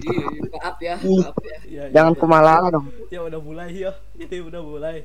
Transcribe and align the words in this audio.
Ih, 0.00 0.24
maaf 0.52 0.76
ya 0.80 0.96
Ih. 1.02 1.20
maaf 1.20 1.36
ya 1.44 1.56
Ya, 1.68 1.82
ya, 1.92 1.92
Jangan 1.94 2.14
ya. 2.14 2.70
dong. 2.74 2.86
Ya 3.12 3.20
udah 3.22 3.40
mulai 3.42 3.70
ya. 3.74 3.92
Ini 4.16 4.36
udah 4.42 4.62
mulai. 4.62 4.96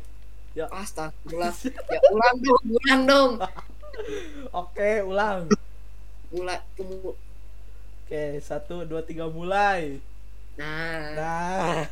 Ya. 0.55 0.71
astagfirullah 0.71 1.51
ya 1.93 1.99
ulang 2.15 2.35
dong 2.39 2.63
ulang 2.79 3.01
dong 3.03 3.31
Oke, 4.61 5.03
ulang. 5.03 5.51
mulai 6.31 6.59
temu 6.75 7.15
Oke, 8.05 8.23
satu, 8.39 8.85
dua, 8.85 9.01
tiga, 9.01 9.25
mulai. 9.27 9.99
nah 10.55 11.15
Nah, 11.15 11.85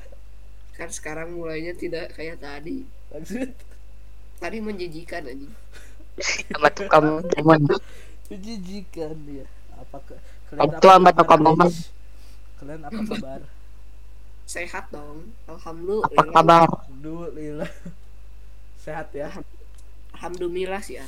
kan 0.73 0.89
sekarang 0.89 1.35
mulainya 1.35 1.73
tidak 1.75 2.15
kayak 2.15 2.39
tadi 2.41 2.85
maksud 3.11 3.49
tadi 4.39 4.57
menjijikan 4.59 5.23
anjing 5.27 5.53
Sama 6.51 6.69
tukang 6.73 7.05
lemon. 7.33 7.61
menjijikan 8.29 9.15
ya. 9.29 9.45
Apa 9.77 9.97
ke 10.07 10.15
Itu 10.53 10.87
sama 10.87 11.09
tukang 11.13 11.41
kabar, 11.41 11.41
lemon. 11.45 11.69
guys? 11.69 11.89
Kalian 12.63 12.87
apa 12.87 13.01
kabar? 13.03 13.41
sehat 14.53 14.85
dong 14.95 15.35
Apa 16.05 16.21
alhamdulillah 16.23 16.33
kabar? 16.33 16.67
Alhamdulillah. 16.87 17.71
Sehat 18.77 19.13
ya. 19.15 19.31
alhamdulillah 20.15 20.81
sih 20.81 20.95
ya 20.99 21.05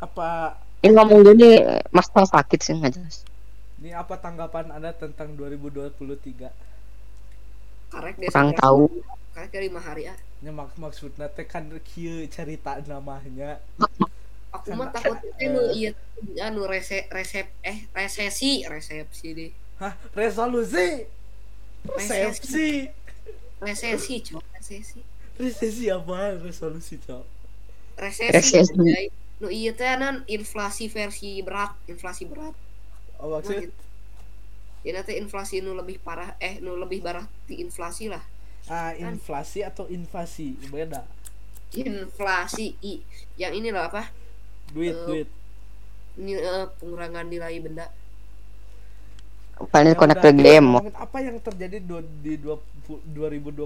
Apa 0.00 0.56
Ini 0.84 0.90
ngomong 0.96 1.20
gini, 1.28 1.48
mas 1.96 2.08
tau 2.14 2.26
sakit 2.34 2.58
sih 2.64 2.72
nggak 2.76 2.92
jelas. 2.96 3.16
ini 3.82 3.90
apa 4.02 4.14
tanggapan 4.24 4.66
Anda 4.76 4.90
tentang 5.02 5.28
2023? 5.38 6.48
karek 7.92 8.16
dia 8.22 8.30
Kurang 8.30 8.50
tahu. 8.60 8.82
karek 9.34 9.50
dari 9.54 9.66
lima 9.70 9.80
hari 9.88 10.04
ah 10.12 10.18
Nya 10.42 10.50
mak 10.58 10.70
maksudnya 10.82 11.26
teh 11.36 11.46
kan 11.52 11.64
kieu 11.88 12.16
cerita 12.34 12.72
namanya. 12.92 13.50
aku 14.56 14.68
Kan, 14.68 14.78
mah 14.78 14.88
takut 14.94 15.18
itu 15.30 15.44
nu 15.54 15.62
iya 15.78 15.90
anu 16.46 16.60
rese 16.72 16.98
resep 17.16 17.46
eh 17.70 17.78
resesi 17.98 18.50
resepsi 18.72 19.26
deh 19.38 19.50
Hah, 19.80 19.94
resolusi. 20.12 21.08
Resepsi. 21.80 22.84
resesi 23.60 24.20
cok 24.22 24.44
resesi 24.52 25.00
Resesi 25.36 25.88
apa? 25.88 26.36
Resolusi, 26.36 26.96
Cok. 26.96 27.24
resesi 27.96 28.32
Resesi. 28.32 29.08
nu 29.36 29.48
iya 29.48 29.72
teh 29.72 29.88
nan 29.96 30.20
inflasi 30.26 30.88
versi 30.88 31.40
berat 31.40 31.72
inflasi 31.86 32.24
berat 32.24 32.52
Oh, 33.16 33.28
maksud 33.30 33.68
ya 34.80 34.92
nanti 34.92 35.16
inflasi 35.16 35.60
nu 35.60 35.72
lebih 35.72 35.96
parah 35.98 36.36
eh 36.38 36.56
nu 36.58 36.76
lebih 36.76 37.00
parah 37.00 37.24
di 37.44 37.60
inflasi 37.60 38.08
lah 38.08 38.20
ah, 38.66 38.92
inflasi 38.94 39.60
atau 39.60 39.84
invasi? 39.86 40.56
Beda. 40.68 41.04
inflasi 41.70 42.76
i 42.80 43.00
yang 43.36 43.52
ini 43.52 43.68
loh 43.68 43.84
apa 43.84 44.08
Duit, 44.70 44.92
Eh, 44.92 45.04
duit. 45.04 45.28
ini 46.16 46.32
eh, 46.34 46.64
pengurangan 46.76 47.24
nilai 47.24 47.56
benda 47.60 47.88
Paling 49.60 49.92
connect 49.92 50.18
udah, 50.18 50.24
ke 50.24 50.30
kita 50.32 50.56
game. 50.56 50.68
apa 50.96 51.18
yang 51.20 51.36
terjadi 51.38 51.76
di 52.18 52.34
dua, 52.36 52.56
2022 53.06 53.60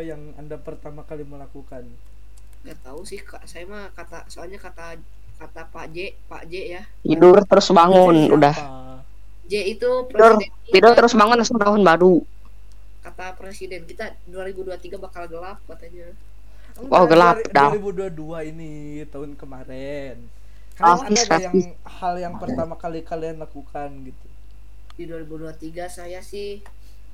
yang 0.00 0.22
Anda 0.36 0.54
pertama 0.56 1.02
kali 1.02 1.26
melakukan? 1.26 1.84
nggak 2.60 2.76
tahu 2.84 3.00
sih 3.02 3.16
kak 3.18 3.40
saya 3.44 3.64
mah 3.64 3.88
kata 3.90 4.28
soalnya 4.28 4.60
kata 4.60 5.00
kata 5.40 5.62
Pak 5.66 5.86
J 5.90 6.12
Pak 6.28 6.44
J 6.44 6.54
ya 6.70 6.82
Tidur 7.00 7.40
terus 7.42 7.72
bangun, 7.72 8.12
Siapa? 8.20 8.36
udah. 8.36 8.54
J 9.42 9.54
itu 9.66 9.88
Tidur, 10.04 10.36
presiden 10.36 10.52
tidur 10.68 10.92
terus 10.92 11.16
bangun 11.16 11.40
langsung 11.40 11.56
tahun 11.56 11.80
baru. 11.80 12.20
kata 13.00 13.32
presiden 13.34 13.88
kita 13.88 14.12
2023 14.28 14.76
bakal 14.96 15.24
gelap 15.26 15.58
katanya 15.66 16.12
Oh, 16.88 17.04
gelap, 17.04 17.40
dah. 17.50 17.72
2022 17.72 18.12
ini 18.46 18.72
tahun 19.06 19.36
kemarin. 19.36 20.16
Ah, 20.78 20.96
Kalian 20.96 21.00
ada 21.00 21.12
nggak 21.12 21.28
bisa. 21.28 21.36
yang 21.40 21.56
hal 21.82 22.14
yang 22.16 22.34
pertama 22.36 22.72
kali 22.74 23.00
kalian 23.00 23.36
lakukan 23.36 23.88
gitu? 24.00 24.26
Di 25.00 25.08
2023 25.08 25.88
saya 25.88 26.20
sih 26.20 26.60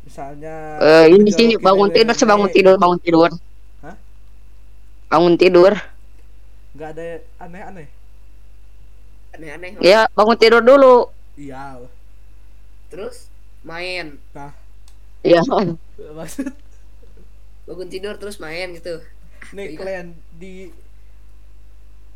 Misalnya 0.02 0.78
Eh, 0.82 1.06
ini 1.14 1.30
sih 1.30 1.54
bangun 1.58 1.90
tidur, 1.90 2.14
sebangun 2.14 2.50
tidur, 2.50 2.74
bangun 2.78 2.98
tidur. 2.98 3.30
Hah? 3.82 3.94
Bangun 5.06 5.34
tidur. 5.34 5.74
nggak 6.76 6.90
ada 6.92 7.06
aneh-aneh. 7.40 7.88
aneh-aneh 9.34 9.68
Ya, 9.82 10.06
bangun 10.14 10.36
tidur 10.38 10.62
dulu. 10.62 11.10
Iya. 11.34 11.82
terus 12.86 13.26
main 13.62 14.14
Nah, 14.30 14.54
Ya, 15.26 15.42
maksud 16.14 16.54
bangun 17.66 17.88
tidur 17.90 18.14
terus 18.14 18.38
main 18.38 18.70
gitu 18.78 19.02
nih 19.52 19.74
Iya. 19.74 19.78
kalian 19.78 20.06
di 20.38 20.70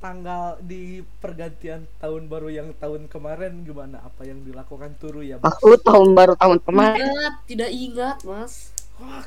tanggal 0.00 0.56
di 0.64 1.04
pergantian 1.20 1.84
tahun 2.00 2.24
baru 2.26 2.48
yang 2.48 2.68
tahun 2.76 3.04
kemarin 3.06 3.62
gimana 3.62 4.00
apa 4.00 4.24
yang 4.24 4.40
dilakukan 4.40 4.96
turu 4.96 5.20
ya 5.20 5.36
Mas? 5.36 5.52
aku 5.52 5.76
tahun 5.78 6.16
baru 6.16 6.34
tahun 6.34 6.58
kemarin. 6.64 7.04
ingat 7.04 7.34
tidak 7.44 7.70
ingat 7.70 8.16
mas 8.24 8.72
Wah, 8.96 9.24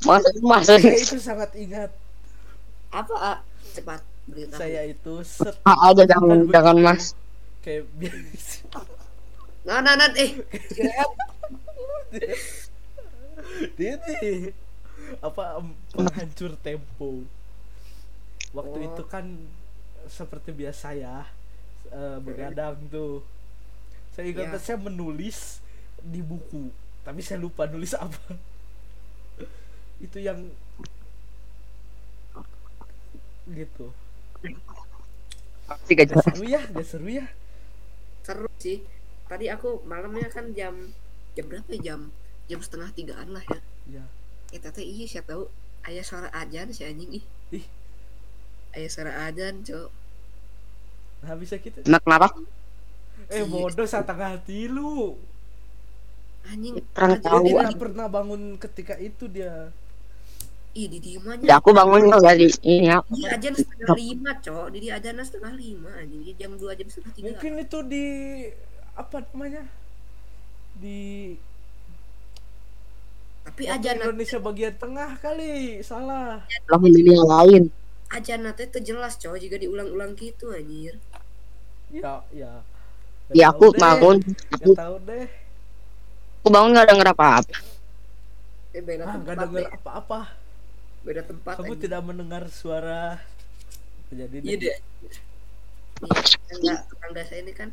Masa 0.00 0.28
masa 0.40 0.74
saya 0.80 0.96
itu 0.96 1.16
sangat 1.20 1.50
ingat 1.56 1.90
apa 2.88 3.14
ah? 3.16 3.38
cepat 3.72 4.00
beritahu 4.28 4.60
saya 4.60 4.80
itu 4.84 5.14
set 5.24 5.56
Ah, 5.64 5.88
aja 5.88 6.04
jangan 6.04 6.44
jangan 6.48 6.76
mas. 6.80 7.12
kayak 7.60 7.84
biasa 7.96 8.64
nah 9.60 9.80
nah 9.80 9.92
nah 9.92 10.08
eh 10.16 10.40
nih 13.76 14.52
apa 15.20 15.42
em, 15.58 15.68
penghancur 15.92 16.52
tempo 16.60 17.24
waktu 18.56 18.78
Oh. 18.78 18.86
itu 18.88 19.02
kan 19.06 19.26
seperti 20.10 20.50
biasa 20.52 20.88
ya 20.98 21.16
eh, 21.90 22.18
begadang 22.26 22.76
tuh. 22.90 23.22
Saya 24.14 24.26
ingat 24.34 24.46
Ya. 24.54 24.58
saya 24.60 24.78
menulis 24.80 25.62
di 26.02 26.20
buku 26.20 26.70
tapi 27.06 27.20
saya 27.24 27.38
lupa 27.40 27.64
nulis 27.70 27.94
apa. 27.96 28.18
Itu 30.04 30.18
yang 30.20 30.40
gitu. 33.50 33.86
Tiga 35.86 36.02
gak 36.06 36.18
jam. 36.18 36.22
seru 36.26 36.44
ya 36.46 36.60
gak 36.74 36.86
seru 36.86 37.08
ya. 37.10 37.26
Seru 38.26 38.48
sih. 38.58 38.78
Tadi 39.30 39.46
aku 39.54 39.82
malamnya 39.86 40.26
kan 40.30 40.50
jam 40.58 40.74
jam 41.38 41.44
berapa 41.46 41.70
ya? 41.78 41.94
Jam 41.94 42.00
jam 42.50 42.60
setengah 42.62 42.90
tigaan 42.94 43.30
lah 43.30 43.44
ya. 43.46 43.60
Ya 43.86 44.04
ya 44.50 44.58
tete 44.58 44.82
iya 44.82 45.06
saya 45.06 45.22
tahu 45.22 45.46
ayah 45.86 46.02
suara 46.02 46.28
ajan 46.34 46.74
si 46.74 46.82
anjing 46.82 47.10
ih. 47.22 47.24
Ih 47.54 47.66
ayah 48.76 48.90
suara 48.94 49.12
ajan 49.28 49.54
cok 49.66 49.88
nah 51.20 51.36
bisa 51.36 51.56
kita 51.60 51.84
Enak 51.86 52.02
kenapa? 52.04 52.28
eh 53.36 53.44
Iya. 53.44 53.46
bodoh 53.52 53.86
setengah 53.88 54.32
tilu 54.48 55.16
anjing. 56.50 56.76
Terang 56.94 57.14
dia 57.14 57.18
tahu. 57.24 57.46
di- 57.46 57.56
tidak 57.56 57.74
pernah 57.80 58.06
bangun 58.16 58.42
ketika 58.62 58.94
itu 59.08 59.24
dia. 59.36 59.72
Ih 60.80 60.86
di 60.92 60.98
diemanya 61.02 61.48
Ya 61.48 61.54
aku 61.60 61.70
bangun 61.78 62.00
nggak 62.08 62.22
dari 62.26 62.46
ini 62.72 62.86
ya. 62.90 62.98
Iya 63.16 63.26
ajan 63.36 63.54
setengah 63.60 63.90
lima 64.00 64.30
cok 64.44 64.66
Didi 64.72 64.88
ajan 64.96 65.18
setengah 65.28 65.52
lima 65.62 65.90
anjing. 66.00 66.20
Jadi 66.26 66.34
jam 66.40 66.52
dua 66.60 66.72
jam 66.78 66.88
setengah 66.90 67.14
tiga. 67.18 67.38
Mungkin 67.38 67.52
itu 67.62 67.78
di 67.86 68.04
apa 68.96 69.16
namanya? 69.32 69.64
Di 70.80 71.36
Tapi 73.46 73.64
ajan 73.74 73.96
Indonesia 74.00 74.38
bagian 74.46 74.74
tengah 74.82 75.10
kali 75.24 75.52
salah. 75.90 76.36
Langsung 76.70 76.92
di 76.96 77.02
yang 77.04 77.28
lain. 77.28 77.62
Ajan 78.10 78.42
nanti 78.42 78.66
itu 78.66 78.78
jelas 78.82 79.14
cok 79.18 79.38
Jika 79.38 79.56
diulang-ulang 79.62 80.14
gitu 80.18 80.50
anjir. 80.54 80.98
Ya 81.90 82.22
ya 82.34 82.62
Nggak 83.30 83.38
Ya 83.38 83.46
aku 83.54 83.66
deh. 83.70 83.78
bangun, 83.78 84.16
aku, 84.50 84.70
tahu 84.74 84.96
deh. 85.06 85.26
Aku 86.42 86.48
bangun 86.50 86.70
nggak 86.74 86.88
denger 86.90 87.08
apa-apa. 87.14 87.54
Eh 88.74 88.82
beda 88.82 89.02
ah 89.06 89.14
nggak 89.22 89.36
tempat 89.36 89.38
dengar 89.38 89.62
deh. 89.62 89.70
apa-apa. 89.70 90.20
Beda 91.06 91.22
tempat 91.22 91.54
kamu 91.56 91.62
anjing. 91.62 91.78
tidak 91.78 92.00
mendengar 92.02 92.42
suara. 92.50 93.22
Jadi 94.10 94.36
Iya 94.42 94.56
deh. 94.58 94.78
Tetangga, 96.00 96.74
tetangga 96.90 97.22
saya 97.28 97.40
ini 97.46 97.52
kan 97.54 97.68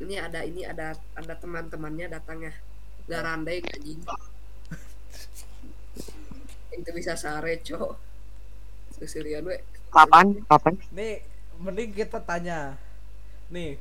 ini 0.00 0.14
ada 0.16 0.40
ini 0.46 0.62
ada 0.64 0.94
ada 1.18 1.34
teman-temannya 1.36 2.06
datang 2.08 2.48
ya 2.48 2.54
garandai 3.04 3.60
anjing. 3.60 4.00
Itu 6.80 6.90
bisa 6.96 7.12
sare 7.14 7.60
cok. 7.60 7.92
Susurian 8.96 9.44
we 9.44 9.60
Kapan? 9.94 10.26
Kapan? 10.50 10.74
nih 10.92 11.12
mending 11.62 11.90
kita 11.94 12.18
tanya 12.20 12.74
nih 13.48 13.78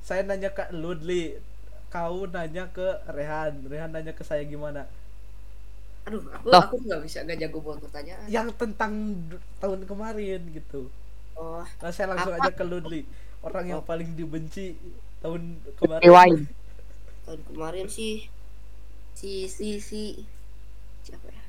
saya 0.00 0.22
nanya 0.22 0.50
ke 0.54 0.70
Ludli 0.72 1.36
kau 1.90 2.26
nanya 2.26 2.70
ke 2.70 2.86
Rehan 3.10 3.66
Rehan 3.66 3.90
nanya 3.90 4.12
ke 4.14 4.22
saya 4.22 4.46
gimana 4.46 4.86
aduh 6.06 6.22
aku 6.30 6.46
Loh. 6.46 6.62
aku 6.62 6.74
nggak 6.86 7.00
bisa 7.02 7.18
nggak 7.26 7.38
jago 7.42 7.58
buat 7.58 7.78
pertanyaan 7.82 8.26
yang 8.30 8.48
tentang 8.54 8.92
tahun 9.58 9.80
kemarin 9.90 10.40
gitu 10.54 10.86
oh 11.34 11.66
nah 11.82 11.90
saya 11.90 12.14
langsung 12.14 12.34
Apa? 12.38 12.46
aja 12.46 12.50
ke 12.54 12.62
Ludli 12.62 13.02
orang 13.42 13.64
yang 13.66 13.82
Oh. 13.82 13.86
paling 13.86 14.14
dibenci 14.14 14.78
tahun 15.18 15.58
kemarin 15.78 16.02
Rewind. 16.06 16.40
tahun 17.26 17.40
kemarin 17.50 17.86
sih 17.90 18.30
si 19.18 19.50
si 19.50 19.82
si 19.82 20.22
siapa 21.02 21.26
ya 21.28 21.44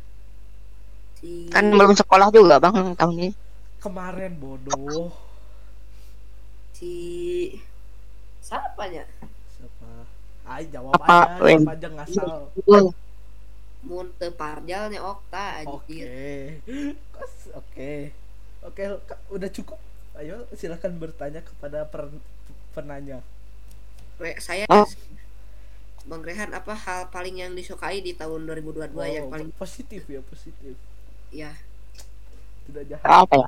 si 1.20 1.54
Kan 1.54 1.70
belum 1.70 1.94
sekolah 1.94 2.34
juga 2.34 2.58
bang 2.58 2.96
tahun 2.98 3.16
ini. 3.22 3.30
Kemarin 3.78 4.34
bodoh 4.36 5.14
si 6.74 6.94
siapanya 8.40 9.04
siapa 9.52 10.06
Ay 10.48 10.64
jawab 10.72 10.96
Apa, 10.96 11.36
aja 11.36 11.60
jawab 11.60 11.74
aja 11.76 11.88
ngasal 11.92 12.32
mun 13.84 14.08
teu 14.16 14.32
parjalnya 14.32 15.00
okta 15.00 15.68
Oke. 15.68 15.92
anjir 15.92 16.08
Kos- 17.12 17.52
Oke. 17.54 18.12
Oke, 18.60 18.84
udah 19.30 19.48
cukup. 19.48 19.80
Ayo 20.18 20.44
silakan 20.52 20.98
bertanya 20.98 21.40
kepada 21.40 21.88
per, 21.88 22.10
penanya. 22.74 23.22
Re- 24.18 24.42
saya 24.42 24.66
Oh. 24.68 24.84
Bang 26.04 26.24
Rehan 26.24 26.52
apa 26.52 26.74
hal 26.74 27.08
paling 27.08 27.38
yang 27.38 27.54
disukai 27.54 28.00
di 28.00 28.12
tahun 28.12 28.44
2022 28.44 28.92
yang 29.08 29.28
Oh, 29.28 29.32
paling 29.32 29.52
positif 29.56 30.04
ya, 30.08 30.20
positif. 30.22 30.76
ya 31.30 31.52
Tidak 32.66 32.84
jahat. 32.88 33.08
Apa 33.08 33.36
ya? 33.40 33.48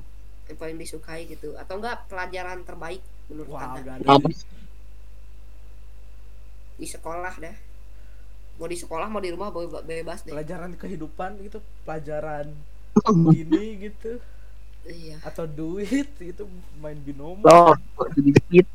Yang 0.50 0.58
paling 0.58 0.76
disukai 0.76 1.30
gitu. 1.30 1.54
Atau 1.54 1.78
enggak 1.78 2.10
pelajaran 2.10 2.66
terbaik 2.66 2.98
menurut 3.30 3.48
Wah, 3.54 3.78
anda? 3.78 3.94
di 6.74 6.86
sekolah 6.88 7.34
dah. 7.38 7.56
Mau 8.58 8.68
di 8.68 8.76
sekolah 8.76 9.06
mau 9.08 9.22
di 9.22 9.30
rumah 9.32 9.48
be- 9.48 9.84
bebas 9.86 10.26
deh. 10.26 10.32
Pelajaran 10.34 10.74
kehidupan 10.76 11.38
gitu, 11.46 11.62
pelajaran 11.86 12.50
gini 13.32 13.88
gitu. 13.88 14.18
Iya. 14.82 15.20
Atau 15.22 15.44
duit 15.46 16.08
itu 16.18 16.42
main 16.80 16.96
binomo. 16.98 17.44
Sedikit. 18.16 18.66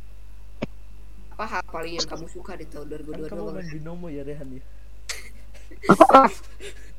apa 1.36 1.60
hal 1.60 1.64
paling 1.68 2.00
yang 2.00 2.08
kamu 2.08 2.32
suka 2.32 2.56
di 2.56 2.64
tahun 2.64 2.88
Kan 2.88 3.28
2022 3.28 3.28
kamu 3.28 3.44
Bang? 3.44 3.56
main 3.60 3.68
binomo 3.68 4.08
ya 4.08 4.24
Rehan 4.24 4.56
ya. 4.56 4.64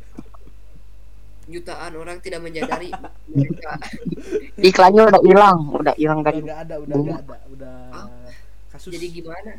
jutaan 1.46 1.92
orang 1.94 2.18
tidak 2.18 2.42
menyadari 2.42 2.90
mereka 3.26 3.78
Iklannya 4.68 5.02
udah 5.06 5.20
hilang, 5.22 5.58
udah 5.70 5.94
hilang 5.94 6.18
Udah 6.18 6.26
tadi. 6.26 6.40
gak 6.42 6.60
ada, 6.66 6.74
udah 6.82 6.96
gak 6.96 7.20
ada, 7.22 7.36
udah 7.48 7.76
Ah. 7.92 8.08
kasus. 8.68 8.90
jadi 8.90 9.06
gimana 9.12 9.52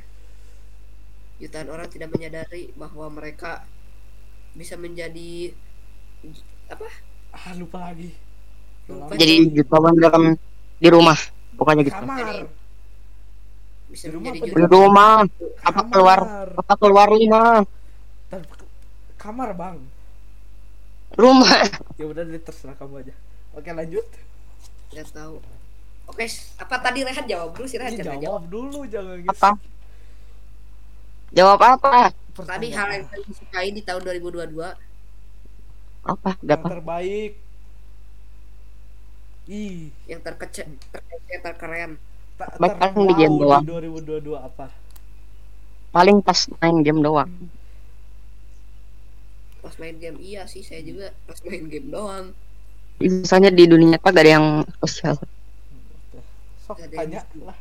jutaan 1.37 1.67
orang 1.69 1.87
tidak 1.87 2.09
menyadari 2.09 2.73
bahwa 2.73 3.07
mereka 3.09 3.63
bisa 4.51 4.73
menjadi 4.73 5.53
apa 6.67 6.89
ah 7.29 7.53
lupa 7.53 7.93
lagi. 7.93 8.09
Lupa. 8.89 9.13
Jadi 9.13 9.53
jutawan 9.53 9.93
dalam 9.95 10.33
di 10.75 10.89
rumah, 10.89 11.13
pokoknya 11.53 11.85
gitu. 11.85 11.93
Kamar. 11.93 12.49
bisa 13.87 14.09
Di 14.09 14.11
rumah 14.11 14.31
menjadi 14.33 14.49
apa 14.49 14.57
di 14.57 14.65
rumah, 14.67 15.13
apa 15.61 15.81
keluar, 15.85 16.19
apa 16.57 16.73
keluar 16.75 17.07
rumah, 17.07 17.61
Tar- 18.27 18.49
Kamar 19.15 19.49
bang. 19.53 19.77
Rumah. 21.17 21.49
Ya 21.97 22.05
udah 22.05 22.21
deh 22.23 22.39
terserah 22.39 22.77
kamu 22.77 23.01
aja. 23.03 23.13
Oke 23.57 23.73
lanjut. 23.73 24.05
nggak 24.87 25.11
tahu 25.11 25.43
oke 26.07 26.23
apa 26.55 26.75
tadi 26.79 27.03
Rehan 27.03 27.27
jawab 27.27 27.51
dulu 27.51 27.67
sih 27.67 27.75
Rehan 27.75 27.91
Ini 27.91 27.99
jangan 27.99 28.21
jawab 28.23 28.43
dulu 28.47 28.79
jangan 28.87 29.19
gitu. 29.19 29.31
Apa? 29.35 29.49
Jawab 31.35 31.59
apa? 31.59 32.15
tadi 32.37 32.67
hal 32.71 32.87
yang 32.93 33.03
paling 33.09 33.27
disukai 33.27 33.69
di 33.73 33.81
tahun 33.83 34.01
2022 34.05 34.55
Apa? 36.07 36.31
yang 36.47 36.47
Dapat. 36.47 36.69
terbaik. 36.71 37.31
Ih, 39.47 39.91
yang 40.07 40.21
terkece 40.23 40.63
terkece 40.91 41.35
terkeren 41.43 41.91
di 42.55 42.69
terwau 42.79 43.11
game 43.17 43.35
doang. 43.41 43.63
di 43.63 43.67
2022 43.67 44.37
apa? 44.39 44.71
Paling 45.91 46.17
pas 46.21 46.39
main 46.61 46.77
game 46.85 47.01
doang. 47.01 47.31
Pas 49.67 49.75
main 49.77 49.95
game 49.95 50.17
iya 50.17 50.47
sih 50.47 50.63
saya 50.63 50.79
juga 50.79 51.11
pas 51.23 51.37
main 51.43 51.67
game 51.67 51.87
doang 51.87 52.31
Biasanya 52.97 53.53
di 53.53 53.69
dunia 53.69 53.93
nyata 53.93 54.09
gak 54.09 54.25
ada 54.25 54.31
yang 54.33 54.45
spesial. 54.73 55.21
Sok 56.65 56.81
Gak 56.81 56.89
tanya 56.89 57.21
yang- 57.21 57.45
lah. 57.45 57.57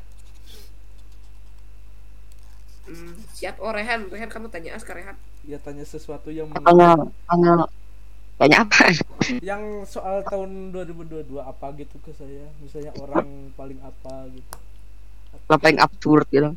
hmm, 2.88 3.12
siap 3.30 3.60
oh 3.60 3.68
Rehan 3.68 4.08
Rehan 4.08 4.30
kamu 4.30 4.48
tanya 4.48 4.72
Aska 4.74 4.96
Rehan 4.96 5.12
Ya 5.44 5.60
tanya 5.60 5.84
sesuatu 5.84 6.32
yang 6.32 6.50
Tanya, 6.50 6.98
tanya, 7.28 7.54
tanya 8.34 8.56
apa? 8.64 8.90
yang 9.38 9.62
soal 9.84 10.24
tahun 10.24 10.74
2022 10.74 11.22
apa 11.38 11.70
gitu 11.78 12.02
ke 12.02 12.10
saya. 12.12 12.50
Misalnya 12.58 12.90
orang 12.98 13.54
paling 13.54 13.78
apa 13.78 14.26
gitu. 14.26 14.54
Apa 15.46 15.64
yang 15.70 15.78
absurd 15.86 16.26
gitu. 16.28 16.50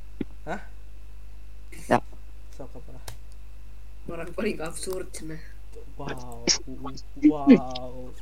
Sok 2.58 2.72
apa? 2.82 2.98
Orang 4.10 4.30
paling 4.34 4.58
absurd 4.60 5.10
nah 5.26 5.40
Wow. 6.00 6.48
Wow. 7.28 8.16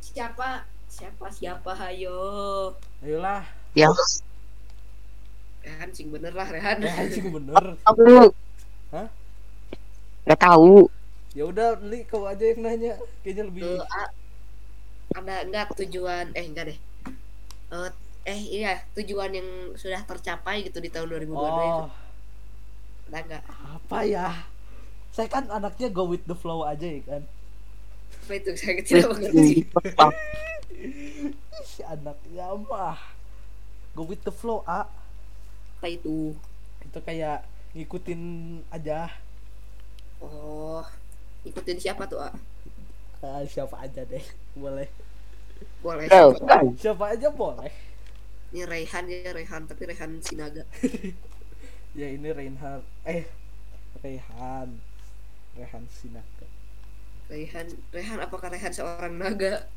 siapa 0.00 0.64
siapa 0.88 1.28
siapa 1.28 1.72
hayo 1.76 2.72
Ayolah. 3.04 3.44
Ya, 3.72 3.92
Rehan 5.60 5.92
sing 5.92 6.08
bener 6.08 6.32
lah 6.32 6.48
Rehan 6.48 6.80
Eh 6.80 6.88
anjing 6.90 7.28
bener. 7.36 7.76
aku. 7.84 8.32
Hah? 8.90 9.08
Gak 10.24 10.40
tahu. 10.40 10.88
Ya 11.32 11.44
udah, 11.44 11.80
Li, 11.80 12.04
kau 12.04 12.24
aja 12.24 12.44
yang 12.44 12.60
nanya. 12.60 12.96
Kayaknya 13.20 13.42
lebih 13.48 13.62
Eh, 13.64 14.08
ada 15.12 15.34
enggak 15.44 15.76
tujuan 15.76 16.32
eh 16.32 16.44
enggak 16.44 16.72
deh 16.72 16.78
Eh, 17.72 17.90
eh 18.24 18.40
iya 18.40 18.72
tujuan 18.92 19.32
yang 19.32 19.48
sudah 19.76 20.00
tercapai 20.04 20.64
gitu 20.64 20.80
di 20.80 20.88
tahun 20.88 21.08
2022 21.12 21.28
itu 21.28 21.36
Oh, 21.36 21.88
ada 23.08 23.18
enggak 23.20 23.44
apa 23.44 23.98
ya? 24.08 24.28
Saya 25.12 25.28
kan 25.28 25.44
anaknya 25.48 25.92
go 25.92 26.08
with 26.08 26.24
the 26.24 26.34
flow 26.34 26.64
aja 26.64 26.88
ya 26.88 27.02
kan. 27.04 27.22
apa 28.22 28.32
itu 28.38 28.50
saya 28.54 28.78
tidak 28.80 29.08
mengerti 29.10 29.66
Ih, 30.72 31.32
Si 31.64 31.82
anaknya 31.82 32.54
mah 32.54 32.96
go 33.92 34.06
with 34.06 34.22
the 34.22 34.30
flow, 34.30 34.62
A. 34.64 34.86
apa 35.78 35.86
itu 35.90 36.32
Itu 36.80 36.98
kayak 37.02 37.42
ngikutin 37.74 38.22
aja 38.70 39.10
oh 40.20 40.84
ikutin 41.42 41.76
siapa 41.76 42.06
tuh 42.06 42.22
ah 42.22 42.34
Ah, 43.20 43.42
siapa 43.46 43.78
aja 43.78 44.02
deh. 44.02 44.18
Boleh. 44.52 44.90
boleh 45.78 46.10
siapa? 46.10 46.58
Siapa 46.74 47.04
aja 47.14 47.30
boleh. 47.30 47.70
ini 48.50 48.66
Rehan 48.66 49.06
ya 49.06 49.30
Rehan 49.30 49.62
tapi 49.64 49.86
Rehan 49.86 50.18
Sinaga 50.18 50.66
Ya 51.98 52.06
ini 52.08 52.28
Reinhard. 52.30 52.82
Eh, 53.04 53.22
Rehan. 53.98 54.74
Rehan 55.56 55.84
Sinaka. 55.88 56.46
Rehan 57.32 57.66
Rehan 57.92 58.18
apakah 58.20 58.48
Rehan 58.52 58.72
seorang 58.72 59.14
naga 59.16 59.68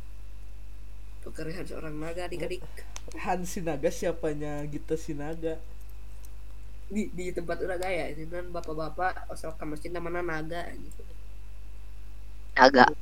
apakah 1.23 1.47
Rehan 1.47 1.65
seorang 1.67 1.95
naga 1.95 2.27
adik-adik 2.27 2.61
Rehan 3.15 3.47
Sinaga 3.47 3.89
siapanya 3.89 4.65
Gita 4.67 4.99
Sinaga? 4.99 5.55
di 6.85 7.09
di 7.17 7.33
tempat 7.33 7.57
udah 7.65 7.81
gaya 7.81 8.13
ini 8.13 8.29
kan 8.29 8.45
bapak-bapak 8.53 9.25
asal 9.33 9.57
ke 9.57 9.65
masjid 9.65 9.89
namanya 9.89 10.21
naga 10.21 10.69
gitu 10.69 11.01
Agak. 12.53 12.93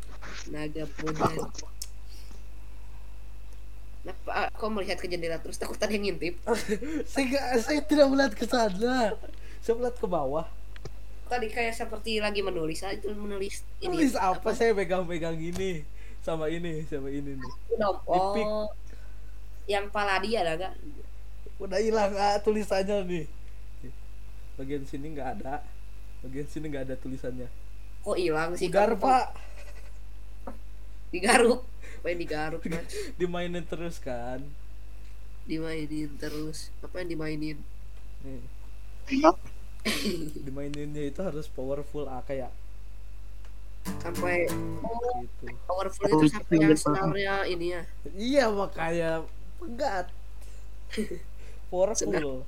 naga 0.47 0.87
muda 1.03 1.27
nah 4.03 4.15
pak 4.23 4.55
kok 4.55 4.71
melihat 4.71 4.99
ke 4.99 5.07
jendela 5.07 5.39
terus 5.39 5.59
takut 5.59 5.75
ada 5.79 5.91
yang 5.91 6.07
ngintip 6.07 6.39
saya 7.11 7.59
saya 7.59 7.79
tidak 7.83 8.07
melihat 8.11 8.33
ke 8.35 8.43
sana. 8.47 9.15
Saya 9.63 9.79
melihat 9.79 9.95
ke 9.95 10.07
bawah. 10.11 10.43
Tadi 11.33 11.47
kayak 11.49 11.73
seperti 11.73 12.21
lagi 12.21 12.45
menulis 12.45 12.85
ah 12.85 12.93
itu 12.93 13.09
menulis 13.17 13.65
ini 13.81 13.97
Tulis 13.97 14.13
apa? 14.13 14.53
Saya 14.53 14.77
pegang-pegang 14.77 15.35
ini 15.41 15.81
sama 16.21 16.45
ini 16.47 16.85
sama 16.85 17.09
ini 17.09 17.33
nih. 17.41 17.51
Oh 18.05 18.69
yang 19.65 19.89
paladi 19.89 20.35
ada 20.37 20.53
gak 20.59 20.73
Udah 21.57 21.79
hilang 21.79 22.13
ah, 22.13 22.37
tulisannya 22.43 22.97
nih. 23.07 23.25
Bagian 24.59 24.83
sini 24.85 25.17
nggak 25.17 25.29
ada. 25.41 25.65
Bagian 26.21 26.45
sini 26.45 26.69
nggak 26.69 26.85
ada 26.91 26.95
tulisannya. 26.99 27.49
kok 28.03 28.19
hilang 28.19 28.51
sih 28.59 28.67
Gar 28.67 28.99
pak, 28.99 29.31
digaruk 31.15 31.63
apa 32.03 32.11
yang 32.11 32.19
digaruk 32.19 32.61
mas 32.67 32.83
dimainin 33.19 33.63
terus 33.63 33.95
kan. 34.03 34.43
dimainin 35.47 36.11
terus 36.19 36.67
apa 36.83 36.99
yang 36.99 37.15
dimainin 37.15 37.57
Nih. 38.23 38.43
Dimaininnya 40.47 41.11
itu 41.11 41.19
harus 41.19 41.47
powerful 41.51 42.07
ah 42.07 42.23
kayak 42.23 42.51
sampai 43.99 44.47
gitu. 44.47 45.45
powerful 45.67 46.07
itu 46.07 46.25
sampai 46.31 46.55
yang 46.55 46.71
senarnya 46.79 47.43
ini 47.51 47.75
ya 47.75 47.81
Iya 48.15 48.45
makanya 48.47 49.11
pegat. 49.59 50.07
Powerful. 51.73 52.45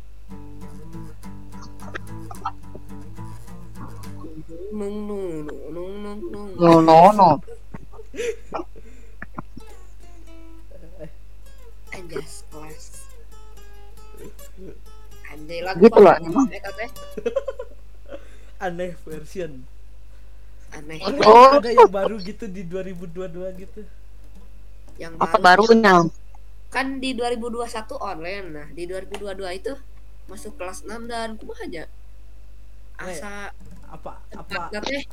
nung 4.75 4.95
nung 5.07 5.47
nung 5.47 5.63
nung 5.73 5.93
nung 6.03 6.19
nung 6.31 6.49
No, 6.55 6.79
no, 6.79 7.11
no. 7.11 7.29
anjas 11.95 12.44
anjay 15.45 15.61
lagu 15.61 15.85
Gitu 15.85 15.99
lah, 16.01 16.17
teh 16.17 16.89
Aneh 18.65 18.97
version. 19.05 19.61
aneh. 20.73 20.99
Oh. 21.23 21.61
Ada 21.61 21.69
yang 21.71 21.91
baru 21.91 22.17
gitu 22.19 22.49
di 22.49 22.65
2022 22.65 23.61
gitu. 23.61 23.81
yang 24.97 25.13
Apa 25.19 25.37
baru 25.39 25.63
barunya? 25.69 26.07
kan 26.73 26.99
di 27.03 27.15
2021 27.15 27.95
online. 28.11 28.47
Nah 28.51 28.67
di 28.75 28.83
2022 28.89 29.59
itu 29.59 29.73
masuk 30.27 30.57
kelas 30.59 30.83
6 30.83 31.07
dan 31.11 31.37
kumaha 31.39 31.63
aja? 31.67 31.83
Asa 32.97 33.51
Apa 33.95 34.11
apa 34.33 34.59
teh 34.83 35.03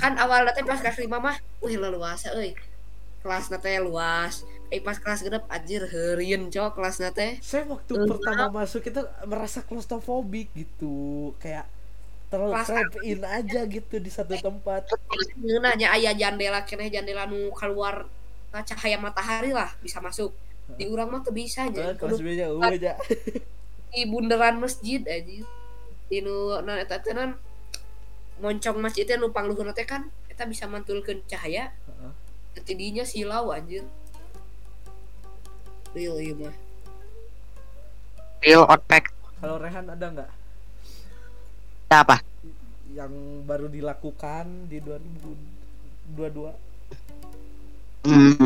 kan 0.00 0.12
awal 0.18 0.44
teh 0.56 0.64
pas 0.66 0.80
kelas 0.82 0.98
lima 1.04 1.18
mah 1.22 1.36
wih 1.64 1.76
leluasa 1.80 2.28
euy. 2.36 2.52
Kelas 3.22 3.48
teh 3.48 3.76
luas 3.80 4.34
eh 4.74 4.82
pas 4.82 4.98
kelas 4.98 5.22
genep 5.22 5.46
anjir 5.46 5.86
heurieun 5.86 6.50
cok 6.50 6.74
kelas 6.74 6.98
teh. 7.14 7.38
Saya 7.38 7.62
waktu 7.70 7.94
pertama 8.10 8.50
masuk 8.50 8.82
itu 8.82 9.06
merasa 9.22 9.62
claustrophobic 9.62 10.50
gitu. 10.50 11.30
Kayak 11.38 11.70
terlalu 12.26 12.58
in 13.06 13.22
aja 13.22 13.62
gitu 13.70 14.02
di 14.02 14.10
satu 14.10 14.34
tempat. 14.34 14.90
Nanya 15.62 15.94
aya 15.94 16.10
jandela 16.10 16.66
keneh 16.66 16.90
jandela 16.90 17.30
nu 17.30 17.54
keluar 17.54 18.10
nah, 18.50 18.66
cahaya 18.66 18.98
matahari 18.98 19.54
lah 19.54 19.70
bisa 19.78 20.02
masuk. 20.02 20.34
Di 20.74 20.90
urang 20.90 21.14
mah 21.14 21.22
tuh 21.22 21.30
bisa 21.30 21.70
aja 21.70 21.94
kelas 21.94 22.18
uh, 22.18 22.58
aja 22.66 22.98
di 23.94 24.02
bundaran 24.10 24.58
masjid 24.58 24.98
aja 25.06 25.46
di 26.10 26.18
nu 26.18 26.58
nah 26.66 26.82
eta 26.82 26.98
teh 26.98 27.14
moncong 28.42 28.82
masjid 28.82 29.06
teh 29.06 29.14
nu 29.14 29.30
pangluhurna 29.30 29.70
teh 29.70 29.86
kan 29.86 30.10
eta 30.26 30.42
bisa 30.50 30.66
mantulkeun 30.66 31.22
cahaya. 31.30 31.70
Heeh. 31.86 32.12
ketidinya 32.54 33.02
silau 33.02 33.50
anjir 33.50 33.82
real 35.94 36.18
ieu 36.18 36.34
mah 36.36 36.54
Real 38.40 38.66
outback. 38.66 39.08
kalau 39.38 39.56
Rehan 39.56 39.88
ada 39.88 40.04
nggak 40.04 40.30
Apa? 41.88 42.20
yang 42.90 43.10
baru 43.42 43.66
dilakukan 43.66 44.68
di 44.68 44.78
2022 44.78 46.52
Hmm. 48.04 48.36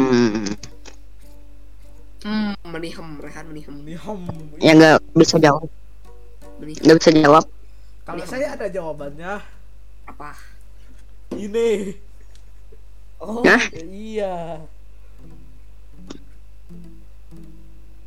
hmm 2.20 2.54
menihem 2.64 3.18
rehan 3.18 3.44
menihem 3.46 3.74
nih 3.82 3.98
hom 3.98 4.22
Ya 4.58 4.72
nggak 4.72 5.02
bisa 5.12 5.34
jawab. 5.36 5.66
menihem 6.58 6.78
Nggak 6.80 6.96
bisa 6.96 7.10
jawab. 7.12 7.44
kalau 8.04 8.22
saya 8.24 8.54
ada 8.54 8.66
jawabannya 8.66 9.42
apa 10.04 10.30
ini 11.32 11.92
oh 13.18 13.42
Hah? 13.42 13.62
iya 13.82 14.62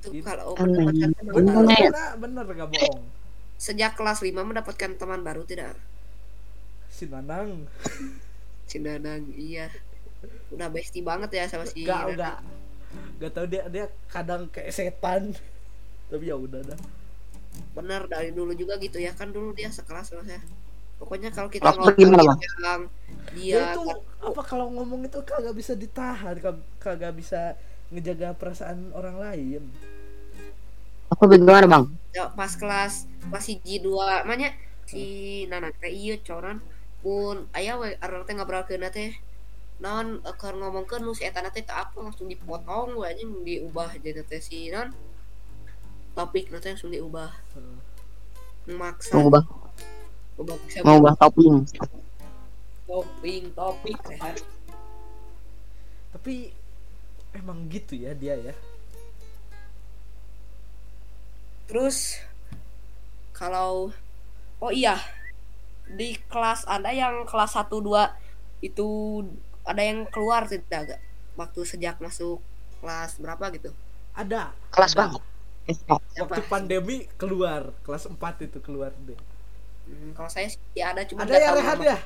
itu 0.01 0.07
Itu- 0.17 0.25
kalau 0.25 0.57
mendapatkan 0.57 1.09
teman 1.13 1.33
Bener. 1.37 1.53
baru 1.53 1.69
bener 2.17 2.17
bener 2.17 2.43
gak 2.57 2.69
bohong. 2.73 3.01
Sejak 3.61 3.93
kelas 3.93 4.19
5 4.25 4.41
mendapatkan 4.41 4.91
teman 4.97 5.21
baru 5.21 5.45
tidak? 5.45 5.77
Si 6.89 7.05
Nanang 7.05 7.69
si 8.65 8.81
Danang 8.81 9.29
iya. 9.37 9.69
Udah 10.49 10.67
bestie 10.73 11.05
banget 11.05 11.29
ya 11.37 11.45
sama 11.45 11.69
si 11.69 11.85
Gak, 11.85 12.17
udah. 12.17 12.41
Gak 13.21 13.31
tau 13.31 13.45
dia 13.45 13.69
dia 13.69 13.85
kadang 14.09 14.49
kayak 14.49 14.73
setan. 14.73 15.37
Tapi 16.09 16.25
ya 16.27 16.35
udah 16.35 16.65
dah. 16.65 16.79
bener 17.75 18.07
dari 18.07 18.31
dulu 18.31 18.55
juga 18.55 18.79
gitu 18.81 18.97
ya. 18.97 19.13
Kan 19.13 19.29
dulu 19.29 19.53
dia 19.53 19.69
sekelas 19.69 20.09
sama 20.09 20.23
saya. 20.25 20.41
Pokoknya 20.97 21.29
kalau 21.33 21.49
kita 21.49 21.65
ngomong 21.67 21.97
Dia 21.97 22.87
dia 23.33 23.73
itu 23.73 23.81
apa 24.21 24.41
kalau 24.45 24.69
ngomong 24.69 25.01
itu 25.09 25.17
kagak 25.25 25.55
bisa 25.57 25.73
ditahan, 25.73 26.37
kag- 26.37 26.67
kagak 26.77 27.13
bisa 27.17 27.57
ngejaga 27.91 28.33
perasaan 28.39 28.95
orang 28.95 29.15
lain. 29.19 29.63
Apa 31.11 31.27
bagaimana 31.27 31.67
bang? 31.67 31.85
ya, 32.11 32.27
pas 32.31 32.51
kelas 32.55 33.07
kelas 33.27 33.45
hiji 33.47 33.83
dua 33.83 34.23
makanya 34.27 34.55
si 34.87 35.43
Nana 35.47 35.71
teh 35.75 35.91
iya 35.91 36.19
coran. 36.23 36.63
Pun 37.01 37.49
ayah 37.55 37.75
we 37.81 37.95
arang 37.99 38.23
teh 38.23 38.35
ngobrolkeun 38.35 38.87
teh 38.91 39.15
non 39.81 40.21
eh, 40.21 40.35
keur 40.37 40.55
ngomongkeun 40.55 41.01
nu 41.01 41.11
si 41.17 41.25
eta 41.25 41.41
teh 41.49 41.65
teu 41.65 41.73
apa 41.73 41.97
langsung 41.97 42.29
dipotong 42.29 42.95
we 42.95 43.05
anjing 43.09 43.31
diubah 43.41 43.97
jadi 43.97 44.21
teh 44.23 44.39
si 44.39 44.69
non 44.69 44.93
topik 46.15 46.51
nanti 46.51 46.71
langsung 46.71 46.91
diubah. 46.91 47.31
Maksa. 48.71 49.17
Mau 49.17 49.27
ubah, 49.33 49.43
ubah 50.37 50.55
mau 50.85 50.95
ubah. 51.01 51.13
topping. 51.17 51.65
topik 52.85 53.43
topik 53.55 53.97
sehat. 54.05 54.35
Tapi 56.11 56.51
emang 57.35 57.67
gitu 57.71 57.95
ya 57.95 58.11
dia 58.15 58.35
ya. 58.37 58.55
Terus 61.67 62.19
kalau 63.31 63.95
oh 64.59 64.71
iya 64.71 64.99
di 65.91 66.15
kelas 66.29 66.67
ada 66.67 66.91
yang 66.93 67.27
kelas 67.27 67.57
1 67.57 67.67
2 67.67 68.63
itu 68.63 68.87
ada 69.65 69.81
yang 69.81 70.07
keluar 70.07 70.47
tidak 70.47 70.95
gak 70.95 71.01
waktu 71.35 71.61
sejak 71.65 71.95
masuk 71.99 72.39
kelas 72.81 73.17
berapa 73.21 73.45
gitu. 73.55 73.71
Ada. 74.15 74.51
Kelas 74.73 74.93
ada. 74.95 74.99
banget. 75.05 75.21
Siapa? 75.71 76.01
Waktu 76.25 76.41
pandemi 76.49 76.97
keluar, 77.15 77.71
kelas 77.85 78.09
4 78.09 78.17
itu 78.49 78.59
keluar 78.59 78.91
deh. 79.05 79.15
Hmm, 79.87 80.11
kalau 80.17 80.29
saya 80.29 80.49
sih 80.49 80.81
ada 80.81 81.05
cuma 81.05 81.23
Ada 81.23 81.37
ya 81.37 81.49
Rehan 81.53 81.77
nama. 81.79 81.85
ya? 81.85 81.97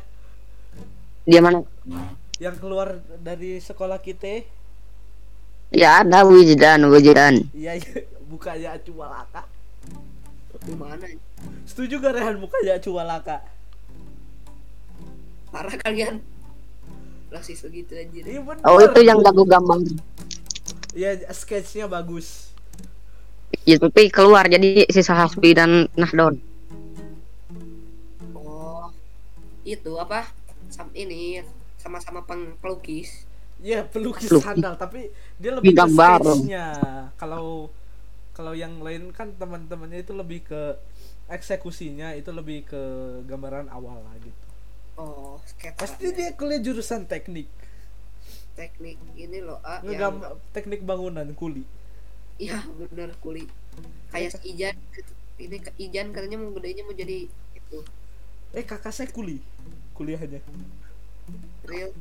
Dia 1.25 1.39
mana? 1.41 1.60
Yang 2.38 2.55
keluar 2.62 3.00
dari 3.24 3.58
sekolah 3.63 3.98
kita. 4.03 4.46
Ya 5.75 6.00
ada 6.00 6.24
Wijdan, 6.24 6.88
Wijdan. 6.88 7.51
Iya, 7.51 7.75
iya. 7.75 8.08
bukannya 8.32 8.79
Cualaka. 8.88 9.44
Di 10.63 10.72
mana? 10.72 11.03
Setuju 11.67 12.00
gak 12.00 12.15
Rehan 12.15 12.39
bukannya 12.39 12.79
Cualaka? 12.79 13.44
Parah 15.51 15.75
kalian. 15.84 16.24
Rasis 17.27 17.60
segitu 17.60 17.91
anjir. 17.91 18.24
Iya 18.24 18.39
bener. 18.39 18.63
Oh 18.63 18.79
itu 18.79 19.03
yang 19.03 19.20
jago 19.20 19.44
gambar. 19.44 19.84
Iya, 20.96 21.27
sketchnya 21.36 21.91
bagus. 21.91 22.55
Ya 23.67 23.75
tapi 23.75 24.08
keluar 24.08 24.48
jadi 24.48 24.88
sisa 24.88 25.12
Hasbi 25.12 25.51
dan 25.51 25.91
Nahdon. 26.00 26.39
Oh. 28.32 28.96
Itu 29.67 30.00
apa? 30.00 30.32
Sam 30.72 30.88
ini 30.96 31.44
sama-sama 31.75 32.24
pelukis. 32.63 33.25
Iya, 33.65 33.79
pelukis 33.93 34.29
Pelukis. 34.29 34.45
sandal, 34.45 34.74
tapi 34.84 35.00
dia 35.41 35.51
lebih 35.57 35.75
ke 35.81 35.88
sketchnya. 35.89 36.65
Kalau 37.22 37.45
kalau 38.38 38.53
yang 38.63 38.74
lain 38.86 39.03
kan 39.17 39.27
teman-temannya 39.41 40.00
itu 40.05 40.13
lebih 40.22 40.39
ke 40.50 40.62
eksekusinya, 41.38 42.07
itu 42.19 42.29
lebih 42.39 42.60
ke 42.72 42.81
gambaran 43.29 43.67
awal 43.77 43.98
lah 44.05 44.15
gitu. 44.22 44.45
Oh, 45.03 45.36
sketsa. 45.51 45.79
Pasti 45.81 46.05
dia 46.17 46.29
kuliah 46.39 46.60
jurusan 46.65 47.01
teknik. 47.12 47.48
teknik 48.55 48.98
ini 49.19 49.39
loh 49.48 49.60
ah, 49.63 49.79
yang 49.84 49.86
Ngegam 49.91 50.15
teknik 50.55 50.81
bangunan 50.89 51.27
kuli. 51.36 51.63
Iya 52.43 52.60
bener 52.79 53.10
kuli. 53.24 53.43
Kayak 54.12 54.29
si 54.36 54.39
Ijan 54.55 54.75
ini 55.45 55.57
Ijan 55.86 56.07
katanya 56.15 56.38
mau 56.41 56.51
gedenya 56.55 56.84
mau 56.88 56.95
jadi 56.95 57.17
itu 57.60 57.77
Eh, 58.55 58.63
kakak 58.63 58.93
saya 58.95 59.10
kuli 59.12 59.38
kuliahnya. 59.98 60.39
real. 61.65 61.91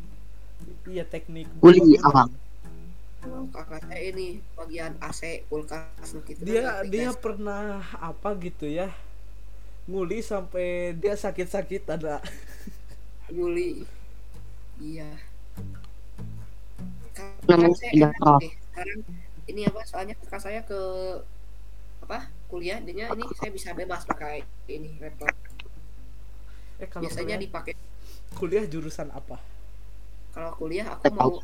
Iya, 0.84 1.04
teknik. 1.08 1.48
Kuli, 1.60 1.80
bangunan. 1.80 2.06
abang. 2.08 2.30
Oh, 3.24 3.48
kakak 3.48 3.88
saya 3.88 4.12
ini 4.12 4.44
bagian 4.52 5.00
AC 5.00 5.48
kulkas 5.48 6.12
gitu. 6.28 6.44
Dia 6.44 6.84
dia 6.84 7.08
pernah 7.16 7.80
apa 7.96 8.36
gitu 8.36 8.68
ya? 8.68 8.92
Nguli 9.88 10.20
sampai 10.20 10.92
dia 10.92 11.16
sakit-sakit 11.16 11.88
ada. 11.88 12.20
Juli. 13.32 13.88
Iya. 14.76 15.08
Kakak 17.16 17.48
Namanya 17.48 17.76
saya 17.80 17.92
enak 17.96 18.12
deh. 18.44 18.52
Sekarang 18.52 19.00
ini 19.48 19.60
apa? 19.64 19.80
Soalnya 19.88 20.14
kakak 20.20 20.40
saya 20.44 20.60
ke 20.68 20.80
apa? 22.04 22.28
Kuliah, 22.52 22.76
dia 22.84 23.08
ini 23.08 23.24
saya 23.40 23.48
bisa 23.48 23.72
bebas 23.72 24.04
pakai 24.04 24.44
ini 24.68 25.00
laptop. 25.00 25.32
Eh, 26.76 26.88
kalau 26.92 27.08
Biasanya 27.08 27.40
kuliah, 27.40 27.40
dipakai 27.40 27.74
kuliah 28.36 28.64
jurusan 28.68 29.08
apa? 29.16 29.40
Kalau 30.34 30.50
kuliah 30.58 30.86
aku 30.90 31.06
mau 31.14 31.38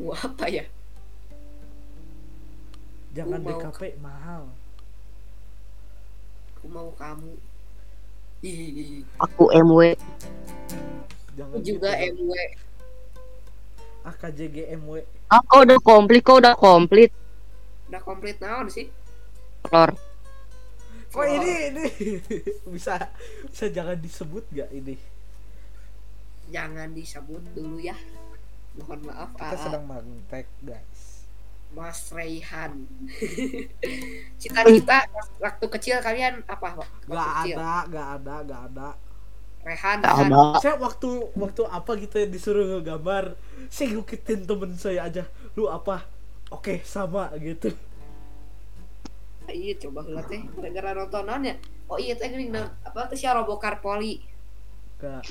mau 0.00 0.12
apa 0.16 0.48
ya? 0.48 0.64
Jangan 3.12 3.40
mau- 3.44 3.60
DKP 3.60 4.00
mahal. 4.00 4.42
Aku 6.56 6.66
mau 6.72 6.88
kamu. 6.96 7.36
Ih, 8.42 9.02
Aku 9.18 9.50
MW. 9.52 9.92
Jangan 11.36 11.58
aku 11.58 11.66
juga 11.66 11.90
gitu. 11.98 12.24
MW. 12.24 12.32
AKJG 14.08 14.56
MW. 14.78 15.04
Ah, 15.28 15.44
kau 15.44 15.60
udah 15.60 15.78
komplit, 15.84 16.22
kau 16.24 16.40
udah 16.40 16.56
komplit. 16.56 17.12
Udah 17.92 18.00
komplit 18.00 18.40
naon 18.40 18.72
sih? 18.72 18.88
Lor. 19.68 19.92
Kok 21.08 21.24
ini 21.24 21.52
ini 21.72 21.84
bisa 22.72 23.00
bisa 23.48 23.64
jangan 23.68 23.96
disebut 24.00 24.44
gak 24.52 24.70
ini? 24.72 24.96
Jangan 26.48 26.88
disebut 26.92 27.42
dulu 27.52 27.76
ya. 27.78 27.96
Mohon 28.78 29.00
maaf, 29.10 29.30
Kita 29.34 29.52
AA. 29.52 29.58
sedang 29.58 29.84
mantek 29.84 30.46
guys. 30.62 31.26
Mas 31.68 32.08
Raihan. 32.08 32.88
Cita-cita 34.40 35.04
waktu 35.36 35.66
kecil 35.68 35.96
kalian 36.00 36.40
apa? 36.48 36.80
Pak? 36.80 36.88
Waktu 37.04 37.12
Gak 37.12 37.28
kecil. 37.44 37.56
ada, 37.58 37.74
gak 37.86 38.08
ada, 38.20 38.34
gak 38.46 38.62
ada. 38.72 38.88
Rehan, 39.66 39.98
Rehan. 40.00 40.30
ada. 40.32 40.56
Saya 40.62 40.74
waktu 40.80 41.10
waktu 41.36 41.62
apa 41.68 41.90
gitu 42.00 42.14
ya 42.16 42.26
disuruh 42.30 42.64
ngegambar, 42.78 43.36
saya 43.68 43.92
ngikutin 43.92 44.40
temen 44.48 44.70
saya 44.78 45.04
aja. 45.04 45.28
Lu 45.58 45.68
apa? 45.68 46.08
Oke, 46.48 46.80
sama 46.80 47.28
gitu. 47.36 47.68
Iya, 49.48 49.80
coba 49.80 50.04
heula 50.04 50.20
teh 50.24 50.44
gara-gara 50.56 50.92
nontonan 50.92 51.40
ya. 51.40 51.56
Oh 51.88 51.96
iya 51.96 52.12
teh 52.16 52.28
na- 52.48 52.72
apa 52.84 53.08
tuh 53.08 53.16
si 53.16 53.24
Robokar 53.24 53.80
Poli. 53.80 54.20
Gak. 55.00 55.24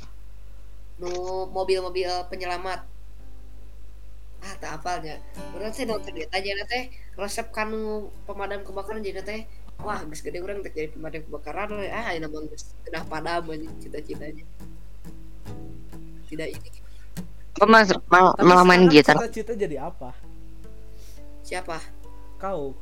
Nu 0.98 1.46
mobil-mobil 1.54 2.10
penyelamat. 2.30 2.82
Ah 4.38 4.54
tak 4.62 4.82
apalnya 4.82 5.18
orang 5.54 5.74
teh 5.74 5.86
nonton 5.86 6.14
dia. 6.14 6.26
Aja 6.34 6.66
teh 6.66 6.94
resep 7.18 7.50
kanu 7.54 8.10
pemadam 8.26 8.62
kebakaran? 8.66 9.02
Jadi 9.02 9.22
teh 9.22 9.42
wah 9.82 10.02
geus 10.06 10.26
gede 10.26 10.42
orang 10.42 10.62
teh 10.66 10.74
jadi 10.74 10.90
pemadam 10.94 11.22
kebakaran 11.26 11.78
we. 11.78 11.90
ah 11.90 12.14
ini 12.14 12.26
mah 12.26 12.42
geus 12.50 12.74
kedah 12.86 13.06
padam 13.06 13.50
aja 13.50 13.68
cita-citanya. 13.82 14.46
Tidak 16.30 16.50
ini. 16.50 16.70
Apa 17.58 17.66
mas 17.66 17.90
mal- 18.10 18.38
sekarang 18.38 18.86
gitar? 18.90 19.18
cita-cita 19.18 19.54
jadi 19.58 19.90
apa? 19.90 20.14
Siapa? 21.42 21.82
Kau. 22.38 22.78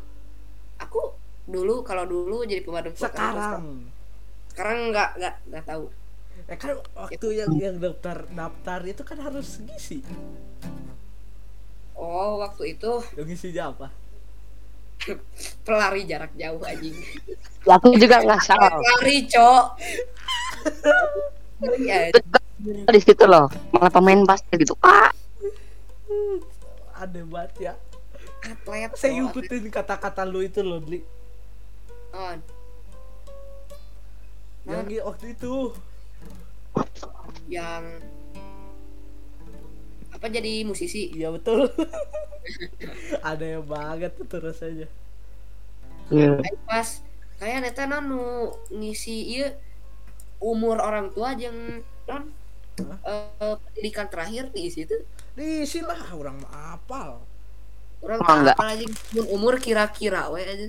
Aku 0.76 1.16
dulu 1.48 1.84
kalau 1.88 2.04
dulu 2.04 2.44
jadi 2.44 2.64
pemadam 2.64 2.92
kebakaran 2.92 3.32
sekarang. 3.32 3.64
Sekarang 4.52 4.78
nggak 4.92 5.10
nggak 5.20 5.36
nggak 5.52 5.64
tahu 5.68 5.88
ya 6.46 6.56
kan 6.62 6.78
waktu 6.94 7.28
yang 7.42 7.52
yang 7.58 7.76
daftar 7.82 8.30
daftar 8.30 8.80
itu 8.86 9.02
kan 9.02 9.18
harus 9.22 9.58
ngisi. 9.66 10.06
Oh 11.98 12.38
waktu 12.44 12.78
itu. 12.78 12.92
Yang 13.18 13.28
ngisinya 13.34 13.64
apa? 13.74 13.88
Pelari 15.66 16.06
jarak 16.06 16.34
jauh 16.38 16.62
anjing. 16.62 16.96
Aku 17.66 17.98
juga 17.98 18.22
nggak 18.22 18.42
salah. 18.46 18.72
pelari 18.74 19.26
cok. 19.26 19.66
Ya 21.80 22.12
Di 22.92 23.00
situ 23.00 23.24
loh, 23.24 23.48
malah 23.72 23.88
pemain 23.88 24.20
basket 24.28 24.60
gitu. 24.60 24.76
Ah, 24.84 25.08
ada 27.00 27.22
banget 27.24 27.72
ya. 27.72 27.74
Atlet 28.44 28.92
saya 29.00 29.16
Cok, 29.16 29.20
ngikutin 29.32 29.64
kata-kata 29.72 30.28
lu 30.28 30.44
itu 30.44 30.60
loh 30.60 30.84
Dli. 30.84 31.00
Oh, 32.12 32.36
yang 34.66 34.90
waktu 35.06 35.38
itu 35.38 35.74
yang 37.46 37.84
apa 40.16 40.26
jadi 40.32 40.64
musisi? 40.66 41.12
Iya 41.14 41.30
betul. 41.30 41.70
Ada 43.30 43.60
yang 43.60 43.66
banget 43.68 44.16
tuh 44.16 44.26
terus 44.26 44.62
aja. 44.64 44.88
Iya. 46.10 46.40
Aing 46.40 46.60
pas 46.66 47.02
kayak 47.42 47.68
neta 47.68 47.84
non 47.90 48.06
nu 48.08 48.24
ngisi 48.72 49.36
iya 49.36 49.54
umur 50.40 50.80
orang 50.80 51.12
tua 51.12 51.36
yang 51.36 51.82
non 52.08 52.24
eh, 52.80 53.56
pendidikan 53.70 54.08
terakhir 54.08 54.50
di 54.54 54.70
situ. 54.72 54.96
Diisi 55.36 55.84
lah 55.84 56.00
orang 56.16 56.40
mah 56.42 56.80
apal. 56.80 57.20
Orang 58.06 58.20
Oh, 58.22 58.26
tak 58.26 58.36
enggak. 58.40 58.56
apal 58.56 58.68
lagi 58.72 58.86
mun 59.18 59.26
umur 59.34 59.54
kira-kira 59.60 60.30
we 60.32 60.42
aja. 60.46 60.68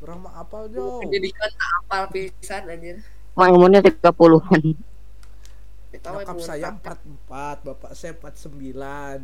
Orang 0.00 0.24
mah 0.24 0.40
apal 0.40 0.68
jauh 0.70 1.00
pendidikan 1.02 1.50
apal 1.82 2.06
pisan 2.12 2.64
anjir. 2.70 3.00
Main 3.34 3.52
umurnya 3.56 3.80
30-an. 3.80 3.96
Kita 3.98 4.12
we 4.14 4.89
Nyokap 6.12 6.38
saya 6.40 6.68
tak- 6.80 7.02
44, 7.04 7.56
bapak 7.62 7.90
saya 7.94 8.12
49. 8.14 9.22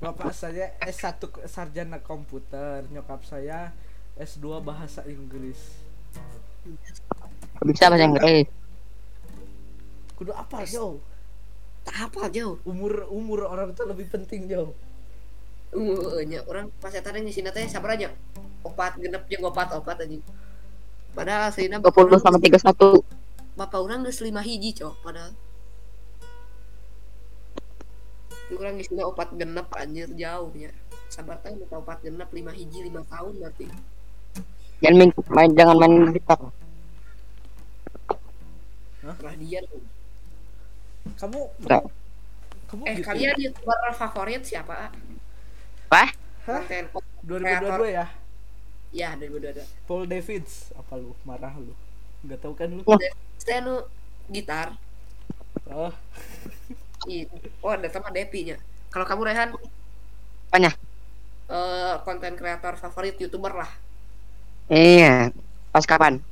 Bapak 0.00 0.32
saya 0.32 0.72
S1 0.80 1.20
ke- 1.20 1.44
sarjana 1.44 2.00
komputer, 2.00 2.88
nyokap 2.88 3.20
saya 3.22 3.72
S2 4.16 4.60
bahasa 4.60 5.04
Inggris. 5.04 5.60
Bisa 7.60 7.88
bahasa 7.88 8.04
Inggris. 8.04 8.48
Kudu 10.14 10.32
apa 10.32 10.64
jauh? 10.64 11.00
tak 11.80 12.12
apal 12.12 12.28
jauh 12.28 12.60
Umur 12.62 13.08
umur 13.08 13.48
orang 13.48 13.72
itu 13.72 13.82
lebih 13.88 14.04
penting 14.06 14.44
jauh. 14.46 14.76
uh 15.72 16.20
nya 16.26 16.42
orang 16.44 16.68
pas 16.76 16.90
eta 16.90 17.08
teh 17.08 17.22
ngisi 17.22 17.40
teh 17.40 17.62
sabar 17.64 17.94
aja 17.94 18.10
opat 18.60 18.98
genep 18.98 19.22
jeung 19.30 19.46
opat 19.46 19.70
opat 19.72 20.02
anjing 20.02 20.18
padahal 21.14 21.46
aslinya 21.46 21.78
20 21.78 22.18
sama 22.18 22.36
31. 22.36 23.00
bapak 23.54 23.78
orang 23.78 24.02
geus 24.02 24.18
lima 24.18 24.42
hiji 24.42 24.74
cok 24.74 24.98
padahal 25.00 25.30
kurang 28.50 28.76
isinya 28.82 29.04
opat 29.06 29.28
genep 29.38 29.68
anjir 29.74 30.08
jauhnya 30.14 30.70
sabar 31.08 31.38
teh 31.42 31.54
minta 31.54 31.76
opat 31.78 31.98
genep 32.02 32.28
lima 32.34 32.50
hiji 32.50 32.86
lima 32.86 33.02
tahun 33.06 33.38
berarti 33.38 33.66
Jangan 34.80 34.96
main, 34.96 35.10
main 35.28 35.50
jangan 35.52 35.76
main 35.76 35.92
gitar. 36.16 36.40
dia 39.36 39.60
Kamu 41.20 41.40
Enggak. 41.64 41.84
kamu 42.70 42.82
eh 42.86 42.94
gitu 42.96 43.06
kalian 43.08 43.36
youtuber 43.40 43.76
favorit 43.92 44.42
siapa 44.46 44.88
Wah, 45.90 46.08
Hah? 46.46 46.62
konten 46.64 46.84
2022 47.26 47.98
ya? 47.98 48.06
ya 48.94 49.08
dari 49.18 49.26
dua 49.28 49.64
Paul 49.84 50.06
Davids 50.06 50.70
apa 50.78 50.94
lu? 50.96 51.12
Marah 51.26 51.50
lu. 51.58 51.74
Enggak 52.22 52.38
tahu 52.40 52.54
kan 52.54 52.70
lu? 52.70 52.82
Saya 53.42 53.58
nu 53.66 53.84
gitar 54.30 54.78
Oh, 55.66 55.90
Ih, 57.08 57.24
oh 57.64 57.72
ada 57.72 57.88
sama 57.88 58.08
Depi 58.12 58.40
nya 58.48 58.56
kalau 58.92 59.06
kamu 59.08 59.22
Rehan 59.28 59.50
apanya? 60.50 60.70
eh, 61.50 61.94
konten 62.06 62.32
kreator 62.38 62.74
favorit 62.80 63.16
youtuber 63.20 63.52
lah 63.60 63.70
Iya. 64.70 65.34
Pas 65.72 65.84
kapan? 65.86 66.22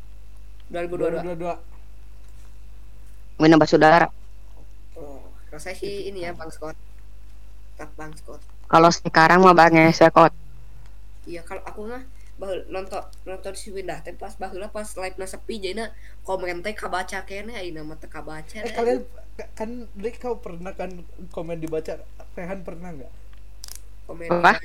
2022 0.70 1.22
2022. 1.22 1.59
Main 3.38 3.50
nambah 3.54 3.68
saudara. 3.70 4.11
oh 4.96 5.20
kalau 5.48 5.61
saya 5.64 5.76
sih 5.81 6.09
ini 6.12 6.24
ya 6.26 6.33
Bang 6.37 6.50
Scott 6.52 6.76
tetap 7.74 7.90
Bang 7.98 8.12
Scott 8.18 8.42
Kalau 8.68 8.90
sekarang 8.92 9.40
mah 9.44 9.57
banyak 9.57 9.96
sekot. 9.96 10.33
Iya 11.28 11.40
kalau 11.48 11.62
aku 11.68 11.81
mah 11.90 12.02
bahul 12.40 12.62
nonton 12.70 13.02
nonton 13.26 13.54
si 13.59 13.68
Windah 13.74 13.98
teh 14.04 14.14
pas 14.14 14.31
baheula 14.38 14.70
pas 14.70 14.87
live 15.02 15.16
na 15.18 15.26
sepi 15.26 15.59
jadi 15.59 15.90
komen 16.26 16.62
teh 16.64 16.74
kabaca 16.83 17.18
kene 17.26 17.52
ayeuna 17.59 17.83
mah 17.83 17.98
teu 17.98 18.07
kabaca 18.16 18.62
Eh 18.62 18.70
kalian 18.76 18.98
kan 19.55 19.87
Rick 19.98 20.18
kau 20.18 20.38
pernah 20.42 20.74
kan 20.74 20.90
komen 21.31 21.59
dibaca? 21.62 22.03
Rehan 22.35 22.62
pernah 22.66 22.94
nggak? 22.94 23.12
Komen. 24.11 24.31
Apa? 24.31 24.59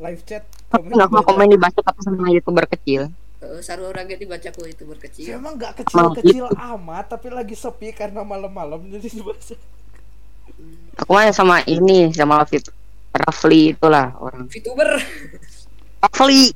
live 0.00 0.22
chat 0.24 0.42
Tapi 0.72 0.96
nggak 0.96 1.10
mau 1.12 1.20
komen 1.20 1.50
dibaca 1.50 1.76
tapi 1.76 2.00
sama 2.00 2.32
youtuber 2.32 2.64
kecil. 2.64 3.12
Heeh, 3.40 3.60
saru 3.64 3.88
orang 3.88 4.08
ge 4.08 4.20
dibaca 4.20 4.48
ku 4.52 4.64
itu 4.68 4.84
Saya 4.84 4.90
berkecil 4.92 5.24
emang 5.36 5.56
nggak 5.56 5.72
kecil-kecil 5.80 6.46
amat 6.56 7.04
tapi 7.16 7.28
lagi 7.32 7.56
sepi 7.56 7.92
karena 7.92 8.24
malam-malam 8.24 8.80
jadi 8.88 9.08
dibaca. 9.08 9.54
Aku 11.04 11.10
mah 11.12 11.32
sama 11.32 11.64
ini 11.64 12.12
sama 12.12 12.44
Fit 12.44 12.68
Rafli 13.10 13.74
itulah 13.74 14.14
orang. 14.22 14.46
VTuber. 14.46 14.90
Rafli. 16.04 16.54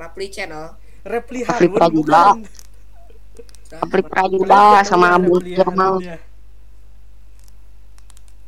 Rapli 0.00 0.26
channel. 0.32 0.74
Repli 1.04 1.44
Repli 1.44 1.48
Harun 1.48 1.92
bukan 1.92 2.44
Rafli 3.70 4.02
Prajuda 4.02 4.82
sama 4.82 5.14
Abu 5.14 5.38
Repli 5.38 5.54
Jamal. 5.54 6.02
Harunnya. 6.02 6.18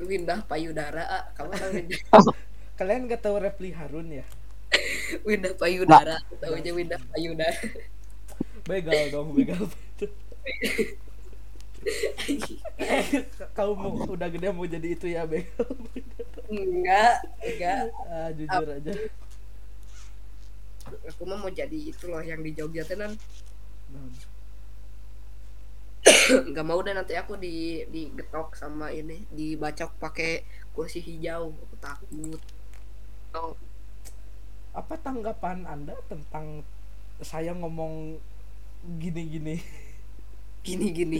Windah 0.03 0.43
payudara 0.51 1.07
ah. 1.07 1.25
kamu 1.39 1.55
tahu 1.55 1.71
Windah? 1.79 2.01
Kalian 2.79 3.07
nggak 3.07 3.23
tahu 3.23 3.39
Repli 3.39 3.71
Harun 3.71 4.11
ya? 4.11 4.27
Windah 5.27 5.55
payudara 5.55 6.19
tahu 6.43 6.59
aja 6.59 6.71
Windah 6.75 6.99
payudara. 7.15 7.63
Begal 8.67 9.15
dong 9.15 9.31
begal. 9.39 9.63
Kau 13.59 13.75
mau 13.75 13.95
udah 14.11 14.31
gede 14.31 14.55
mau 14.55 14.67
jadi 14.67 14.95
itu 14.95 15.07
ya 15.11 15.23
begal 15.27 15.67
enggak 16.51 17.23
enggak. 17.43 17.91
Ah, 18.11 18.31
jujur 18.35 18.69
aja. 18.71 18.93
aku 20.83 21.23
mah 21.25 21.39
mau 21.39 21.51
jadi 21.51 21.79
itu 21.95 22.05
loh 22.11 22.21
yang 22.21 22.43
di 22.43 22.53
Jogja 22.53 22.83
teh 22.83 22.99
nan 22.99 23.15
Nah, 23.93 24.09
nggak 26.51 26.67
mau 26.67 26.83
deh 26.83 26.95
nanti 26.95 27.15
aku 27.15 27.39
di 27.39 27.87
digetok 27.87 28.59
sama 28.59 28.91
ini 28.91 29.23
dibacok 29.31 29.95
pakai 30.03 30.43
kursi 30.75 30.99
hijau. 30.99 31.55
Aku 31.55 31.77
takut. 31.79 32.41
Apa 34.73 34.95
tanggapan 34.99 35.69
anda 35.69 35.95
tentang 36.11 36.67
saya 37.23 37.55
ngomong 37.55 38.19
gini-gini? 38.99 39.63
Gini 40.63 40.95
gini 40.95 41.19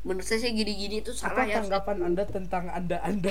menurut 0.00 0.24
saya 0.24 0.48
sih 0.48 0.52
gini 0.56 0.72
gini 0.80 1.04
itu 1.04 1.12
apa 1.12 1.44
salah 1.44 1.44
ya. 1.44 1.60
tanggapan 1.60 1.98
anda 2.08 2.24
tentang 2.24 2.72
anda 2.72 2.96
anda 3.04 3.28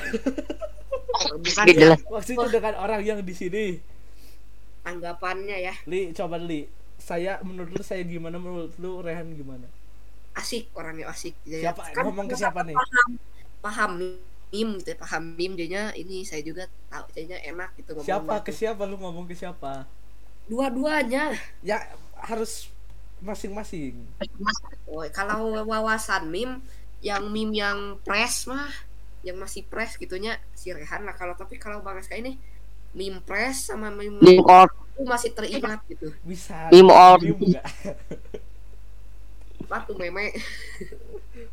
bukan 1.41 1.65
ya, 1.65 1.73
jelas. 1.73 2.01
maksudnya 2.05 2.47
dengan 2.53 2.73
orang 2.77 3.01
yang 3.01 3.19
di 3.25 3.33
sini. 3.33 3.65
Tanggapannya 4.85 5.57
ya. 5.59 5.73
Li 5.89 6.13
coba 6.13 6.37
li. 6.37 6.69
Saya 6.99 7.41
menurut 7.41 7.73
lu 7.73 7.81
saya 7.83 8.05
gimana? 8.05 8.37
Menurut 8.37 8.73
lu 8.77 9.01
Rehan 9.01 9.33
gimana 9.33 9.65
asik 10.39 10.71
orangnya 10.73 11.11
asik 11.11 11.35
Jadi, 11.43 11.63
siapa? 11.67 11.81
Kan 11.91 12.03
ngomong 12.07 12.27
ke 12.31 12.35
siapa 12.39 12.59
nih? 12.63 12.75
paham 12.75 13.09
paham 13.59 13.91
mim 14.49 14.69
gitu 14.81 14.89
ya, 14.95 14.97
paham 14.97 15.23
mim 15.37 15.51
jadinya 15.53 15.93
ini 15.93 16.25
saya 16.25 16.41
juga 16.41 16.65
tahu 16.89 17.05
jadinya 17.13 17.37
enak 17.43 17.69
gitu 17.77 17.91
ngomong 17.93 18.07
siapa? 18.07 18.33
gitu. 18.39 18.45
ke 18.47 18.51
siapa? 18.55 18.81
Lu 18.87 18.95
ngomong 18.97 19.25
ke 19.29 19.35
siapa? 19.37 19.85
Dua-duanya. 20.49 21.37
Ya 21.61 21.77
harus 22.17 22.73
masing-masing. 23.21 23.99
Oh, 24.89 25.05
kalau 25.13 25.61
wawasan 25.67 26.31
mim 26.31 26.63
yang 27.03 27.29
mim 27.29 27.51
yang 27.53 27.99
press 28.01 28.49
mah 28.49 28.71
yang 29.21 29.35
masih 29.37 29.67
press 29.67 29.99
gitunya 29.99 30.39
si 30.55 30.71
Rehan 30.71 31.05
lah. 31.05 31.13
Kalau 31.13 31.35
tapi 31.35 31.59
kalau 31.59 31.83
bang 31.83 31.99
kayak 32.01 32.23
ini 32.25 32.33
mim 32.95 33.21
press 33.21 33.69
sama 33.69 33.93
mim 33.93 34.17
or 34.41 34.65
itu 34.99 35.07
masih 35.07 35.29
teringat 35.31 35.79
gitu. 35.87 36.11
Bisa. 36.25 36.67
Meme 36.73 36.91
or- 36.91 37.21
Meme 39.69 39.77
nggak? 39.77 39.77
empat 39.77 39.81
tuh 39.85 39.95
meme. 40.01 40.25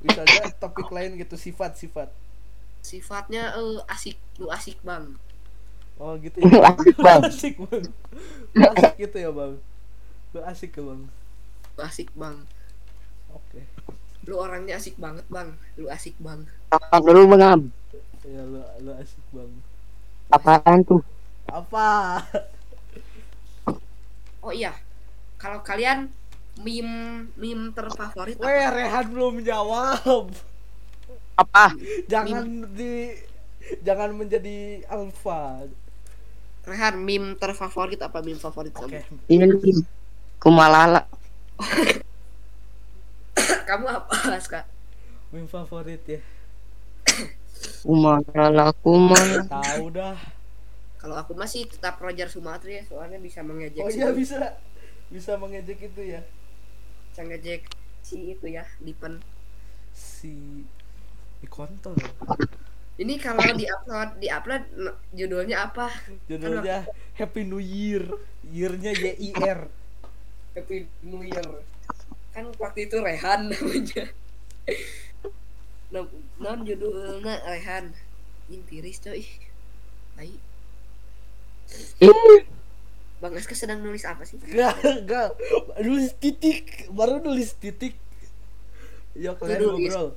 Bisa 0.01 0.21
aja 0.25 0.49
topik 0.57 0.89
lain 0.89 1.21
gitu 1.21 1.37
sifat-sifat 1.37 2.09
sifatnya 2.87 3.51
eh, 3.59 3.83
asik. 3.91 4.15
Lu 4.39 4.47
asik 4.47 4.79
bang. 4.87 5.19
Oh 5.99 6.15
gitu 6.23 6.39
Lu 6.39 6.63
asik, 6.63 6.95
Bang. 7.03 7.19
Lu 7.19 7.29
asik 7.35 7.55
bang. 7.67 7.85
Lu 8.55 8.63
asik 8.71 8.95
gitu 9.03 9.17
ya 9.19 9.31
bang? 9.35 9.53
Lu 10.31 10.41
asik 10.47 10.71
ya 10.79 10.83
bang? 10.87 11.01
Lu 11.75 11.81
asik 11.83 12.09
bang. 12.15 12.37
Oke. 13.35 13.61
Lu 14.31 14.35
orangnya 14.39 14.79
asik 14.79 14.95
banget 15.03 15.27
bang. 15.27 15.59
Lu 15.75 15.91
asik 15.91 16.15
bang. 16.23 16.47
Apa 16.71 17.03
dulu 17.03 17.35
bang? 17.35 17.43
Am? 17.43 17.63
ya 18.27 18.43
lu 18.47 18.63
lu 18.87 18.91
asik 18.95 19.25
bang. 19.35 19.51
Apaan 20.31 20.87
tuh? 20.87 21.03
apa? 21.47 22.23
Oh 24.43 24.55
iya. 24.55 24.75
Kalau 25.43 25.63
kalian 25.67 26.11
meme 26.61 27.29
meme 27.37 27.73
terfavorit 27.77 28.37
Weh 28.41 28.65
apa? 28.65 28.75
Rehan 28.81 29.07
belum 29.13 29.45
jawab. 29.45 30.33
Apa? 31.37 31.77
jangan 32.09 32.65
di 32.73 33.13
jangan 33.85 34.17
menjadi 34.17 34.81
alfa 34.89 35.69
Rehan 36.67 36.99
meme 36.99 37.37
terfavorit 37.37 38.01
apa? 38.03 38.25
Meme 38.25 38.41
favorit 38.41 38.75
oke. 38.75 38.91
kamu? 38.91 39.17
Ini. 39.31 39.47
Kumalala. 40.43 41.07
kamu 43.69 43.87
apa 43.87 44.15
Aska? 44.35 44.67
Meme 45.31 45.47
favorit 45.47 46.03
ya. 46.09 46.21
Kumalala, 47.87 48.75
kumalala. 48.83 49.47
tahu 49.47 49.95
dah. 49.95 50.19
Kalau 50.99 51.23
aku 51.23 51.39
masih 51.39 51.71
tetap 51.71 52.03
Roger 52.03 52.27
Sumatri 52.27 52.81
ya 52.81 52.83
soalnya 52.83 53.23
bisa 53.23 53.47
mengejek 53.47 53.79
oh 53.79 53.93
iya 53.93 54.11
bisa. 54.11 54.59
Bisa 55.07 55.39
mengejek 55.39 55.79
itu 55.79 56.03
ya 56.03 56.27
bisa 57.17 57.33
ngejek 57.33 57.65
si 58.05 58.37
itu 58.37 58.45
ya 58.45 58.69
Dipen. 58.77 59.25
Si 59.97 60.37
di 61.41 61.49
kontol 61.49 61.97
ini 63.01 63.17
kalau 63.17 63.41
diupload 63.41 64.21
diupload 64.21 64.63
n- 64.77 64.97
judulnya 65.17 65.65
apa? 65.65 65.89
Judulnya 66.29 66.85
Happy 67.17 67.49
New 67.49 67.57
Year. 67.57 68.05
Yearnya 68.53 68.93
Y 68.93 69.17
I 69.17 69.31
R. 69.33 69.65
Happy 70.61 70.85
New 71.09 71.25
Year. 71.25 71.65
Kan 72.37 72.53
waktu 72.61 72.85
itu 72.85 73.01
Rehan 73.01 73.49
namanya. 73.49 74.13
Non, 75.89 76.05
non 76.37 76.69
judulnya 76.69 77.41
Rehan. 77.49 77.97
Ini 78.53 78.61
tiris 78.69 79.01
coy. 79.01 79.25
Baik. 80.21 80.41
Bang 83.17 83.33
Aska 83.33 83.57
sedang 83.57 83.81
nulis 83.81 84.05
apa 84.05 84.23
sih? 84.23 84.37
Gak, 84.43 84.77
gak. 85.05 85.33
Nulis 85.81 86.13
titik, 86.15 86.89
baru 86.91 87.19
nulis 87.19 87.57
titik. 87.57 87.97
Yuk 89.17 89.41
kalian 89.41 89.59
ngobrol. 89.65 90.09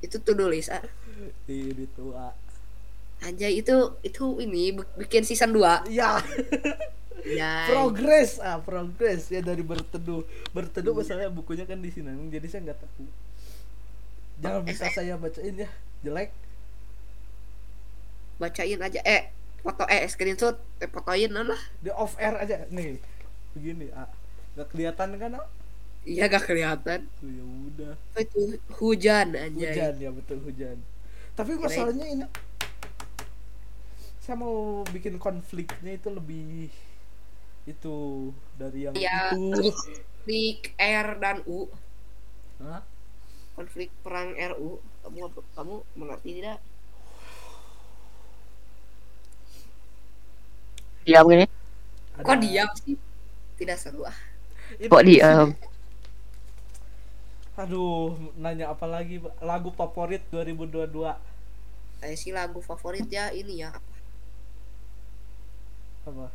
Itu 0.00 0.16
tuh 0.18 0.32
nulis 0.32 0.72
ah. 0.72 0.80
Ini 1.44 1.84
tuh. 1.92 2.16
ah. 2.16 2.32
Anjay 3.22 3.54
itu 3.54 3.76
itu 4.02 4.24
ini 4.40 4.72
bi- 4.72 4.92
bikin 4.98 5.22
season 5.22 5.54
2 5.54 5.86
Ya, 5.92 6.18
Ya. 7.22 7.70
progres 7.70 8.42
ah, 8.42 8.58
progres 8.58 9.28
ya 9.28 9.38
dari 9.38 9.62
berteduh. 9.62 10.24
Berteduh 10.50 10.90
masalahnya 10.90 11.30
bukunya 11.30 11.62
kan 11.62 11.78
di 11.78 11.92
sini, 11.92 12.10
jadi 12.32 12.46
saya 12.48 12.60
nggak 12.66 12.78
tahu. 12.80 13.04
Jangan 14.42 14.60
bisa 14.66 14.90
saya 14.90 15.14
bacain 15.14 15.54
ya, 15.54 15.70
jelek. 16.02 16.34
Bacain 18.40 18.80
aja 18.80 19.00
eh 19.04 19.30
foto 19.62 19.86
eh 19.86 20.02
screenshot 20.10 20.58
eh 20.82 20.90
fotoin 20.90 21.30
lah. 21.32 21.60
Di 21.78 21.90
off 21.94 22.18
air 22.18 22.34
aja 22.36 22.66
nih. 22.68 22.98
Begini, 23.54 23.88
ah. 23.94 24.10
Gak 24.58 24.74
kelihatan 24.74 25.16
kan? 25.16 25.30
Ah? 25.38 25.46
Iya 26.02 26.26
gak 26.26 26.44
kelihatan. 26.50 27.06
Ya 27.22 27.44
udah. 27.46 27.94
Oh, 27.94 28.20
itu 28.20 28.40
hujan 28.82 29.38
anjay. 29.38 29.70
Hujan 29.72 29.94
ya 30.02 30.10
betul 30.10 30.38
hujan. 30.42 30.76
Tapi 31.32 31.56
masalahnya 31.56 32.06
ini 32.10 32.26
saya 34.22 34.38
mau 34.38 34.86
bikin 34.86 35.18
konfliknya 35.18 35.98
itu 35.98 36.06
lebih 36.06 36.70
itu 37.66 37.96
dari 38.54 38.86
yang 38.86 38.94
Ya. 38.94 39.34
itu. 39.34 39.74
Konflik 40.22 40.74
R 40.78 41.08
dan 41.18 41.42
U. 41.46 41.66
Hah? 42.62 42.82
Konflik 43.58 43.90
perang 44.02 44.34
RU. 44.34 44.78
Kamu 45.02 45.18
kamu 45.54 45.74
mengerti 45.98 46.30
tidak? 46.38 46.58
Diam 51.06 51.24
gini. 51.30 51.46
Ada- 52.16 52.24
Kok 52.26 52.36
diam 52.42 52.68
sih? 52.82 52.96
Tidak 53.58 53.76
seru 53.78 54.02
ah. 54.06 54.16
Kok 54.90 55.02
diam? 55.06 55.48
Aduh, 57.56 58.16
nanya 58.40 58.72
apa 58.72 58.86
lagi? 58.88 59.20
Lagu 59.44 59.70
favorit 59.76 60.22
2022 60.32 61.14
Saya 62.00 62.14
sih 62.18 62.32
lagu 62.34 62.58
favorit 62.68 63.06
ya 63.16 63.30
ini 63.30 63.62
ya 63.62 63.70
apa? 63.78 63.92
apa? 66.06 66.26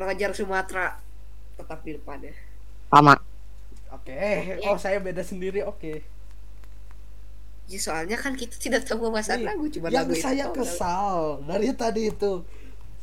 Roger 0.00 0.30
Sumatera 0.34 0.86
tetap 1.58 1.78
di 1.84 1.92
depan 1.98 2.18
ya. 2.24 2.34
Sama. 2.90 3.14
Oke, 3.90 4.14
oh 4.66 4.78
saya 4.78 4.98
beda 5.02 5.22
sendiri. 5.26 5.60
Oke. 5.66 6.02
Ya, 7.70 7.78
soalnya 7.86 8.18
kan 8.18 8.34
kita 8.34 8.56
tidak 8.58 8.82
tahu 8.88 8.98
pembahasan 9.06 9.38
Nih, 9.40 9.46
lagu 9.46 9.64
cuma 9.70 9.86
yang 9.94 10.02
lagu 10.02 10.12
itu 10.12 10.22
saya 10.26 10.44
kesal 10.50 11.18
dari 11.46 11.70
tadi 11.82 12.02
itu 12.10 12.42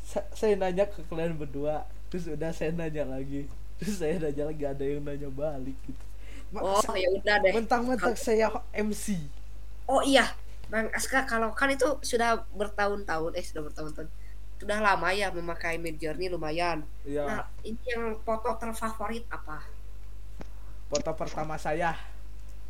sa- 0.04 0.28
saya 0.36 0.54
nanya 0.60 0.86
ke 0.92 1.00
kalian 1.08 1.40
berdua, 1.42 1.88
terus 2.12 2.28
udah 2.28 2.52
saya 2.52 2.72
nanya 2.76 3.04
lagi, 3.08 3.48
terus 3.80 3.96
saya 4.02 4.16
nanya 4.24 4.44
lagi 4.52 4.64
ada 4.68 4.84
yang 4.84 5.02
nanya 5.08 5.30
balik 5.32 5.78
gitu. 5.88 6.04
Ma- 6.52 6.64
Oh 6.64 6.80
sa- 6.84 7.00
ya 7.00 7.08
udah 7.16 7.36
deh. 7.44 7.52
mentang-mentang 7.56 8.16
saya 8.20 8.48
MC. 8.76 9.08
Oh 9.88 10.02
iya, 10.04 10.26
Bang 10.72 10.88
Aska 10.98 11.20
kalau 11.32 11.50
kan 11.60 11.70
itu 11.76 11.88
sudah 12.04 12.30
bertahun-tahun 12.60 13.32
eh 13.40 13.46
sudah 13.50 13.64
bertahun-tahun. 13.68 14.10
Sudah 14.60 14.78
lama 14.82 15.10
ya 15.14 15.28
memakai 15.38 15.76
Midjourney 15.84 16.28
lumayan. 16.34 16.78
Ya, 17.08 17.24
Nah, 17.30 17.42
ini 17.64 17.80
yang 17.94 18.04
foto 18.26 18.50
terfavorit 18.62 19.24
apa? 19.32 19.58
foto 20.88 21.12
pertama 21.20 21.56
saya 21.60 21.92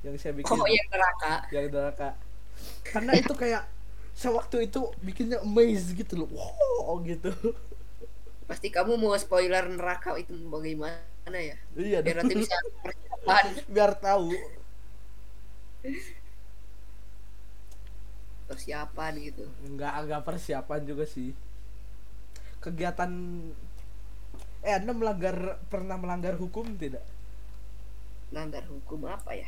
yang 0.08 0.16
saya 0.16 0.34
bikin 0.40 0.56
Oh, 0.56 0.68
yang 0.72 0.88
neraka. 0.94 1.34
yang 1.52 1.68
neraka. 1.68 2.10
Karena 2.88 3.12
itu 3.20 3.34
kayak 3.36 3.64
sewaktu 4.16 4.56
itu 4.72 4.82
bikinnya 5.04 5.44
amaze 5.44 5.92
gitu 5.94 6.14
loh. 6.24 6.30
Wow, 6.32 7.04
gitu. 7.04 7.32
Pasti 8.48 8.72
kamu 8.72 8.96
mau 8.96 9.12
spoiler 9.20 9.68
neraka 9.68 10.16
itu 10.16 10.32
bagaimana 10.48 11.38
ya? 11.38 11.58
Iya, 11.76 12.00
Biar 12.00 12.24
nanti 12.24 12.34
bisa 12.40 12.56
persiapan. 12.82 13.46
biar 13.76 13.92
tahu. 14.00 14.32
persiapan 18.48 19.12
gitu. 19.28 19.44
Enggak 19.68 19.92
agak 20.00 20.22
persiapan 20.28 20.82
juga 20.88 21.04
sih. 21.04 21.36
Kegiatan 22.64 23.12
eh 24.68 24.74
Anda 24.78 24.92
melanggar 25.00 25.38
pernah 25.72 25.98
melanggar 26.02 26.36
hukum 26.42 26.66
tidak? 26.82 27.04
Langgar 28.36 28.64
hukum 28.72 29.02
apa 29.08 29.32
ya? 29.36 29.48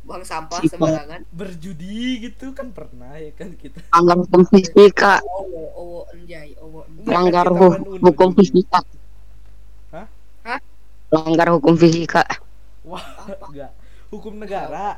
Buang 0.00 0.24
sampah 0.24 0.64
Sifat. 0.64 0.80
sembarangan. 0.80 1.20
Berjudi 1.28 2.24
gitu 2.24 2.56
kan 2.56 2.72
pernah 2.72 3.20
ya 3.20 3.30
kan 3.36 3.52
kita. 3.52 3.84
Langgar 3.92 4.16
hukum 4.24 4.42
fisika. 4.48 5.20
Owo, 5.24 5.64
owo, 5.76 6.00
hukum 8.00 8.28
fisika. 8.32 8.80
Hah? 9.92 10.06
Hah? 10.46 10.60
Langgar 11.12 11.52
hukum 11.52 11.76
fisika. 11.76 12.24
Wah, 12.80 13.04
Apa? 13.28 13.44
enggak. 13.52 13.72
Hukum 14.08 14.34
negara. 14.40 14.96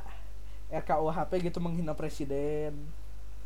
RKUHP 0.72 1.52
gitu 1.52 1.58
menghina 1.60 1.92
presiden. 1.92 2.72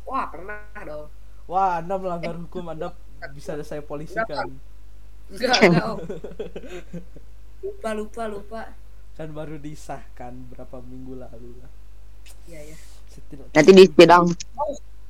Wah, 0.07 0.31
pernah 0.31 0.63
dong. 0.85 1.11
Wah, 1.49 1.83
Anda 1.83 1.99
melanggar 1.99 2.39
hukum, 2.39 2.71
Anda 2.71 2.95
bisa 3.35 3.59
saya 3.65 3.83
polisikan. 3.83 4.55
Enggak, 5.27 5.59
enggak. 5.59 5.87
Lupa, 7.65 7.89
lupa, 7.97 8.23
lupa. 8.29 8.61
Kan 9.17 9.33
baru 9.33 9.57
disahkan 9.57 10.33
berapa 10.53 10.77
minggu 10.85 11.17
lalu 11.17 11.57
lah. 11.57 11.71
Iya, 12.45 12.61
ya. 12.73 12.77
Setidak- 13.09 13.49
Nanti 13.49 13.71
di 13.73 13.83
sidang. 13.89 14.29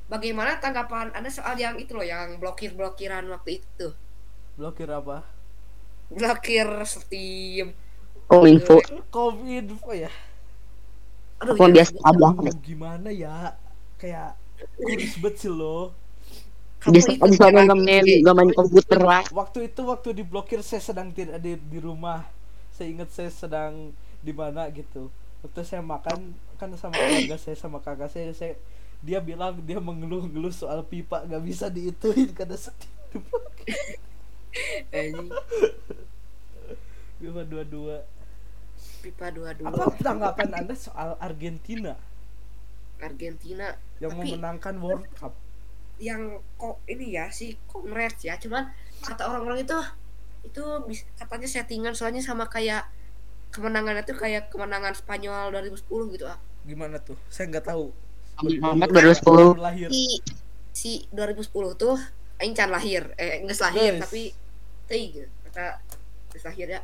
Bagaimana 0.08 0.56
tanggapan 0.56 1.12
Anda 1.12 1.28
soal 1.28 1.60
yang 1.60 1.76
itu 1.76 1.92
loh, 1.92 2.06
yang 2.06 2.40
blokir-blokiran 2.40 3.28
waktu 3.28 3.60
itu? 3.60 3.92
Blokir 4.56 4.88
apa? 4.88 5.20
Blokir 6.08 6.64
Steam. 6.88 7.76
Kominfo. 8.24 8.80
Kominfo 9.12 9.92
ya. 9.92 10.08
Aduh, 11.44 11.52
Aku 11.54 11.68
ya, 11.68 11.84
biasa. 11.84 11.92
Aduh, 12.08 12.56
gimana 12.64 13.12
ya? 13.12 13.52
Kayak 14.00 14.40
kurus 14.80 15.14
banget 15.20 15.34
sih 15.44 15.52
lo. 15.52 15.92
kamu 16.80 16.94
Bisa 16.94 17.10
bisa 17.18 17.44
ya, 17.50 18.32
main 18.32 18.50
komputer 18.56 19.00
lah. 19.02 19.22
Waktu 19.34 19.68
itu 19.68 19.80
waktu 19.84 20.08
diblokir 20.16 20.64
saya 20.64 20.80
sedang 20.80 21.12
tidak 21.12 21.42
di 21.44 21.58
di 21.58 21.78
rumah. 21.78 22.37
Saya 22.78 22.94
ingat 22.94 23.10
saya 23.10 23.30
sedang 23.34 23.90
di 24.22 24.30
mana 24.30 24.70
gitu. 24.70 25.10
Waktu 25.42 25.66
saya 25.66 25.82
makan 25.82 26.38
kan 26.58 26.70
sama 26.78 26.94
keluarga 26.94 27.34
saya 27.34 27.58
sama 27.58 27.82
kakak 27.82 28.06
saya, 28.10 28.30
saya 28.30 28.54
dia 29.02 29.18
bilang 29.18 29.58
dia 29.62 29.78
mengeluh-ngeluh 29.78 30.50
soal 30.50 30.86
pipa 30.86 31.26
gak 31.26 31.42
bisa 31.42 31.66
diituin 31.66 32.30
karena 32.30 32.54
sedih. 32.54 32.90
Anjing. 34.94 35.30
Dua 37.18 37.42
dua 37.42 37.64
dua. 37.66 37.96
pipa 38.98 39.30
22 39.30 39.62
apa 39.62 39.94
tanggapan 40.02 40.50
anda 40.58 40.74
soal 40.74 41.14
Argentina 41.22 41.94
Argentina 42.98 43.78
yang 44.02 44.10
Tapi- 44.10 44.34
memenangkan 44.34 44.74
World 44.82 45.06
Cup 45.14 45.34
yang 46.02 46.42
kok 46.58 46.82
ini 46.86 47.14
ya 47.14 47.30
si 47.30 47.54
kongres 47.70 48.18
ya 48.22 48.38
cuman 48.38 48.70
kata 49.02 49.22
orang-orang 49.22 49.62
itu 49.62 49.78
itu 50.44 50.62
katanya 51.18 51.48
settingan 51.48 51.94
soalnya 51.94 52.22
sama 52.24 52.46
kayak 52.46 52.88
kemenangannya 53.50 54.04
tuh 54.04 54.16
kayak 54.16 54.52
kemenangan 54.52 54.92
Spanyol 54.92 55.52
2010 55.52 56.14
gitu 56.14 56.24
ah. 56.28 56.38
Gimana 56.68 57.00
tuh? 57.00 57.16
Saya 57.32 57.48
nggak 57.48 57.66
tahu. 57.68 57.90
Muhammad 58.38 58.94
2010 58.94 59.58
lahir 59.58 59.88
si 59.90 60.22
si 60.70 60.90
2010 61.10 61.50
tuh 61.74 61.98
aing 62.38 62.54
can 62.54 62.70
lahir 62.70 63.10
eh 63.18 63.42
nggak 63.42 63.58
lahir 63.58 63.98
Geus. 63.98 64.02
tapi 64.06 64.22
teuing 64.86 65.26
kata 65.50 65.82
geus 66.30 66.44
lahir 66.46 66.68
ya. 66.70 66.80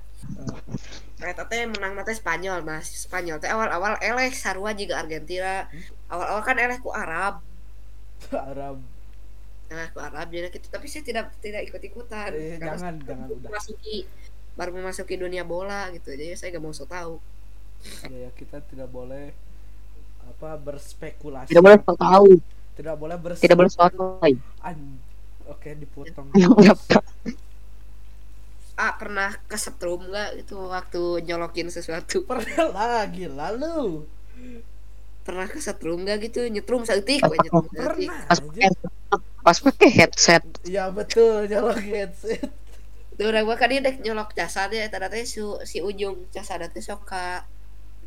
Eh, 1.20 1.30
Eta 1.30 1.46
teh 1.46 1.62
menang 1.68 1.94
teh 2.02 2.16
Spanyol 2.16 2.66
mas. 2.66 2.90
Spanyol 2.90 3.38
teh 3.38 3.46
awal-awal 3.52 4.00
eleh 4.02 4.34
sarua 4.34 4.74
juga 4.74 4.98
Argentina. 4.98 5.68
Awal-awal 6.10 6.42
kan 6.42 6.56
eleh 6.58 6.78
ku 6.82 6.90
Arab. 6.90 7.38
Arab 8.50 8.82
nah 9.74 9.88
ku 9.90 9.98
Arab 9.98 10.30
jadi 10.30 10.48
gitu. 10.54 10.66
Tapi 10.70 10.86
saya 10.86 11.02
tidak 11.02 11.34
tidak 11.42 11.66
ikut-ikutan. 11.68 12.30
Eh, 12.32 12.56
Karena 12.56 12.78
jangan 12.78 12.94
jangan 13.02 13.28
udah. 13.30 13.50
memasuki 13.50 13.96
baru 14.54 14.70
memasuki 14.74 15.14
dunia 15.18 15.42
bola 15.42 15.90
gitu. 15.90 16.14
Jadi 16.14 16.38
saya 16.38 16.54
gak 16.54 16.62
mau 16.62 16.70
so 16.70 16.86
tahu 16.86 17.18
ya, 18.08 18.28
ya 18.28 18.30
kita 18.32 18.62
tidak 18.64 18.88
boleh 18.88 19.34
apa 20.24 20.56
berspekulasi. 20.56 21.52
Tidak 21.52 21.62
boleh 21.62 21.78
sok 21.84 21.98
tahu 22.00 22.30
tidak 22.74 22.94
boleh 22.98 23.16
bers 23.22 23.38
tidak 23.38 23.56
boleh 23.58 23.70
An- 24.64 24.98
oke 25.46 25.70
dipotong. 25.78 26.28
Ah 28.74 28.90
pernah 28.98 29.30
kesetrum 29.46 30.10
nggak 30.10 30.42
itu 30.42 30.58
waktu 30.58 31.22
nyolokin 31.30 31.70
sesuatu? 31.70 32.24
Pernah 32.26 32.74
lagi 32.74 33.30
lalu. 33.30 34.02
Pernah 35.22 35.46
kesetrum 35.46 36.02
nggak 36.02 36.26
gitu? 36.26 36.42
Nyetrum 36.50 36.82
nyetrum 36.82 37.06
seeutik. 37.06 37.22
pernah 37.70 38.18
aja 38.26 38.66
pas 39.44 39.60
pakai 39.60 39.92
headset. 39.92 40.40
Ya 40.64 40.88
betul 40.88 41.44
nyolok 41.52 41.76
headset. 41.84 42.48
Tuh 43.20 43.28
udah 43.28 43.44
gua 43.44 43.60
kan 43.60 43.68
dia 43.68 43.84
dek 43.84 44.00
nyolok 44.00 44.32
jasadnya 44.32 44.88
tadi 44.88 45.06
teh 45.12 45.22
si, 45.28 45.44
si 45.68 45.78
ujung 45.84 46.24
jasad 46.32 46.64
teh 46.72 46.80
sok 46.80 47.04
ka 47.04 47.44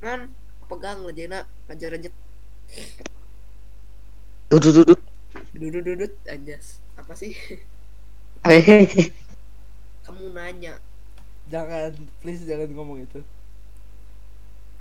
kan 0.01 0.33
pegang 0.67 1.05
lejena 1.05 1.47
aja 1.71 1.87
rejet 1.87 2.11
duduk 4.51 4.83
duduk 4.83 4.99
dudut 5.53 5.83
dudut 5.85 6.13
anjas. 6.25 6.81
Apa 6.97 7.13
sih? 7.13 7.37
Kamu 10.03 10.33
nanya. 10.33 10.81
Jangan 11.53 11.93
please 12.19 12.43
jangan 12.43 12.67
ngomong 12.73 13.05
itu. 13.05 13.21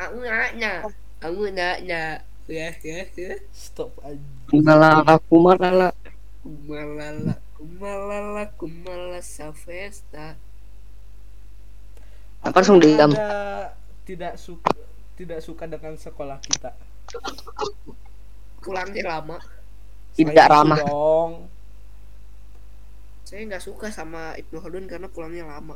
Aku 0.00 0.24
nanya. 0.24 0.88
Aku 1.20 1.52
nanya. 1.52 2.24
Ya 2.48 2.68
ya 2.80 3.04
ya. 3.12 3.36
Stop 3.52 3.92
aja 4.00 4.36
malah 4.54 5.02
aku 5.02 5.42
malah 5.42 5.90
kumalala 6.46 7.34
kumalala 7.58 8.44
kumala 8.54 9.18
savesta. 9.18 10.38
Apa 12.46 12.62
langsung 12.62 12.78
diam? 12.78 13.10
Tidak 14.06 14.38
suka 14.38 14.70
tidak 15.18 15.42
suka 15.42 15.66
dengan 15.66 15.98
sekolah 15.98 16.38
kita. 16.38 16.70
Pulangnya 18.62 19.02
lama. 19.18 19.42
Tidak 20.14 20.46
ramah. 20.46 20.78
dong. 20.86 21.50
Saya 23.26 23.42
nggak 23.50 23.64
suka 23.66 23.90
sama 23.90 24.38
Ibnu 24.38 24.62
Khaldun 24.62 24.86
karena 24.86 25.10
pulangnya 25.10 25.50
lama. 25.50 25.74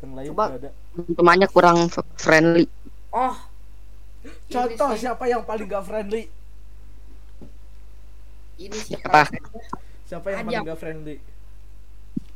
Yang 0.00 0.12
lain 0.16 0.28
Coba. 0.32 0.44
ada. 0.56 0.70
temannya 0.96 1.48
kurang 1.52 1.92
friendly. 2.16 2.64
Oh. 3.12 3.36
Contoh 4.48 4.96
siapa 4.96 5.28
yang 5.28 5.44
paling 5.44 5.68
gak 5.68 5.84
friendly 5.84 6.32
ini 8.58 8.78
sih 8.78 8.98
Siapa? 8.98 9.30
saya, 9.30 9.40
siapa 10.04 10.26
yang 10.34 10.38
Ajam. 10.42 10.50
paling 10.50 10.68
gak 10.68 10.80
friendly? 10.82 11.16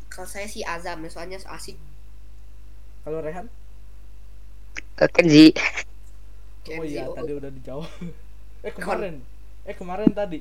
Kalau 0.08 0.28
saya 0.28 0.46
sih 0.46 0.62
Azam 0.62 1.02
ya, 1.02 1.10
soalnya 1.10 1.38
asik. 1.42 1.76
Kalau 3.02 3.18
Rehan? 3.18 3.50
Ke 4.94 5.08
Kenzi 5.10 5.50
oh 6.70 6.82
Kenzi, 6.82 6.94
iya 6.94 7.10
oh. 7.10 7.14
tadi 7.18 7.32
udah 7.34 7.50
dijawab. 7.50 7.90
Eh 8.62 8.70
kemarin. 8.70 9.18
Eh 9.66 9.74
kemarin 9.74 10.06
tadi. 10.14 10.38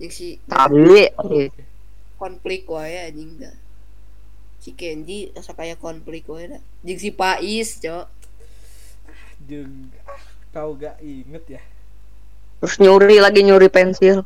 Yang 0.00 0.12
si 0.16 0.28
tadi 0.48 1.12
konflik 2.16 2.64
wae 2.72 2.96
anjing 3.04 3.36
dah. 3.36 3.52
Si 4.64 4.72
Kenji 4.72 5.28
asa 5.36 5.52
kayak 5.52 5.76
konflik 5.76 6.24
wae 6.24 6.48
dah. 6.56 6.62
Jeung 6.80 6.96
si 6.96 7.12
Pais 7.12 7.68
cok. 7.84 8.06
Jeng 9.44 9.92
ah, 10.08 10.22
kau 10.56 10.72
gak 10.72 10.96
inget 11.04 11.60
ya? 11.60 11.62
Terus 12.64 12.80
nyuri 12.80 13.20
lagi 13.20 13.44
nyuri 13.44 13.68
pensil 13.68 14.24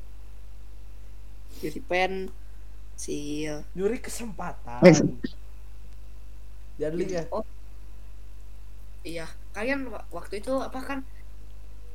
jadi 1.65 1.81
pen 1.91 2.13
si 3.05 3.17
nyuri 3.77 3.99
kesempatan. 4.07 4.83
Jadi 6.81 7.05
ya 7.15 7.23
oh. 7.33 7.45
Iya 9.03 9.27
kalian 9.57 9.81
wa- 9.93 10.07
waktu 10.17 10.35
itu 10.41 10.53
apa 10.69 10.81
kan? 10.89 10.99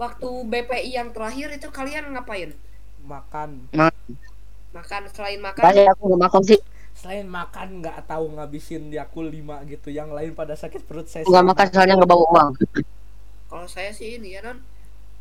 Waktu 0.02 0.30
BPI 0.52 0.92
yang 1.00 1.10
terakhir 1.16 1.50
itu 1.58 1.68
kalian 1.78 2.06
ngapain? 2.14 2.52
Makan. 3.08 3.50
Makan 4.76 5.02
selain 5.16 5.40
makan? 5.42 5.64
Banyak 5.64 5.86
aku 5.96 6.02
nggak 6.12 6.22
makan 6.28 6.42
sih. 6.50 6.60
Selain 6.98 7.28
makan 7.30 7.68
nggak 7.82 7.98
tahu 8.10 8.26
ngabisin 8.36 8.84
yakul 8.92 9.26
5 9.30 9.62
gitu. 9.70 9.88
Yang 9.94 10.10
lain 10.18 10.32
pada 10.40 10.54
sakit 10.58 10.82
perut 10.86 11.08
saya 11.08 11.24
nggak 11.26 11.46
makan 11.50 11.66
soalnya 11.74 11.94
nggak 11.98 12.12
bawa 12.12 12.26
uang. 12.34 12.50
Kalau 13.50 13.68
saya 13.76 13.92
sih 13.96 14.20
ini 14.20 14.36
ya 14.36 14.42
non 14.46 14.60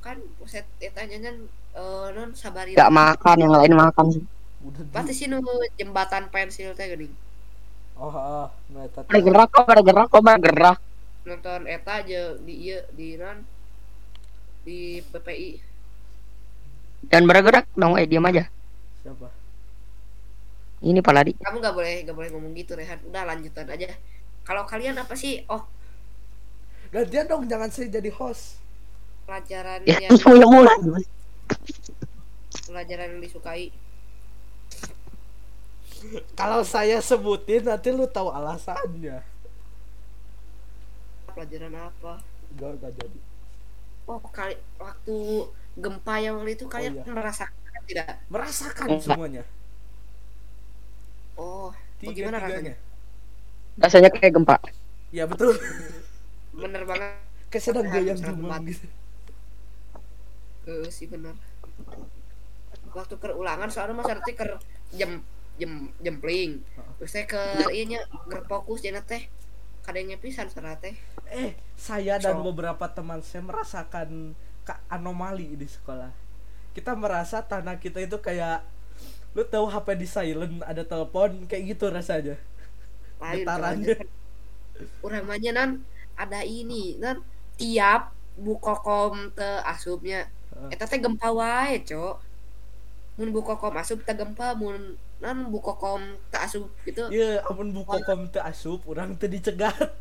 kan 0.05 0.19
saya 0.47 0.65
tanya 0.97 1.19
kan 1.27 1.37
eh, 1.81 2.07
non 2.17 2.31
sabari 2.43 2.73
nggak 2.75 2.91
makan 2.99 3.37
yang 3.43 3.53
lain 3.57 3.73
makan. 3.83 4.07
sih 4.15 4.23
di- 4.23 4.36
pasti 4.91 5.13
sih 5.15 5.27
nu 5.31 5.43
jembatan 5.79 6.31
pensil 6.31 6.73
teh 6.75 6.87
geuning. 6.91 7.15
Oh 7.97 8.13
oh 8.13 8.49
nah, 8.73 8.85
eta 8.85 9.07
pada 9.07 9.21
gerak 9.21 9.49
kok 9.49 9.65
gerak 9.67 10.07
kok 10.13 10.21
pada 10.21 10.41
gerak 10.41 10.79
nonton 11.27 11.67
eta 11.67 12.05
aja 12.05 12.39
di 12.39 12.55
iya 12.71 12.87
di 12.95 13.19
non 13.19 13.43
di 14.63 15.03
BPI 15.11 15.51
dan 17.07 17.25
bergerak 17.25 17.67
dong 17.79 17.95
eh 17.97 18.07
diam 18.09 18.27
aja. 18.27 18.51
Siapa? 19.03 19.29
Ini 20.83 21.01
Paladi. 21.01 21.33
Kamu 21.39 21.57
nggak 21.63 21.75
boleh 21.75 21.95
nggak 22.05 22.17
boleh 22.17 22.31
ngomong 22.35 22.53
gitu 22.53 22.75
Rehan. 22.77 23.01
Udah 23.07 23.25
lanjutan 23.25 23.67
aja. 23.71 23.95
Kalau 24.47 24.67
kalian 24.67 24.99
apa 24.99 25.15
sih? 25.15 25.43
Oh. 25.49 25.65
Gantian 26.91 27.27
dong 27.27 27.47
jangan 27.51 27.71
saya 27.71 27.91
jadi 27.91 28.11
host. 28.15 28.59
Pelajaran 29.27 29.83
ya 29.87 29.99
yang 30.07 30.19
mulai 30.23 30.79
mulai. 30.83 31.05
Pelajaran 32.67 33.07
yang 33.17 33.23
disukai 33.23 33.75
kalau 36.39 36.61
saya 36.63 37.01
sebutin 37.01 37.67
nanti 37.67 37.91
lu 37.93 38.07
tahu 38.09 38.31
alasannya. 38.31 39.23
Pelajaran 41.33 41.75
apa? 41.77 42.13
Gak 42.57 42.71
gak 42.81 42.93
jadi. 42.97 43.19
Oh 44.07 44.23
kali 44.31 44.55
waktu 44.79 45.17
gempa 45.77 46.15
yang 46.23 46.39
waktu 46.41 46.55
itu 46.55 46.65
kalian 46.71 47.03
iya. 47.03 47.05
merasakan 47.11 47.81
tidak? 47.91 48.23
Merasakan 48.31 48.87
semuanya. 49.03 49.43
Oh 51.37 51.75
tiga 52.01 52.31
bagaimana 52.31 52.37
rasanya? 52.41 52.57
Tiganya 52.57 52.75
rasanya 53.77 54.09
kayak 54.15 54.33
gempa. 54.33 54.57
Ya 55.13 55.25
betul. 55.29 55.55
Bener 56.57 56.83
banget. 56.89 57.21
Kayak 57.53 57.63
sedang 57.63 57.87
goyang 57.91 58.19
rumah 58.23 58.59
banget. 58.59 58.79
gitu. 58.79 58.87
Eh, 60.67 60.89
sih 60.91 61.07
bener. 61.07 61.37
Waktu 62.97 63.15
kerulangan 63.21 63.69
soalnya 63.69 64.01
mas 64.01 64.09
arti 64.09 64.33
ker 64.33 64.57
jem 64.97 65.21
jem 65.61 65.93
jempling. 66.05 66.53
Terus 66.99 67.11
saya 67.13 67.25
ke 67.29 67.43
iya 67.73 68.01
ker 68.31 68.41
fokus 68.51 68.81
jadi 68.85 69.01
teh. 69.05 69.23
Kadangnya 69.87 70.17
pisan 70.21 70.49
sana 70.51 70.77
teh. 70.83 70.97
Eh 71.31 71.57
saya 71.77 72.19
dan 72.23 72.41
So. 72.41 72.47
beberapa 72.47 72.87
teman 72.97 73.21
saya 73.23 73.43
merasakan 73.45 74.35
ka- 74.67 74.83
anomali 74.91 75.57
di 75.59 75.67
sekolah. 75.67 76.11
Kita 76.77 76.93
merasa 76.99 77.43
tanah 77.45 77.77
kita 77.81 77.99
itu 78.05 78.19
kayak 78.21 78.63
lu 79.37 79.45
tahu 79.45 79.67
HP 79.69 79.89
di 80.01 80.09
silent 80.09 80.65
ada 80.65 80.83
telepon 80.85 81.45
kayak 81.51 81.77
gitu 81.77 81.87
rasanya. 81.93 82.37
Getarannya. 83.21 83.97
Uramanya 85.05 85.51
nan 85.57 85.71
ada 86.17 86.41
ini 86.45 86.97
nan 87.01 87.25
tiap 87.61 88.13
bukokom 88.37 89.33
te 89.37 89.49
asupnya. 89.65 90.29
Eta 90.73 90.85
teh 90.91 91.01
gempa 91.01 91.29
wae 91.33 91.81
cok 91.89 92.15
mun 93.17 93.33
bukokom 93.33 93.73
asup 93.75 94.05
teh 94.05 94.13
gempa 94.13 94.53
mun 94.53 94.93
nan 95.17 95.49
bukokom 95.49 96.05
te 96.29 96.37
asup 96.37 96.69
gitu. 96.85 97.09
Ya 97.09 97.41
amun 97.49 97.73
buka 97.73 97.97
kom 98.05 98.29
teu 98.29 98.45
asup 98.45 98.85
orang 98.85 99.17
teu 99.17 99.33
dicegat. 99.33 99.97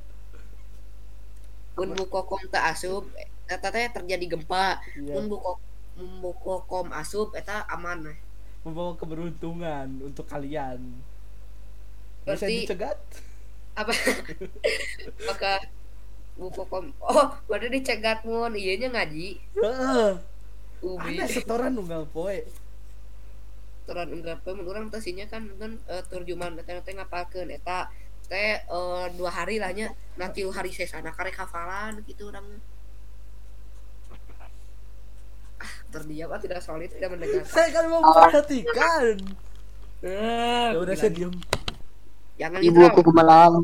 Mun 1.79 1.95
bukokom 1.95 2.43
te 2.51 2.59
asup 2.59 3.07
eta 3.47 3.71
teh 3.71 3.87
terjadi 3.87 4.35
gempa. 4.35 4.83
Iya. 4.99 5.15
mun 5.15 5.25
buko 5.31 5.51
mun 5.95 6.11
bukokom 6.19 6.91
asup 6.91 7.31
eta 7.33 7.63
aman. 7.71 8.11
Weh. 8.11 8.19
membawa 8.65 8.97
keberuntungan 8.97 9.87
untuk 10.01 10.25
kalian. 10.25 10.81
Bisa 12.25 12.49
Berarti- 12.49 12.65
dicegat? 12.65 12.99
apa? 13.75 13.91
Maka 15.29 15.53
buku 16.35 16.63
kom 16.67 16.91
oh 16.99 17.27
berarti 17.47 17.79
dicegat 17.79 18.25
mun. 18.27 18.51
Iya 18.57 18.73
nya 18.81 18.87
ngaji. 18.91 19.27
Heeh. 19.55 20.09
Ada 20.81 21.25
setoran 21.29 21.71
nunggal 21.71 22.03
poe. 22.11 22.43
Turun 23.85 24.09
enggak 24.11 24.41
pe 24.41 24.49
mun 24.51 24.65
urang 24.65 24.85
teh 24.89 24.99
sinya 24.99 25.25
kan 25.25 25.45
kan 25.55 25.77
terjemahan 26.09 26.57
eta 26.57 26.81
teh 26.81 26.93
ngapalkeun 26.93 27.49
eta 27.49 27.87
teh 28.25 28.57
eh, 28.59 29.05
dua 29.13 29.29
hari 29.29 29.61
lah 29.61 29.69
nya 29.69 29.87
nanti 30.15 30.41
hari 30.43 30.69
sesana 30.69 31.13
karek 31.13 31.37
hafalan 31.37 32.01
gitu 32.03 32.29
urang 32.29 32.45
ah 35.55 35.71
terdiam 35.87 36.29
ah 36.29 36.39
tidak 36.39 36.59
solid 36.59 36.89
tidak 36.89 37.13
mendengar 37.13 37.45
Saya 37.45 37.69
kan 37.71 37.85
mau 37.87 38.01
memperhatikan. 38.01 39.15
Eh, 40.03 40.69
Ya 40.75 40.77
udah 40.77 40.93
saya 40.93 41.09
diem. 41.09 41.31
jangan 42.35 42.59
Ibu 42.59 42.79
aku 42.83 42.99
kumalam. 43.01 43.63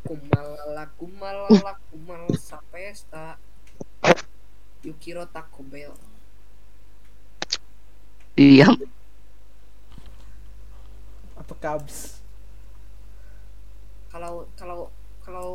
kumalala 0.00 0.84
kumalala 0.96 1.72
kumal 1.92 2.24
sapesta 2.34 3.36
Yukiro 4.80 5.28
Taco 5.28 5.60
Bell 5.62 5.92
Diam. 8.32 8.72
Apa 11.48 11.54
kabs? 11.64 12.20
kalau 14.12 14.48
kalau 14.58 14.90
kalau 15.24 15.48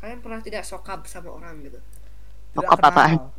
kalian 0.00 0.20
pernah 0.24 0.40
tidak 0.46 0.62
sokap 0.70 1.00
sama 1.12 1.30
orang 1.38 1.54
gitu 1.66 1.80
Tidak 2.54 2.72
Apa 2.72 2.88
apaan? 2.90 3.18
kenal. 3.18 3.32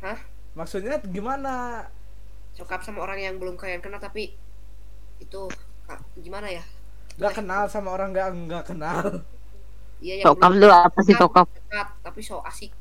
Hah? 0.00 0.18
Maksudnya 0.58 0.98
gimana? 1.06 1.86
sokap 2.58 2.80
sama 2.86 3.02
orang 3.06 3.18
yang 3.26 3.34
belum 3.40 3.54
kalian 3.58 3.80
kenal 3.84 3.98
tapi 4.02 4.34
itu 5.24 5.40
Kak, 5.86 6.00
gimana 6.18 6.48
ya 6.50 6.64
Gak 7.20 7.32
kenal 7.38 7.64
sama 7.70 7.88
orang 7.94 8.10
gak 8.16 8.28
nggak 8.34 8.64
kenal. 8.74 9.22
iya 10.00 10.14
yang 10.24 10.32
Sokap 10.32 10.50
lu 10.60 10.68
apa 10.70 10.98
sih 11.06 11.14
sokap? 11.20 11.48
dekat, 11.54 11.88
tapi 12.04 12.20
so 12.24 12.36
asik 12.50 12.72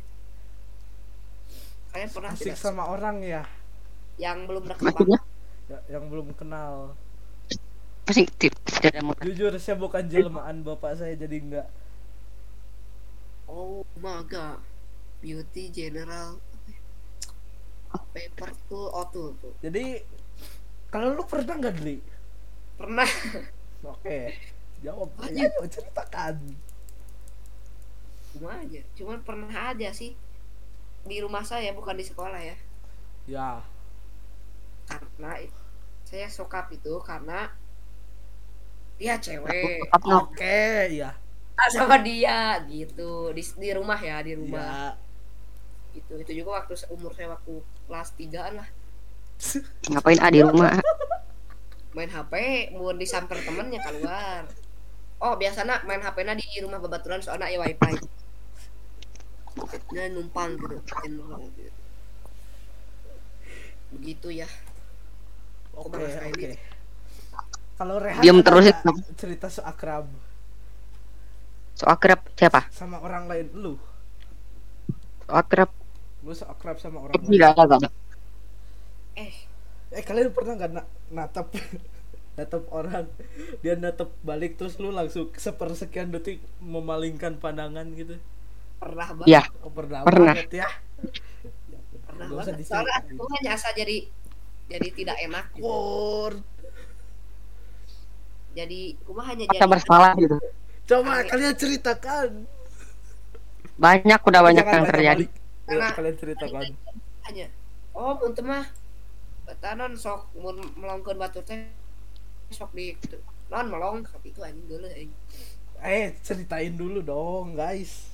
kalian 1.92 2.10
pernah 2.14 2.34
Asik 2.34 2.54
tidak 2.54 2.58
sama 2.62 2.84
orang 2.94 3.18
ya, 3.26 3.44
yang 4.22 4.46
belum 4.46 4.70
dekat 4.70 4.94
Maksudnya 4.94 5.20
ya 5.70 5.80
yang 5.94 6.10
belum 6.10 6.34
kenal. 6.40 6.98
Muka. 9.06 9.22
Jujur 9.26 9.54
saya 9.62 9.78
bukan 9.78 10.04
jelmaan 10.10 10.66
bapak 10.66 10.98
saya 10.98 11.14
jadi 11.14 11.38
enggak. 11.38 11.68
oh 13.50 13.82
maga 13.98 14.62
beauty 15.22 15.74
general 15.74 16.38
paper 18.14 18.54
tuh 18.70 18.86
oh 18.94 19.06
tuh 19.10 19.34
Jadi 19.62 20.06
kalau 20.94 21.18
lu 21.18 21.26
pernah 21.26 21.58
nggak 21.58 21.76
Dli? 21.82 21.98
pernah 22.78 23.10
Oke, 23.84 24.38
jawab. 24.86 25.10
Ayo. 25.26 25.50
Ayo 25.50 25.66
ceritakan. 25.68 26.36
cuma 28.30 28.62
aja 28.62 28.82
cuman 28.94 29.20
pernah 29.26 29.74
aja 29.74 29.90
sih 29.90 30.14
di 31.02 31.18
rumah 31.18 31.42
saya 31.42 31.74
bukan 31.74 31.98
di 31.98 32.06
sekolah 32.06 32.38
ya 32.38 32.56
Ya, 33.30 33.62
karena 34.90 35.38
saya 36.02 36.26
sokap 36.30 36.74
itu 36.74 36.98
karena 37.06 37.54
dia 39.00 39.16
cewek 39.26 39.80
oke, 40.06 40.56
ya. 41.00 41.10
Ah, 41.60 41.70
sama 41.76 41.96
dia 42.08 42.38
gitu 42.72 43.12
di, 43.36 43.44
di 43.62 43.70
rumah 43.78 44.00
ya 44.10 44.18
di 44.28 44.34
rumah 44.42 44.74
Ya. 44.74 44.98
gitu 45.96 46.14
itu 46.24 46.32
juga 46.44 46.50
waktu 46.62 46.74
umur 46.96 47.12
saya 47.18 47.28
waktu 47.36 47.54
kelas 47.88 48.10
3 48.18 48.58
lah 48.58 48.68
Ngapain 49.92 50.20
ah 50.24 50.30
di 50.36 50.40
rumah? 50.46 50.72
main 51.96 52.10
HP 52.16 52.34
mau 52.78 52.90
disamper 53.02 53.38
temennya 53.46 53.80
keluar 53.86 54.42
oh 55.26 55.34
biasanya 55.42 55.76
main 55.88 56.02
HP 56.06 56.18
na 56.26 56.34
di 56.40 56.46
rumah 56.66 56.80
babaturan 56.84 57.22
soalnya 57.26 57.48
ya 57.54 57.60
wifi 57.64 57.94
dia 59.92 60.06
numpang 60.14 60.52
gitu 60.62 60.78
gitu. 60.86 61.24
begitu 63.92 64.28
ya 64.32 64.48
Oke, 65.74 65.90
bahasa 65.94 66.22
oke. 66.30 66.30
ini. 66.34 66.58
Kalau 67.80 67.96
Rehan 68.06 68.22
Diam 68.22 68.38
ada 68.38 68.44
terus 68.46 68.66
nggak 68.66 68.76
itu. 68.76 68.92
cerita 69.20 69.48
so 69.56 69.62
akrab 69.72 70.06
So 71.80 71.86
akrab 71.90 72.22
siapa? 72.38 72.62
sama 72.78 72.98
orang 73.06 73.24
lain 73.32 73.48
lu. 73.64 73.74
So 75.26 75.32
akrab. 75.42 75.70
Lu 76.24 76.32
so 76.40 76.46
akrab 76.54 76.78
sama 76.80 77.00
orang 77.06 77.22
lain. 77.28 77.32
Tidak 77.32 77.50
ada 77.56 77.64
gak 77.70 77.80
ada. 77.82 77.90
eh 79.18 79.34
Eh 79.90 80.04
kalian 80.06 80.30
pernah 80.38 80.54
nggak 80.58 80.72
na 80.78 80.84
natap 81.10 81.48
natap 82.38 82.64
orang 82.72 83.06
dia 83.64 83.74
natap 83.76 84.10
balik 84.22 84.52
terus 84.60 84.78
lu 84.82 84.90
langsung 84.94 85.28
sepersekian 85.34 86.14
detik 86.14 86.40
memalingkan 86.62 87.34
pandangan 87.44 87.88
gitu. 87.98 88.16
pernah 88.82 89.10
banget 89.20 89.30
Iya. 89.30 89.42
Oh, 89.66 89.72
pernah, 89.72 90.02
Pernah. 90.06 90.36
banget 90.36 90.48
ya. 90.64 90.68
pernah 92.08 92.28
banget 92.34 92.56
soalnya 92.68 92.96
diceritain. 93.02 93.18
aku 93.18 93.24
hanya 93.36 93.50
asa 93.58 93.70
jadi 93.76 93.98
jadi 94.72 94.88
tidak 94.94 95.18
enak 95.26 95.46
gitu. 95.58 95.66
Word. 95.66 96.42
Jadi 98.60 98.80
aku 99.00 99.12
hanya 99.20 99.46
Masa 99.46 99.56
jadi 99.58 99.72
bersalah 99.72 100.12
gitu. 100.16 100.38
Coba 100.86 101.22
kalian 101.24 101.56
ceritakan. 101.56 102.30
Banyak 103.76 104.20
udah 104.20 104.42
banyak 104.44 104.66
Jangan 104.66 104.76
yang 104.76 104.88
terjadi. 104.88 105.26
Ayo, 105.26 105.68
Karena- 105.70 105.94
kalian 105.94 106.18
ceritakan. 106.18 106.62
hanya 107.24 107.46
oh 107.94 108.18
mun 108.18 108.32
teu 108.34 108.42
mah 108.42 108.66
tanon 109.60 109.94
sok 109.94 110.34
mun 110.34 110.58
melongkeun 110.74 111.14
batur 111.16 111.46
teh 111.46 111.62
sok 112.50 112.74
di 112.74 112.98
non 113.48 113.70
melong 113.70 114.02
sok 114.04 114.26
itu 114.26 114.42
anjing 114.42 114.66
geuleuh 114.66 114.90
aing 114.90 115.14
Eh, 115.80 116.12
ceritain 116.20 116.74
dulu 116.74 117.00
dong, 117.00 117.54
guys. 117.54 118.10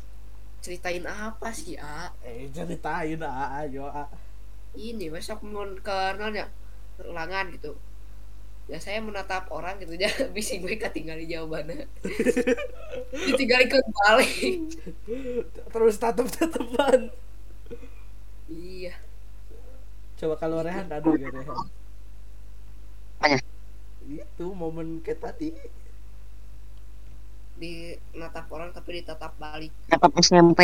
ceritain 0.59 1.01
apa 1.01 1.49
sih 1.49 1.79
a 1.79 2.11
Eh, 2.21 2.51
ceritain 2.51 3.21
ah, 3.21 3.63
ayo 3.63 3.87
ah. 3.87 4.09
ini 4.75 5.07
besok 5.07 5.41
mun 5.41 5.79
ke 5.79 5.95
non 6.17 6.35
ya 6.35 6.45
ulangan 6.99 7.47
gitu 7.49 7.71
ya 8.65 8.77
saya 8.81 8.97
menatap 8.97 9.45
orang 9.53 9.77
gitu 9.81 9.93
ya 10.03 10.09
bisa 10.33 10.57
gue 10.57 10.73
ketinggalan 10.81 11.25
jawabannya 11.29 11.85
ditinggalin 13.29 13.67
ke 13.69 13.77
balik 13.93 14.33
Terus 15.73 15.95
tatap-tatapan. 15.99 17.11
iya 18.49 18.93
Coba 20.19 20.35
kalau 20.41 20.63
Rehan 20.65 20.87
ada 20.91 21.11
gak 21.11 21.31
Rehan? 21.35 21.59
Apanya? 23.19 23.39
Itu 24.05 24.45
momen 24.55 25.01
kayak 25.03 25.19
tadi. 25.23 25.49
di 27.55 27.71
natap 28.11 28.51
orang 28.51 28.75
tapi 28.75 28.99
ditatap 28.99 29.33
balik 29.39 29.71
Dapat 29.87 30.11
SMP. 30.19 30.61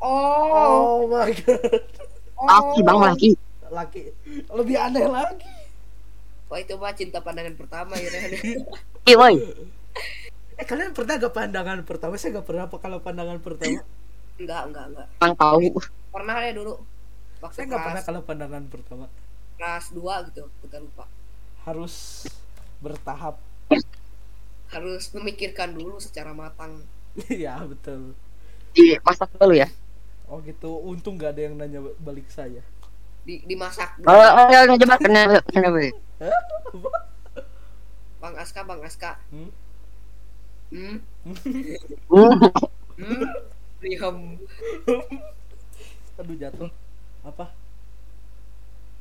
oh 0.00 1.04
Oh 1.04 1.08
my 1.08 1.30
god. 1.44 1.84
Laki 2.40 2.80
bang 2.84 2.98
laki. 3.00 3.30
Laki 3.68 4.02
lebih 4.52 4.76
aneh 4.80 5.06
lagi. 5.08 5.63
Wah 6.50 6.58
itu 6.62 6.74
mah 6.82 6.94
cinta 7.00 7.18
pandangan 7.26 7.54
pertama 7.60 7.94
ya 8.02 8.08
Rehan. 8.14 8.32
Ih 9.10 9.16
woi. 9.20 9.36
Eh 10.60 10.66
kalian 10.70 10.94
pernah 10.94 11.14
gak 11.18 11.34
pandangan 11.34 11.80
pertama? 11.82 12.14
Saya 12.14 12.38
gak 12.38 12.46
pernah 12.48 12.64
apa 12.70 12.76
kalau 12.78 12.98
pandangan 13.02 13.38
pertama. 13.42 13.82
enggak 14.40 14.62
enggak 14.68 14.84
enggak 14.90 15.08
Bang 15.20 15.34
tahu. 15.34 15.74
pernah 16.14 16.36
ya 16.46 16.52
dulu 16.58 16.72
waktu 17.42 17.62
Saya 17.62 17.66
gak 17.72 17.82
pernah 17.86 18.02
kalau 18.06 18.20
pandangan 18.28 18.64
pertama. 18.70 19.06
kelas 19.58 19.86
2 19.94 20.26
gitu 20.30 20.44
kita 20.62 20.76
lupa 20.84 21.04
Harus 21.64 21.94
bertahap. 22.82 23.36
harus 24.74 25.04
memikirkan 25.16 25.70
dulu 25.78 25.96
secara 26.02 26.32
matang 26.36 26.72
Iya 27.30 27.62
betul. 27.70 28.14
Di 28.74 28.98
masa 29.06 29.24
dulu 29.38 29.54
ya. 29.54 29.68
Oh 30.30 30.38
gitu. 30.44 30.70
Untung 30.90 31.14
gak 31.20 31.32
ada 31.36 31.42
yang 31.48 31.54
nanya 31.60 31.80
balik 32.00 32.28
saya. 32.28 32.62
di 33.24 33.40
dimasak 33.48 33.90
Oh, 34.04 34.12
dulu. 34.12 34.20
oh, 34.20 34.48
oh, 34.52 34.76
coba 34.76 34.96
kenapa 35.00 35.40
kenapa? 35.48 35.78
Bang 38.22 38.34
Aska 38.38 38.60
bang 38.64 38.80
Aska 38.82 39.18
Hmm? 39.30 39.50
hmm 40.72 40.96
Hmm. 42.08 42.32
hmm. 42.98 43.24
Aduh 46.18 46.36
jatuh. 46.38 46.70
Apa? 47.24 47.46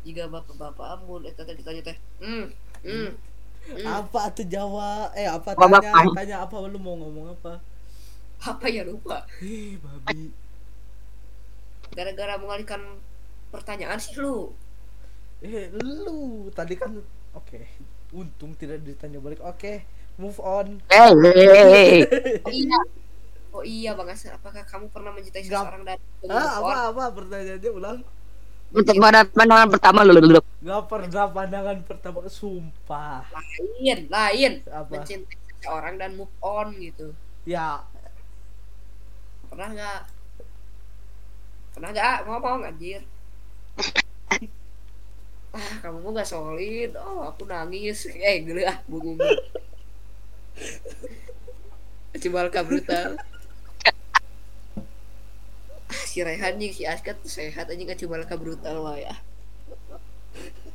jika 0.04 0.28
bapak-bapak 0.28 1.00
amun 1.00 1.24
eta 1.24 1.48
teh 1.48 1.56
ditanya 1.56 1.80
teh 1.80 1.98
hmm 2.20 2.52
hmm 2.84 3.08
hmm. 3.72 3.86
Apa 3.88 4.28
tuh 4.36 4.44
Jawa? 4.44 5.08
Eh 5.16 5.24
apa 5.24 5.56
tanya? 5.56 5.80
Bapak? 5.80 6.12
Tanya 6.12 6.38
apa? 6.44 6.56
Lu 6.68 6.76
mau 6.76 7.00
ngomong 7.00 7.32
apa? 7.40 7.64
apa 8.44 8.68
ya 8.68 8.84
lupa 8.84 9.24
Ih 9.40 9.80
babi. 9.80 10.28
gara-gara 11.96 12.36
mengalihkan 12.36 13.00
pertanyaan 13.56 13.96
sih 14.04 14.20
lu 14.20 14.52
Eh 15.44 15.68
lu 15.76 16.48
tadi 16.56 16.74
kan 16.80 16.96
oke. 17.36 17.60
Untung 18.16 18.56
tidak 18.56 18.80
ditanya 18.88 19.20
balik. 19.20 19.44
Oke, 19.44 19.84
move 20.16 20.40
on. 20.40 20.80
Hey, 20.88 21.12
hey, 21.12 21.44
hey. 21.68 21.94
oh 22.48 22.54
iya 22.54 22.80
oh 23.54 23.64
iya 23.66 23.90
bang 23.94 24.10
Aska 24.10 24.34
apakah 24.40 24.64
kamu 24.66 24.86
pernah 24.90 25.12
mencintai 25.14 25.46
seseorang 25.46 25.84
dan 25.86 26.00
Ah, 26.26 26.58
apa 26.64 26.74
apa 26.96 27.04
pertanyaannya 27.12 27.72
ulang? 27.76 28.00
Untuk 28.74 28.96
pada 28.98 29.22
pandangan 29.30 29.70
pertama 29.70 30.02
lu 30.02 30.18
dulu. 30.18 30.42
Gak 30.66 30.82
pernah 30.90 31.26
pandangan 31.30 31.78
pertama 31.86 32.26
sumpah. 32.26 33.22
lain 33.30 34.10
lain 34.10 34.52
Apa? 34.66 34.90
mencintai 34.98 35.38
seseorang 35.62 36.02
dan 36.02 36.18
move 36.18 36.34
on 36.42 36.74
gitu 36.82 37.14
Ya 37.44 37.84
pernah 39.54 39.70
nggak 39.70 40.02
pernah 41.78 41.90
nggak 41.94 42.16
ngomong 42.26 42.66
anjir 42.66 43.06
ah 45.54 45.70
kamu 45.86 46.02
mau 46.02 46.12
nggak 46.12 46.30
solid. 46.30 46.98
Oh 46.98 47.30
aku 47.30 47.46
nangis. 47.46 48.10
Eh 48.10 48.42
gila 48.42 48.74
ah 48.74 48.78
bungung 48.90 49.22
Cibalka 52.18 52.66
brutal. 52.66 53.22
Ah 55.90 56.04
si 56.10 56.26
Rehan 56.26 56.58
nih 56.58 56.74
si 56.74 56.90
Askat 56.90 57.22
tuh 57.22 57.30
sehat 57.30 57.70
aja 57.70 57.78
nggak 57.78 58.02
Cibalka 58.02 58.34
brutal 58.34 58.82
wah 58.82 58.98
ya. 58.98 59.14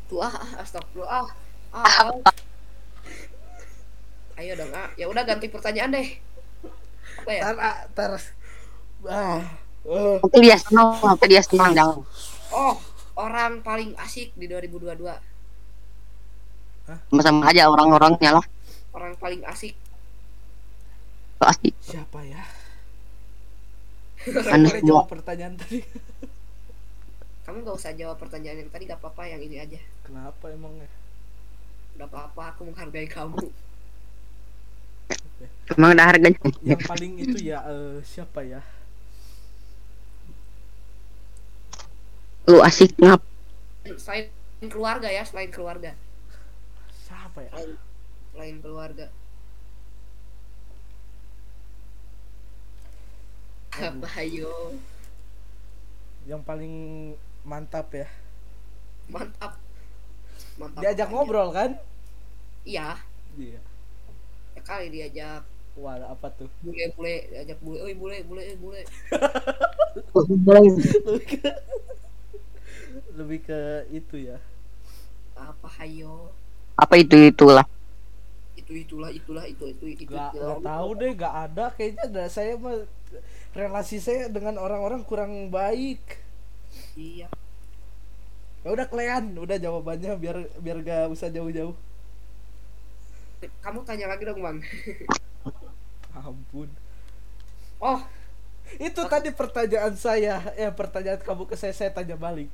Tuh 0.06 0.22
ah 0.22 0.30
ah, 0.30 0.62
astagfirullah. 0.62 1.26
Ah 1.74 1.82
ah 1.82 2.14
ayo 4.38 4.54
dong 4.54 4.70
ah. 4.70 4.94
Ya 4.94 5.10
udah 5.10 5.26
ganti 5.26 5.50
pertanyaan 5.50 5.98
deh. 5.98 6.08
Apa 7.18 7.30
ya? 7.34 7.42
Tar 7.50 7.56
ah, 7.58 7.78
tar 7.90 8.10
ah 8.14 9.42
eh. 9.90 10.18
Nanti 10.22 10.38
dia 10.38 10.58
senang, 10.58 10.90
nanti 11.02 11.26
dia 11.26 11.42
senang 11.42 11.72
dong. 11.74 11.98
oh 12.48 12.87
orang 13.18 13.60
paling 13.66 13.98
asik 13.98 14.30
di 14.38 14.46
2022 14.46 15.02
Sama-sama 17.10 17.50
aja 17.50 17.68
orang-orangnya 17.68 18.40
lah. 18.40 18.46
orang 18.96 19.12
paling 19.20 19.44
asik. 19.44 19.76
Pasti. 21.36 21.70
siapa 21.84 22.24
ya? 22.24 22.40
Aneh 24.50 24.80
jawab 24.80 25.06
pertanyaan 25.12 25.54
tadi. 25.60 25.84
Kamu 27.44 27.60
gak 27.64 27.76
usah 27.76 27.92
jawab 27.92 28.16
pertanyaan 28.16 28.64
yang 28.64 28.70
tadi 28.72 28.88
gak 28.88 28.98
apa-apa 29.04 29.28
yang 29.28 29.40
ini 29.44 29.60
aja. 29.60 29.78
Kenapa 30.02 30.48
emangnya? 30.48 30.88
Udah 32.00 32.08
apa-apa 32.08 32.56
aku 32.56 32.72
menghargai 32.72 33.06
kamu. 33.06 33.36
Emang 35.76 35.92
ada 35.92 36.08
harganya. 36.08 36.40
yang 36.64 36.80
paling 36.80 37.12
itu 37.20 37.52
ya 37.52 37.60
eh, 37.68 38.00
siapa 38.02 38.42
ya 38.42 38.64
Lu 42.48 42.64
asik 42.64 42.96
ngap. 42.96 43.20
selain 44.00 44.32
keluarga 44.72 45.12
ya 45.12 45.20
selain 45.20 45.52
keluarga. 45.52 45.92
Siapa 47.04 47.44
ya? 47.44 47.52
Selain, 47.52 47.76
selain 48.32 48.56
keluarga. 48.64 49.12
Apa 53.76 54.08
ayo? 54.24 54.80
Yang 56.24 56.42
paling 56.48 56.74
mantap 57.44 57.92
ya. 57.92 58.08
Mantap. 59.12 59.60
Mantap 60.56 60.80
diajak 60.80 61.04
apanya? 61.04 61.20
ngobrol 61.20 61.52
kan? 61.52 61.76
Iya. 62.64 62.96
Iya. 63.36 63.60
Ya 64.56 64.60
kali 64.64 64.88
diajak. 64.88 65.44
Wah 65.76 66.00
apa 66.00 66.32
tuh? 66.32 66.48
Bule 66.64 66.96
bule 66.96 67.28
diajak 67.28 67.60
bule 67.60 67.84
oi 67.84 67.92
bule 67.92 68.24
bule 68.24 68.40
eh, 68.40 68.56
bule. 68.56 68.80
Ke 71.28 71.52
lebih 73.14 73.40
ke 73.44 73.60
itu 73.90 74.16
ya. 74.30 74.38
Apa 75.38 75.68
ayo 75.84 76.32
Apa 76.74 76.94
itu 76.98 77.14
itulah. 77.18 77.66
itu 78.58 78.74
itulah 78.84 79.08
itulah 79.08 79.44
itu 79.48 79.64
itu 79.70 79.84
itu 79.96 80.02
Gak, 80.04 80.34
itu. 80.34 80.42
nggak 80.44 80.60
tahu 80.66 80.88
deh 81.00 81.12
gak 81.16 81.34
ada. 81.48 81.64
Kayaknya 81.72 82.02
ada. 82.10 82.24
Saya 82.28 82.52
mah 82.60 82.84
relasi 83.56 83.96
saya 84.02 84.28
dengan 84.28 84.58
orang-orang 84.60 85.00
kurang 85.06 85.48
baik. 85.48 86.02
Iya. 86.98 87.28
Ya 88.66 88.68
udah 88.74 88.86
kalian 88.90 89.38
udah 89.38 89.56
jawabannya 89.56 90.12
biar 90.20 90.36
biar 90.60 90.78
gak 90.84 91.08
usah 91.14 91.30
jauh-jauh. 91.32 91.72
Kamu 93.62 93.86
tanya 93.86 94.10
lagi 94.10 94.26
dong 94.26 94.42
bang. 94.42 94.58
Ampun. 96.18 96.68
Oh. 97.78 98.00
Itu 98.76 99.00
tadi 99.08 99.32
pertanyaan 99.32 99.96
saya. 99.96 100.44
Ya 100.58 100.68
pertanyaan 100.74 101.22
kamu 101.24 101.48
ke 101.48 101.56
saya 101.56 101.72
saya 101.72 101.88
tanya 101.94 102.18
balik 102.20 102.50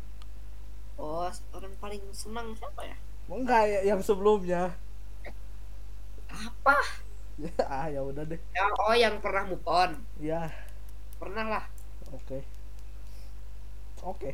oh 0.99 1.27
orang 1.55 1.75
paling 1.83 2.03
senang 2.15 2.55
siapa 2.55 2.83
ya? 2.87 2.97
Enggak 3.31 3.63
ya 3.67 3.81
yang 3.95 4.01
sebelumnya. 4.05 4.75
Apa? 6.29 6.77
Ya 7.41 7.51
ah 7.75 7.87
ya 7.91 8.01
udah 8.03 8.23
deh. 8.27 8.39
Yang 8.55 8.73
oh 8.79 8.95
yang 8.95 9.15
pernah 9.19 9.43
move 9.49 9.67
on. 9.67 9.99
Ya. 10.23 10.51
Pernah 11.19 11.47
lah. 11.59 11.65
Oke. 12.15 12.45
Oke. 14.05 14.31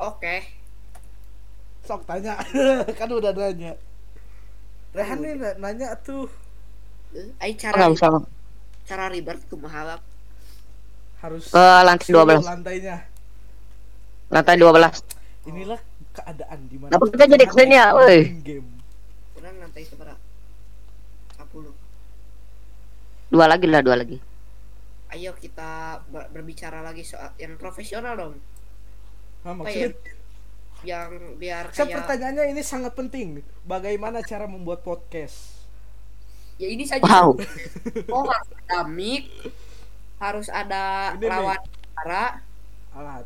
Oke. 0.00 0.36
Sok 1.84 2.06
tanya. 2.08 2.40
Kan 2.98 3.10
udah 3.10 3.32
nanya. 3.34 3.76
Rehan 4.96 5.18
nih 5.22 5.34
na- 5.38 5.58
nanya 5.60 5.94
tuh. 6.00 6.30
Eh, 7.12 7.26
Ai 7.42 7.58
cara 7.58 7.90
Enggak 7.90 8.26
cara 8.86 9.06
ribet 9.06 9.38
kumaha 9.46 9.94
Bang? 9.94 10.02
harus 11.22 11.52
Ke 11.52 11.62
lantai 11.84 12.06
seluruh 12.06 12.42
12. 12.42 12.48
lantainya. 12.48 12.96
Lantai 14.32 14.56
12. 14.56 15.19
Inilah 15.50 15.80
keadaan 16.14 16.58
di 16.70 16.76
mana 16.78 16.90
kita 16.94 17.24
jadi 17.26 17.44
ke 17.46 17.54
sini 17.54 17.74
ya, 17.76 17.86
woi? 17.94 18.18
kurang 19.36 19.54
lantai 19.58 19.82
seberapa 19.86 20.18
10 21.38 21.70
Dua 23.30 23.46
lagi 23.46 23.66
lah, 23.70 23.78
dua 23.82 23.94
lagi. 23.94 24.18
ayo 25.10 25.34
kita 25.38 26.02
ber- 26.06 26.30
berbicara 26.30 26.82
lagi 26.82 27.02
soal 27.02 27.34
yang 27.34 27.58
profesional 27.58 28.14
dong. 28.14 28.34
Nah, 29.42 29.54
apa 29.58 29.70
ya? 29.70 29.90
Yang 30.86 31.10
biar 31.38 31.70
Saya 31.74 31.90
kayak 31.90 31.96
pertanyaannya 32.02 32.44
ini 32.54 32.62
sangat 32.62 32.94
penting. 32.94 33.42
Bagaimana 33.66 34.22
cara 34.22 34.46
membuat 34.46 34.86
podcast? 34.86 35.66
Ya 36.58 36.70
ini 36.70 36.86
saja. 36.86 37.02
Wow. 37.02 37.38
oh 38.14 38.22
harus 38.26 38.50
ada 38.66 38.78
mic 38.86 39.24
harus 40.20 40.48
ada 40.52 41.16
Ini 41.16 41.26
lawan 41.26 41.58
bicara 41.64 42.44
alat 42.92 43.24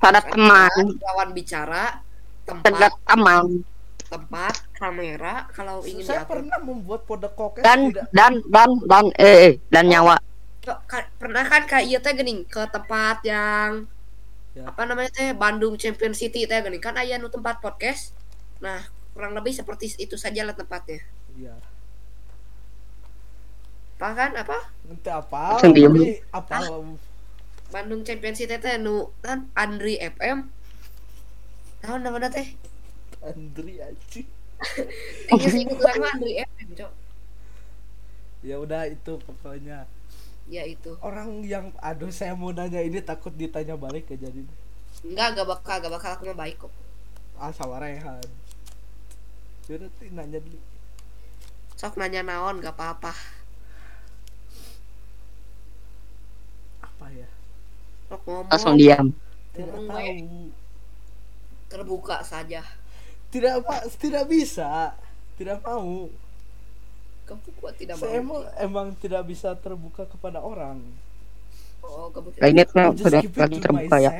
Ada 0.00 0.20
teman, 0.24 0.84
lawan 0.96 1.30
bicara 1.30 2.00
tempat 2.42 2.92
teman, 3.04 3.62
tempat 4.08 4.54
kamera 4.74 5.44
kalau 5.52 5.84
ingin 5.84 6.02
saya 6.02 6.24
diatur 6.24 6.40
pernah 6.40 6.58
membuat 6.58 7.04
podcast 7.04 7.62
dan 7.62 7.92
tidak 7.92 8.08
dan 8.10 8.32
dan 8.48 8.70
dan 8.88 9.04
eh, 9.14 9.36
eh 9.44 9.54
dan 9.68 9.84
nyawa. 9.86 10.16
Kok, 10.60 10.78
ka- 10.84 11.12
pernah 11.16 11.44
kan 11.44 11.62
kayak 11.64 11.84
iya 11.84 11.98
teh 12.00 12.12
gini 12.12 12.42
ke 12.44 12.64
tempat 12.68 13.20
yang 13.24 13.84
Ya. 14.50 14.66
apa 14.66 14.82
namanya 14.82 15.14
teh 15.14 15.30
Bandung 15.30 15.78
Champion 15.78 16.10
City 16.10 16.42
teh 16.42 16.58
gini 16.58 16.82
kan 16.82 16.98
aya 16.98 17.22
nu 17.22 17.30
tempat 17.30 17.62
podcast 17.62 18.10
nah 18.58 18.82
kurang 19.14 19.30
lebih 19.30 19.54
seperti 19.54 19.94
itu 19.94 20.18
saja 20.18 20.42
lah 20.42 20.58
tempatnya 20.58 20.98
Iya. 21.38 21.54
apa 23.94 24.08
kan 24.10 24.30
apa 24.34 24.58
Nanti 24.90 25.06
apa? 25.06 25.54
Tapi 25.54 26.18
apa? 26.34 26.56
Bandung 27.70 28.02
Champion 28.02 28.34
City 28.34 28.56
teh 28.58 28.76
nu 28.76 28.94
kan 29.22 29.46
Andri 29.54 29.94
FM 29.96 30.50
tahun 31.80 32.00
namanya 32.02 32.28
teh 32.28 32.46
Andri 33.22 33.78
aja. 33.78 34.22
ingat 35.30 35.78
sama 35.80 36.06
Andri 36.12 36.32
FM 36.38 36.68
cok 36.76 36.92
Ya 38.40 38.56
udah 38.56 38.88
itu 38.88 39.20
pokoknya. 39.20 39.84
ya 40.48 40.64
itu 40.64 40.96
Orang 41.00 41.44
yang 41.44 41.70
aduh 41.78 42.08
saya 42.10 42.32
mau 42.32 42.50
nanya 42.50 42.80
ini 42.80 42.98
takut 43.00 43.30
ditanya 43.32 43.76
balik 43.76 44.08
ya 44.08 44.16
jadi. 44.18 44.42
enggak 45.06 45.28
gak 45.36 45.46
bakal 45.46 45.76
gak 45.78 45.92
bakal 45.92 46.10
aku 46.16 46.24
baik 46.34 46.56
kok 46.58 46.72
Ah 47.36 47.48
sama 47.50 47.80
Rehan. 47.80 48.20
Yaudah 49.64 49.88
tuh 49.94 50.08
nanya 50.10 50.40
dulu. 50.40 50.58
sok 51.76 51.96
nanya 51.96 52.20
naon 52.20 52.58
gak 52.58 52.74
apa-apa 52.74 53.12
Apa 56.80 57.06
ya? 57.12 57.28
Ngomong 58.10 58.48
Langsung 58.50 58.74
diam. 58.78 59.06
Tidak 59.54 59.80
tahu. 59.86 60.18
terbuka 61.70 62.20
saja 62.26 62.62
Tidak 63.30 63.52
apa 63.62 63.86
tidak 64.02 64.24
bisa. 64.26 64.94
Tidak 65.38 65.58
mau. 65.62 66.10
kamu 67.28 67.48
kuat 67.62 67.74
tidak 67.78 67.96
mau 68.02 68.10
emang, 68.10 68.42
emang 68.58 68.86
tidak 68.98 69.22
bisa 69.30 69.54
terbuka 69.54 70.02
kepada 70.10 70.42
orang. 70.42 70.78
oh 71.86 72.10
kamu 72.14 72.28
Nah, 72.40 72.48
ini 72.50 72.62
tuh 72.66 72.86
sudah 72.98 73.22
lagi 73.40 73.58
terbuka 73.62 73.96
ya. 74.02 74.12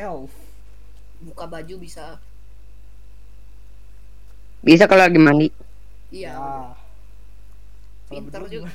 buka 1.20 1.44
baju 1.46 1.74
bisa 1.80 2.18
Bisa 4.60 4.84
kalau 4.88 5.02
lagi 5.08 5.20
mandi. 5.20 5.48
iya 6.12 6.34
Ya. 6.36 6.74
Pinter 8.10 8.42
juga, 8.50 8.68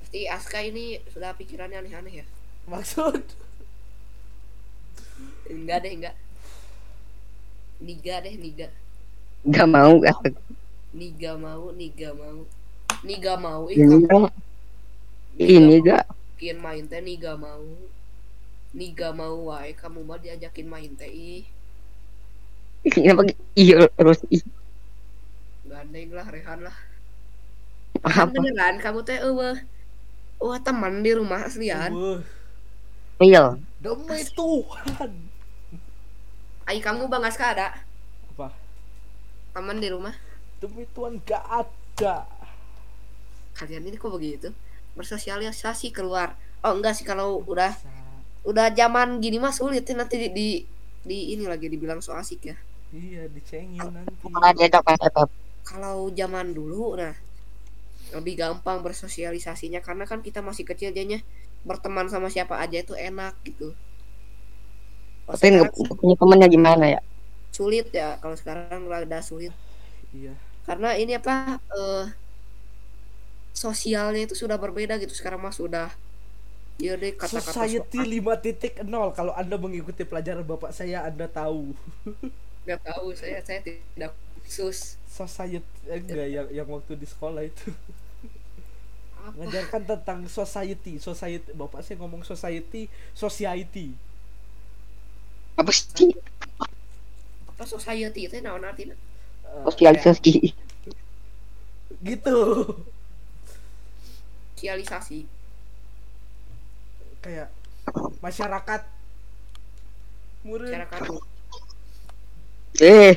pasti 0.00 0.28
Aska 0.28 0.60
ini 0.60 1.00
sudah 1.08 1.32
pikirannya 1.38 1.80
aneh-aneh 1.80 2.14
ya 2.22 2.26
Maksud? 2.64 3.20
enggak 5.44 5.84
deh 5.84 5.92
enggak 5.92 6.16
niga 7.78 8.16
deh 8.24 8.34
niga 8.34 8.68
Gak 9.44 9.68
mau 9.68 10.00
gak. 10.00 10.16
niga 10.90 11.36
mau 11.36 11.68
niga 11.70 12.16
mau 12.16 12.48
niga 13.04 13.32
mau 13.36 13.68
ih 13.68 13.76
Ini 13.76 13.96
kamu 14.00 14.24
gak. 14.24 14.32
Ini 15.36 15.76
gak. 15.84 16.04
bikin 16.34 16.58
main 16.58 16.84
teh 16.84 17.00
niga 17.00 17.36
mau 17.36 17.60
niga 18.72 19.12
mau 19.12 19.36
wae 19.46 19.72
kamu 19.72 20.00
mah 20.00 20.16
diajakin 20.16 20.64
main 20.64 20.92
teh 20.96 21.06
ih 21.06 21.44
Kenapa 22.84 23.24
iya 23.54 23.84
terus 23.90 24.24
ih. 24.28 24.40
gandeng 25.64 26.08
lah 26.10 26.26
rehan 26.26 26.64
lah 26.64 26.76
Apa? 28.00 28.32
beneran 28.32 28.80
kamu 28.80 29.00
teh 29.02 29.20
eueuh 29.20 29.60
wah 30.36 30.58
teman 30.58 31.00
di 31.00 31.12
rumah 31.12 31.44
aslian 31.44 31.92
Wah, 31.92 32.20
Real. 33.18 33.62
demi 33.78 34.20
Tuhan 34.32 35.12
ai 36.64 36.80
kamu 36.80 37.06
bang 37.12 37.24
Aska 37.28 37.52
ada? 37.52 37.76
Apa? 38.34 38.48
Teman 39.52 39.78
di 39.78 39.88
rumah. 39.92 40.16
Demi 40.58 40.88
Tuhan 40.96 41.20
gak 41.20 41.44
ada. 41.44 42.24
Kalian 43.54 43.84
ini 43.84 44.00
kok 44.00 44.10
begitu? 44.10 44.48
Bersosialisasi 44.96 45.92
keluar. 45.92 46.34
Oh 46.64 46.72
enggak 46.72 46.96
sih 46.96 47.04
kalau 47.04 47.44
udah 47.44 47.76
udah 48.48 48.72
zaman 48.72 49.20
gini 49.20 49.36
mah 49.36 49.52
sulit 49.52 49.84
ya 49.84 49.94
nanti 49.96 50.16
di, 50.16 50.28
di 50.32 50.48
di 51.04 51.36
ini 51.36 51.44
lagi 51.44 51.68
dibilang 51.68 52.00
so 52.00 52.16
asik 52.16 52.48
ya. 52.48 52.56
Iya 52.96 53.28
dicengin 53.28 53.84
nanti. 53.84 54.16
Kalau 55.64 56.08
zaman 56.16 56.56
dulu 56.56 56.96
nah 56.96 57.12
lebih 58.16 58.40
gampang 58.40 58.80
bersosialisasinya 58.80 59.84
karena 59.84 60.08
kan 60.08 60.24
kita 60.24 60.40
masih 60.40 60.64
kecil 60.64 60.94
jadinya 60.94 61.20
berteman 61.64 62.06
sama 62.12 62.28
siapa 62.28 62.60
aja 62.60 62.76
itu 62.78 62.92
enak 62.92 63.34
gitu. 63.48 63.72
Tapi 65.24 65.56
nggak 65.56 65.72
punya 65.72 66.14
temennya 66.20 66.48
gimana 66.52 66.86
ya? 66.86 67.00
sulit 67.54 67.86
ya 67.94 68.18
kalau 68.18 68.34
sekarang 68.34 68.90
rada 68.90 69.22
sulit. 69.22 69.54
Iya. 70.10 70.34
Karena 70.66 70.98
ini 70.98 71.14
apa 71.14 71.62
eh 71.62 72.06
sosialnya 73.54 74.26
itu 74.26 74.34
sudah 74.34 74.58
berbeda 74.58 74.98
gitu. 74.98 75.14
Sekarang 75.14 75.38
mah 75.38 75.54
sudah 75.54 75.94
ya 76.82 76.98
deh 76.98 77.14
kata-kata 77.14 77.70
Society 77.70 78.02
so- 78.02 78.10
5.0 78.82 78.90
kalau 79.14 79.30
anda 79.38 79.54
mengikuti 79.54 80.02
pelajaran 80.02 80.42
bapak 80.42 80.74
saya 80.74 81.06
anda 81.06 81.30
tahu. 81.30 81.70
Nggak 82.66 82.80
tahu 82.82 83.14
saya 83.14 83.38
saya 83.46 83.62
tidak 83.62 84.10
khusus. 84.42 84.98
Society 85.06 85.62
eh, 85.86 86.02
enggak 86.02 86.26
yang 86.26 86.48
yang 86.50 86.66
waktu 86.66 86.98
di 86.98 87.06
sekolah 87.06 87.46
itu 87.46 87.70
apa? 89.24 89.36
Ngajarkan 89.40 89.82
tentang 89.88 90.20
society. 90.28 91.00
Society 91.00 91.48
bapak 91.56 91.80
saya 91.80 91.96
ngomong 92.00 92.22
society 92.22 92.86
society. 93.16 93.96
Apa 95.56 95.70
sih? 95.72 96.12
apa 97.54 97.62
society 97.70 98.26
itu 98.26 98.34
naon 98.42 98.66
artinya? 98.66 98.98
Eh, 99.46 99.62
Sosialisasi. 99.70 100.32
gitu. 102.02 102.38
Sosialisasi. 104.58 105.24
Kayak 107.22 107.48
masyarakat. 108.20 108.82
Murid. 110.44 110.68
Masyarakat. 110.68 111.00
Eh, 112.82 113.14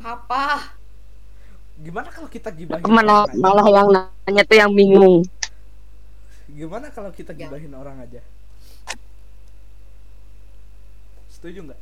apa 0.00 0.72
gimana 1.80 2.08
kalau 2.08 2.28
kita 2.28 2.52
gibahin 2.52 2.84
malah 2.84 3.24
orang 3.24 3.32
aja? 3.32 3.40
malah 3.40 3.66
yang 3.66 3.88
nanya 3.88 4.42
tuh 4.44 4.56
yang 4.58 4.72
bingung. 4.72 5.24
gimana 6.50 6.86
kalau 6.90 7.08
kita 7.10 7.32
Ya. 7.32 7.46
gibahin 7.46 7.72
orang 7.72 7.96
aja 7.98 8.20
setuju 11.30 11.64
nggak 11.64 11.80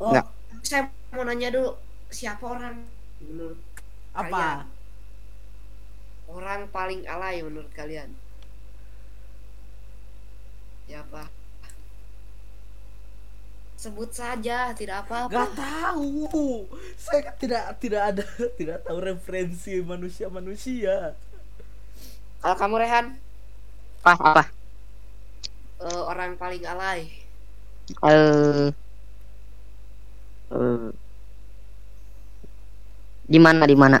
oh 0.00 0.10
Nggak. 0.10 0.26
saya 0.66 0.82
mau 1.12 1.22
nanya 1.22 1.48
dulu 1.50 1.70
siapa 2.10 2.42
orang 2.42 2.82
menurut 3.22 3.60
apa 4.12 4.26
Kalian. 4.26 4.66
orang 6.28 6.60
paling 6.68 7.00
alay 7.06 7.40
menurut 7.40 7.70
kalian 7.70 8.10
siapa 10.84 11.30
sebut 13.82 14.10
saja 14.20 14.58
tidak 14.78 14.96
apa-apa 15.08 15.42
Gak 15.42 15.50
tahu. 15.58 16.68
Saya 17.04 17.30
tidak 17.40 17.64
tidak 17.82 18.02
ada 18.14 18.24
tidak 18.58 18.78
tahu 18.86 18.98
referensi 19.10 19.72
manusia 19.90 20.26
manusia. 20.36 20.96
kalau 22.42 22.56
kamu 22.58 22.74
Rehan 22.82 23.06
Apa 24.02 24.24
apa? 24.30 24.42
eh, 25.84 26.02
orang 26.10 26.32
paling 26.40 26.64
alay 26.72 27.00
Eh, 28.02 28.72
eh, 30.50 30.92
di 33.26 33.38
mana 33.38 33.64
di 33.66 33.76
mana? 33.76 33.98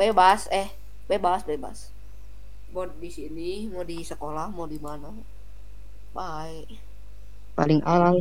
bebas 0.00 0.40
eh 0.60 0.68
bebas 1.10 1.40
bebas 1.50 1.78
mau 2.74 2.84
di 3.02 3.10
sini 3.16 3.50
mau 3.72 3.84
di 3.90 3.98
sekolah 4.10 4.46
mau 4.56 4.66
di 4.72 4.78
mana 4.86 5.08
baik 6.14 6.68
Paling 7.56 7.80
alay. 7.86 8.18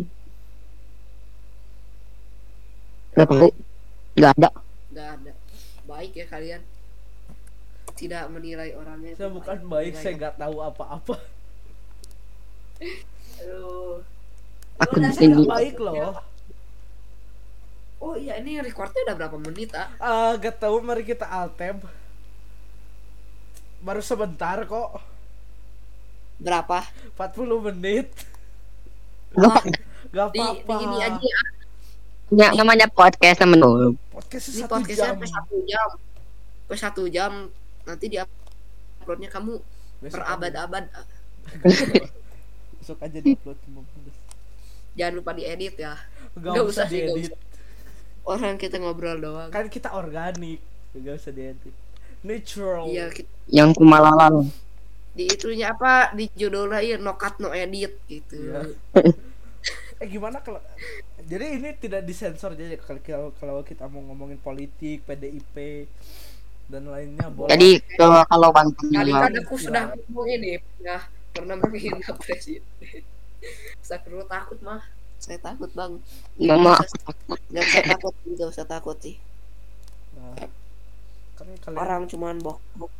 Gak 3.14 3.28
tahu. 3.30 3.49
Gak 4.18 4.32
ada. 4.38 4.49
nggak 4.93 5.09
ada 5.09 5.32
baik 5.84 6.11
ya 6.16 6.26
kalian 6.30 6.61
tidak 7.93 8.26
menilai 8.34 8.74
orangnya 8.74 9.14
Saya 9.14 9.30
bukan 9.30 9.57
baik, 9.70 9.93
saya 9.93 10.18
nggak 10.18 10.36
tahu 10.41 10.57
apa-apa. 10.66 11.16
Aduh. 13.41 14.01
Aku 14.82 14.97
di 14.97 15.09
sini. 15.14 15.34
nggak 15.38 15.45
Baik 15.45 15.78
loh. 15.78 16.18
Oh 18.03 18.18
iya 18.20 18.36
ini 18.41 18.59
recordnya 18.59 19.05
udah 19.07 19.16
berapa 19.16 19.38
menit 19.39 19.72
ah? 19.78 19.88
Ah, 20.01 20.32
gak 20.36 20.59
tahu 20.59 20.84
mari 20.84 21.07
kita 21.07 21.24
altem. 21.24 21.80
Baru 23.80 24.03
sebentar 24.03 24.59
kok. 24.68 24.99
Berapa? 26.41 26.84
40 27.16 27.68
menit. 27.72 28.11
Gak 29.32 29.64
Gak 30.11 30.28
Di, 30.36 30.39
apa-apa. 30.41 30.68
di 30.68 30.84
ini 30.84 30.97
aja 30.99 31.32
ya. 32.32 32.49
Ya, 32.53 32.55
namanya 32.55 32.88
podcast 32.88 33.41
temen 33.41 33.59
lu. 33.59 33.95
Podcast 34.11 34.45
Ini 34.49 34.63
satu 34.63 34.71
podcastnya 34.80 35.11
jam. 35.11 35.28
satu 35.28 35.55
jam. 35.65 35.89
Sampai 36.63 36.78
satu 36.80 37.03
jam. 37.09 37.32
Nanti 37.84 38.05
di 38.07 38.17
uploadnya 38.19 39.30
kamu 39.30 39.53
Besok 39.99 40.15
berabad-abad. 40.19 40.84
aja. 40.88 41.03
Besok 42.80 42.97
aja 42.99 43.17
di 43.19 43.36
upload 43.36 43.59
15. 43.67 44.95
Jangan 44.95 45.13
lupa 45.17 45.32
diedit 45.34 45.76
ya. 45.76 45.93
Gak, 46.38 46.51
Nggak 46.53 46.65
usah 46.65 46.86
diedit. 46.88 47.34
Orang 48.24 48.55
kita 48.55 48.80
ngobrol 48.80 49.19
doang. 49.19 49.49
Kan 49.51 49.67
kita 49.67 49.91
organik. 49.91 50.63
Gak 50.95 51.15
usah 51.19 51.34
diedit. 51.34 51.76
Natural. 52.24 52.88
Iya, 52.88 53.11
kita, 53.11 53.30
Yang 53.51 53.69
kumalalan. 53.76 54.47
di 55.13 55.30
itunya 55.30 55.69
apa? 55.76 56.09
Di 56.17 56.26
judulnya 56.34 56.82
iya 56.82 56.97
no 56.97 57.13
cut 57.13 57.38
no 57.38 57.53
edit 57.53 58.01
gitu. 58.09 58.34
Iya. 58.34 58.65
eh 60.01 60.07
gimana 60.09 60.41
kalau 60.41 60.57
jadi 61.24 61.45
ini 61.55 61.69
tidak 61.78 62.01
disensor 62.03 62.51
jadi 62.53 62.76
kalau 62.80 63.32
kalau 63.36 63.61
kita 63.63 63.88
mau 63.88 64.01
ngomongin 64.03 64.39
politik 64.39 65.03
PDIP 65.03 65.55
dan 66.67 66.88
lainnya 66.88 67.28
boleh 67.28 67.51
Jadi 67.51 67.69
kalau 67.99 68.24
kalau 68.26 68.49
Tadi 68.51 69.11
Iya. 69.11 69.19
kan 69.19 69.34
aku 69.36 69.55
sudah 69.59 69.84
ngomong 69.91 70.28
ini 70.32 70.51
ya 70.80 70.99
pernah 71.34 71.55
menghina 71.59 72.07
presiden. 72.15 72.63
Saya 73.84 73.99
perlu 73.99 74.24
takut 74.26 74.55
mah. 74.63 74.80
Saya 75.19 75.39
takut 75.39 75.67
bang. 75.71 75.99
mama 76.39 76.76
Gak 77.51 77.63
usah 77.67 77.84
takut, 77.86 78.13
gak 78.34 78.49
usah 78.49 78.65
takut 78.65 78.97
sih. 78.99 79.15
nah, 80.15 80.47
kan 81.36 81.47
kalian 81.59 81.78
Orang 81.78 82.03
cuman 82.07 82.36
bok. 82.39 82.59
bok. 82.76 82.91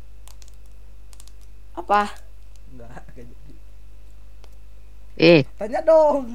Apa? 1.74 2.12
enggak 2.74 2.90
enggak 2.90 3.24
jadi 3.30 3.54
eh 5.14 5.42
tanya 5.56 5.80
dong 5.86 6.26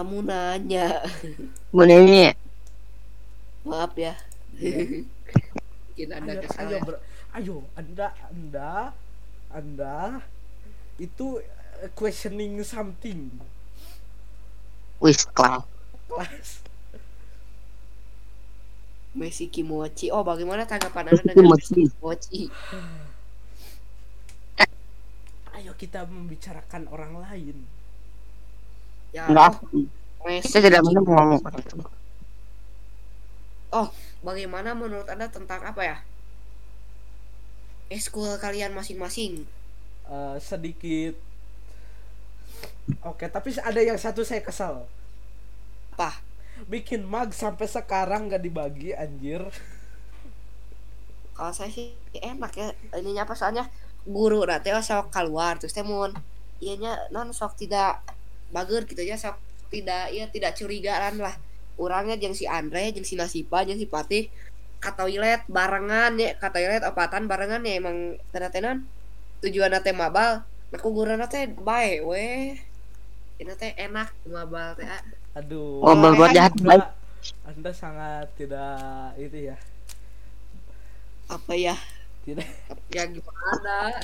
Kamu 0.00 0.24
nanya. 0.24 1.04
mau 1.76 1.84
nanya 1.84 2.32
Maaf 3.68 3.92
ya. 4.00 4.16
Mungkin 4.56 6.08
anda 6.16 6.32
ayo, 6.32 6.40
kesal 6.40 6.64
ayo, 6.64 6.72
ya. 6.72 6.80
ber- 6.88 7.02
ayo 7.36 7.56
anda 7.76 8.06
anda 8.32 8.96
anda 9.52 10.24
itu 10.96 11.44
eh, 11.84 11.92
questioning 11.92 12.64
something 12.64 13.28
wis 15.04 15.28
kelas 15.36 15.68
kelas 16.08 16.64
Messi 19.12 19.52
Kimochi. 19.52 20.08
Oh 20.08 20.24
bagaimana 20.24 20.64
tanggapan 20.64 21.12
anda 21.12 21.20
dengan. 21.28 21.60
Messi 21.60 21.92
Kimochi? 21.92 22.48
ayo 25.60 25.76
kita 25.76 26.08
membicarakan 26.08 26.88
orang 26.88 27.20
lain 27.20 27.68
Ya, 29.10 29.26
enggak 29.26 29.58
oh, 30.22 30.28
kita 30.28 30.58
tidak 30.70 30.82
mau 30.86 31.02
ngomong 31.02 31.40
Oh, 33.70 33.86
bagaimana 34.26 34.74
menurut 34.74 35.06
anda 35.06 35.30
tentang 35.30 35.62
apa 35.62 35.82
ya? 35.82 35.96
Eskul 37.90 38.34
kalian 38.38 38.74
masing-masing. 38.74 39.46
Eh, 40.10 40.36
sedikit. 40.42 41.14
Oke 43.06 43.30
tapi 43.30 43.54
ada 43.62 43.78
yang 43.78 43.94
satu 43.94 44.26
saya 44.26 44.42
kesal 44.42 44.82
Apa? 45.94 46.18
bikin 46.66 47.06
mag 47.06 47.30
sampai 47.30 47.70
sekarang 47.70 48.26
nggak 48.26 48.42
dibagi 48.42 48.90
anjir. 48.92 49.46
Kalau 51.32 51.54
saya 51.54 51.70
sih 51.70 51.94
enak 52.18 52.52
ya. 52.58 52.68
Ininya 52.98 53.24
apa 53.24 53.38
soalnya? 53.38 53.70
Guru 54.04 54.42
nanti 54.44 54.74
sok 54.74 55.14
keluar 55.14 55.56
terus 55.62 55.72
teh 55.72 55.86
mun 55.86 56.12
ianya 56.60 57.08
non 57.14 57.32
sok 57.32 57.56
tidak 57.56 58.04
bager 58.50 58.86
gitu 58.86 59.02
ya 59.02 59.18
sok 59.18 59.38
tidak 59.70 60.10
ya 60.10 60.26
tidak 60.30 60.58
curigaan 60.58 61.18
lah. 61.22 61.34
Orangnya 61.80 62.18
jeung 62.20 62.36
si 62.36 62.44
Andre 62.44 62.92
jeung 62.92 63.06
si 63.06 63.16
Nasipa 63.16 63.64
jeung 63.64 63.78
si 63.78 63.86
Patih 63.88 64.28
ke 64.80 64.90
toilet 64.96 65.44
barengan 65.48 66.16
ya 66.16 66.36
ke 66.36 66.48
toilet 66.52 66.84
opatan 66.84 67.28
barengan 67.28 67.64
ya 67.64 67.80
emang 67.80 68.18
tenan 68.32 68.88
tujuan 69.40 69.72
teh 69.80 69.92
mabal 69.92 70.44
nah 70.70 70.78
gurana 70.78 71.26
teh 71.26 71.48
bae 71.48 72.04
weh. 72.04 72.58
Ini 73.40 73.52
teh 73.56 73.72
enak 73.78 74.12
mabal 74.28 74.76
teh 74.76 74.84
ah. 74.84 75.00
aduh. 75.38 75.80
Oh, 75.80 75.94
berbuat 75.96 76.34
jahat 76.34 76.52
baik. 76.60 76.84
anda 77.44 77.72
sangat 77.72 78.32
tidak 78.36 79.12
itu 79.20 79.52
ya. 79.52 79.56
Apa 81.28 81.52
ya? 81.54 81.76
Tidak. 82.24 82.48
Ya 82.90 83.04
gimana? 83.06 83.94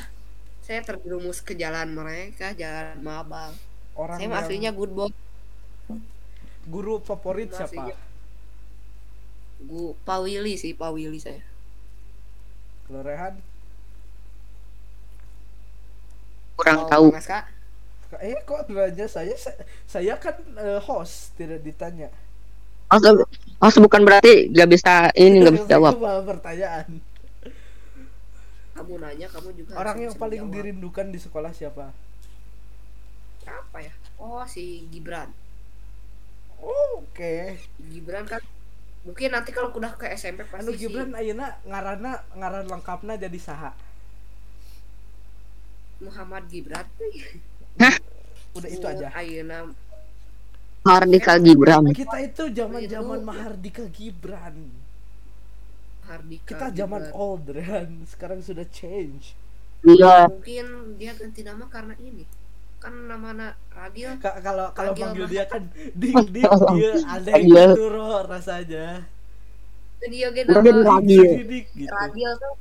Saya 0.63 0.83
terjerumus 0.83 1.41
ke 1.43 1.55
jalan 1.55 1.95
mereka 1.95 2.53
jalan 2.55 2.99
mabal 3.03 3.55
orang 3.97 4.19
saya 4.19 4.29
yang- 4.29 4.37
aslinya 4.39 4.71
good 4.73 4.93
boy. 4.93 5.11
guru 6.67 6.99
favorit 6.99 7.51
siapa? 7.51 7.71
sih, 7.71 7.79
gu 9.63 9.95
Pak 10.03 10.19
Willy 10.21 10.55
sih 10.55 10.75
Pak 10.75 10.91
Willy 10.91 11.17
saya. 11.17 11.39
Kalau 12.85 13.03
Rehan? 13.03 13.39
Kurang 16.57 16.77
Kalau 16.83 16.91
tahu. 16.91 17.07
Bang 17.13 17.21
Aska, 17.21 17.39
eh 18.19 18.39
kok 18.43 18.67
nanya 18.67 19.07
saya 19.07 19.35
saya, 19.37 19.63
saya 19.85 20.15
kan 20.17 20.35
eh, 20.57 20.81
host 20.81 21.37
tidak 21.37 21.61
ditanya. 21.63 22.09
Maksud, 22.87 23.27
maksud 23.59 23.81
bukan 23.83 24.03
berarti 24.03 24.47
gak 24.49 24.71
bisa 24.71 25.11
ini 25.13 25.43
gak 25.43 25.55
bisa 25.55 25.67
jawab. 25.77 25.99
Pertanyaan. 26.25 26.87
Kamu 28.73 28.95
nanya 29.01 29.27
kamu 29.27 29.49
juga 29.55 29.73
orang 29.75 29.97
yang 30.03 30.15
paling 30.15 30.41
menjawab. 30.43 30.55
dirindukan 30.55 31.07
di 31.09 31.19
sekolah 31.19 31.51
siapa 31.51 31.91
apa 33.47 33.79
ya? 33.83 33.93
Oh 34.19 34.43
si 34.49 34.87
Gibran. 34.91 35.31
Oh, 36.63 37.05
oke. 37.05 37.61
Gibran 37.93 38.25
kan 38.27 38.43
mungkin 39.07 39.31
nanti 39.31 39.55
kalau 39.55 39.71
udah 39.71 39.95
ke 39.95 40.11
SMP 40.19 40.43
pasti 40.43 40.67
anu 40.67 40.75
si 40.75 40.83
Gibran 40.83 41.15
ayeuna 41.15 41.55
ngarana 41.63 42.27
ngaran 42.35 42.67
lengkapna 42.67 43.15
jadi 43.15 43.39
saha. 43.39 43.71
Muhammad 46.03 46.45
Gibran 46.51 46.87
udah 48.57 48.71
itu 48.73 48.87
aja. 48.89 49.13
Ayeuna. 49.13 49.69
Mardika 50.87 51.35
Gibran. 51.43 51.93
Kita 51.93 52.19
itu 52.23 52.43
zaman 52.55 52.83
zaman 52.87 53.19
Itu. 53.21 53.29
Mahardika 53.29 53.85
Gibran. 53.91 54.57
Hardika 56.07 56.47
kita 56.47 56.67
zaman 56.71 57.11
old 57.11 57.51
Rehan 57.51 58.07
sekarang 58.07 58.39
sudah 58.39 58.63
change. 58.71 59.35
Iya. 59.83 60.31
Mungkin 60.31 60.97
dia 60.97 61.13
ganti 61.19 61.43
nama 61.43 61.67
karena 61.67 61.99
ini 61.99 62.23
kan 62.83 62.95
nama 63.09 63.55
Ragil. 63.73 64.11
Ka- 64.21 64.39
kalau 64.41 64.71
kalau 64.73 64.93
Ragil 64.95 65.05
panggil 65.05 65.27
dia 65.29 65.45
kan 65.49 65.63
ding 66.01 66.17
ding 66.35 66.45
dia 66.77 66.91
aneh 67.05 67.33
Ragil. 67.35 67.71
gitu 67.75 67.85
roh 67.91 68.21
rasanya. 68.25 68.87
Dia 70.07 70.29
nama 70.47 70.73
Ragil. 70.97 71.25
Gitu 71.75 71.91
Ragil. 71.91 72.31
Tuh 72.41 72.55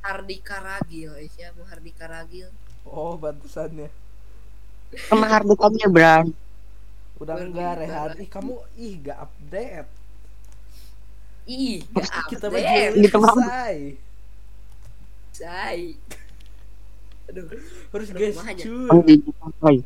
Hardika 0.00 0.56
Ragil 0.60 1.10
eh 1.20 1.28
siapa? 1.28 1.60
Hardika 1.70 2.04
Ragil. 2.08 2.48
Oh 2.84 3.14
bantusannya. 3.16 3.88
Sama 5.06 5.26
Mardika 5.30 5.66
Gibran 5.70 6.26
udah 7.20 7.36
enggak. 7.36 7.72
Rehan. 7.84 8.10
ih 8.16 8.28
kamu 8.32 8.54
ih 8.80 8.92
gak 9.04 9.18
update. 9.28 9.90
Ih 11.46 11.84
gak 11.92 12.10
kita 12.28 12.46
update. 12.48 12.94
Juli 12.96 13.06
Gitu, 13.06 13.18
Bang. 13.20 13.38
selesai 13.38 13.76
say 15.32 15.96
aduh. 17.30 17.46
Harus 17.94 18.10
guys 18.10 18.36
cuy. 18.58 19.14
Sampai. 19.38 19.76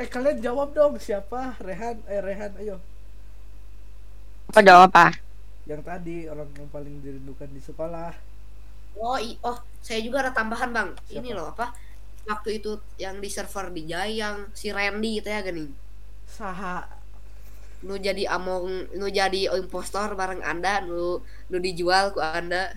eh 0.00 0.08
kalian 0.08 0.38
jawab 0.42 0.72
dong 0.74 0.96
siapa? 0.98 1.54
Rehan 1.60 2.02
eh 2.10 2.20
Rehan 2.22 2.52
ayo. 2.62 2.76
Apa 4.50 4.60
jawab 4.66 4.90
apa? 4.90 5.14
Yang 5.68 5.82
tadi 5.86 6.16
orang 6.26 6.50
yang 6.58 6.70
paling 6.74 6.94
dirindukan 7.04 7.48
di 7.54 7.62
sekolah. 7.62 8.12
Oh 8.98 9.18
i 9.18 9.38
oh 9.46 9.58
saya 9.82 10.02
juga 10.02 10.26
ada 10.26 10.32
tambahan 10.34 10.70
bang. 10.74 10.90
Ini 11.10 11.30
Siapa? 11.30 11.36
loh 11.38 11.46
apa? 11.54 11.66
Waktu 12.26 12.50
itu 12.62 12.78
yang 12.98 13.18
di 13.22 13.28
server 13.30 13.70
di 13.72 13.82
Jai 13.86 14.18
yang 14.18 14.50
si 14.52 14.68
Randy 14.74 15.22
itu 15.22 15.28
ya 15.30 15.40
gini 15.42 15.66
saha 16.30 16.86
nu 17.80 17.96
jadi 17.96 18.28
among 18.28 18.92
nu 18.92 19.06
jadi 19.08 19.48
impostor 19.56 20.12
bareng 20.12 20.44
anda 20.44 20.84
nu 20.84 21.24
nu 21.48 21.56
dijual 21.56 22.12
ku 22.12 22.20
anda. 22.20 22.76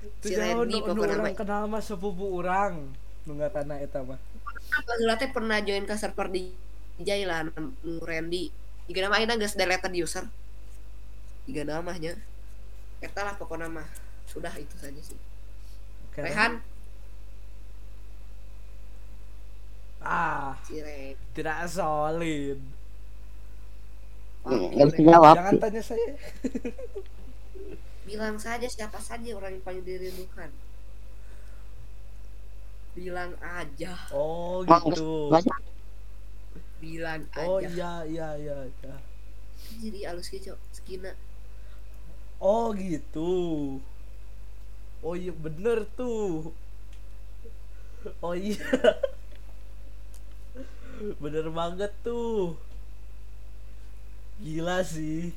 Itu 0.00 0.32
Si 0.32 0.34
Randy 0.36 0.80
pokoknya 0.80 1.16
orang 1.16 1.36
kenal 1.36 1.64
mah 1.68 1.82
sepupu 1.84 2.40
orang 2.40 2.92
nu 3.24 3.32
tanah 3.40 3.80
eta 3.80 4.04
mah. 4.04 4.20
Apa 4.70 4.90
heula 5.00 5.16
teh 5.16 5.28
pernah 5.32 5.58
join 5.64 5.88
ke 5.88 5.96
server 5.96 6.28
di 6.28 6.52
Jai 7.00 7.24
lah 7.24 7.48
nu 7.48 8.00
Randy. 8.04 8.52
Jika 8.88 9.06
nama 9.06 9.16
ayeuna 9.16 9.40
geus 9.40 9.56
deleted 9.56 9.92
user. 9.96 10.24
Jika 11.48 11.64
namanya 11.64 12.16
eta 13.00 13.20
lah 13.24 13.34
pokoknya 13.40 13.72
mah. 13.72 13.88
Sudah 14.28 14.52
itu 14.60 14.76
saja 14.78 15.00
sih. 15.02 15.18
Oke, 16.12 16.22
Rehan? 16.22 16.62
Ah. 20.00 20.54
Si 20.64 20.78
tidak 21.34 21.66
solid 21.66 22.79
nggak 24.44 24.86
bisa 24.88 25.00
jawab 25.04 25.36
jangan 25.36 25.56
tanya 25.60 25.82
saya. 25.84 26.08
Bilang 28.08 28.36
saja 28.40 28.66
siapa 28.66 28.98
saja 28.98 29.36
orang 29.36 29.60
yang 29.60 29.64
paling 29.64 29.84
dirindukan. 29.84 30.50
Bilang 32.96 33.36
aja. 33.44 33.92
Oh 34.10 34.64
gitu. 34.64 35.30
bilang 36.80 37.28
aja. 37.36 37.44
oh 37.44 37.60
iya 37.60 38.08
iya 38.08 38.28
iya 38.40 38.56
iya. 38.64 38.94
jadi 39.84 40.08
alus 40.08 40.32
gitu 40.32 40.56
skina 40.72 41.12
oh 42.40 42.72
gitu. 42.72 43.76
Oh 45.04 45.12
iya 45.12 45.32
bener 45.36 45.84
tuh. 45.92 46.56
Oh 48.24 48.32
iya. 48.32 48.56
Bener 51.20 51.52
banget 51.52 51.92
tuh 52.00 52.56
gila 54.40 54.80
sih. 54.84 55.32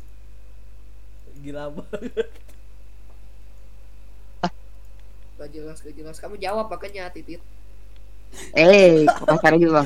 Gila 1.44 1.70
banget. 1.76 2.28
Gak 5.38 5.50
jelas 5.52 5.78
gak 5.84 5.96
jelas. 5.98 6.18
Kamu 6.22 6.36
jawab 6.40 6.72
makanya 6.72 7.12
titit. 7.12 7.42
Eh 8.58 9.06
kok 9.06 9.28
kasar 9.30 9.54
juga. 9.62 9.86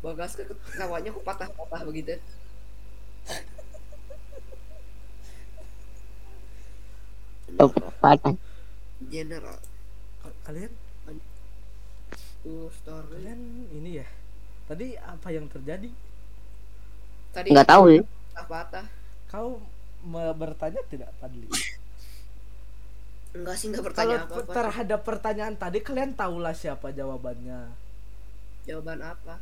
Bang 0.00 0.16
bagas 0.16 0.32
ke 0.32 0.48
kawanya 0.80 1.12
ku 1.12 1.20
patah-patah 1.20 1.84
begitu. 1.84 2.16
Tuh, 7.60 7.68
patah? 8.00 8.32
General. 9.12 9.60
Ka- 10.24 10.38
kalian? 10.48 10.72
Tuh 12.40 12.72
story. 12.72 13.12
Kalian 13.12 13.40
ini 13.76 14.00
ya 14.00 14.06
tadi 14.70 14.94
apa 14.94 15.28
yang 15.34 15.50
terjadi? 15.50 15.90
Tadi 17.34 17.48
nggak 17.50 17.66
tahu 17.66 17.84
ya 17.90 18.02
patah-patah 18.30 18.86
kau 19.26 19.58
me- 20.06 20.34
bertanya 20.34 20.80
tidak 20.86 21.10
Padli 21.18 21.46
enggak 23.30 23.54
sih 23.54 23.70
enggak 23.70 23.82
kalau 23.82 23.86
bertanya 23.90 24.16
pe- 24.26 24.26
apa-apa 24.42 24.52
terhadap 24.54 25.00
pertanyaan 25.06 25.54
tadi 25.54 25.78
kalian 25.82 26.14
tahulah 26.14 26.54
siapa 26.54 26.90
jawabannya. 26.90 27.70
Jawaban 28.66 28.98
apa? 29.02 29.38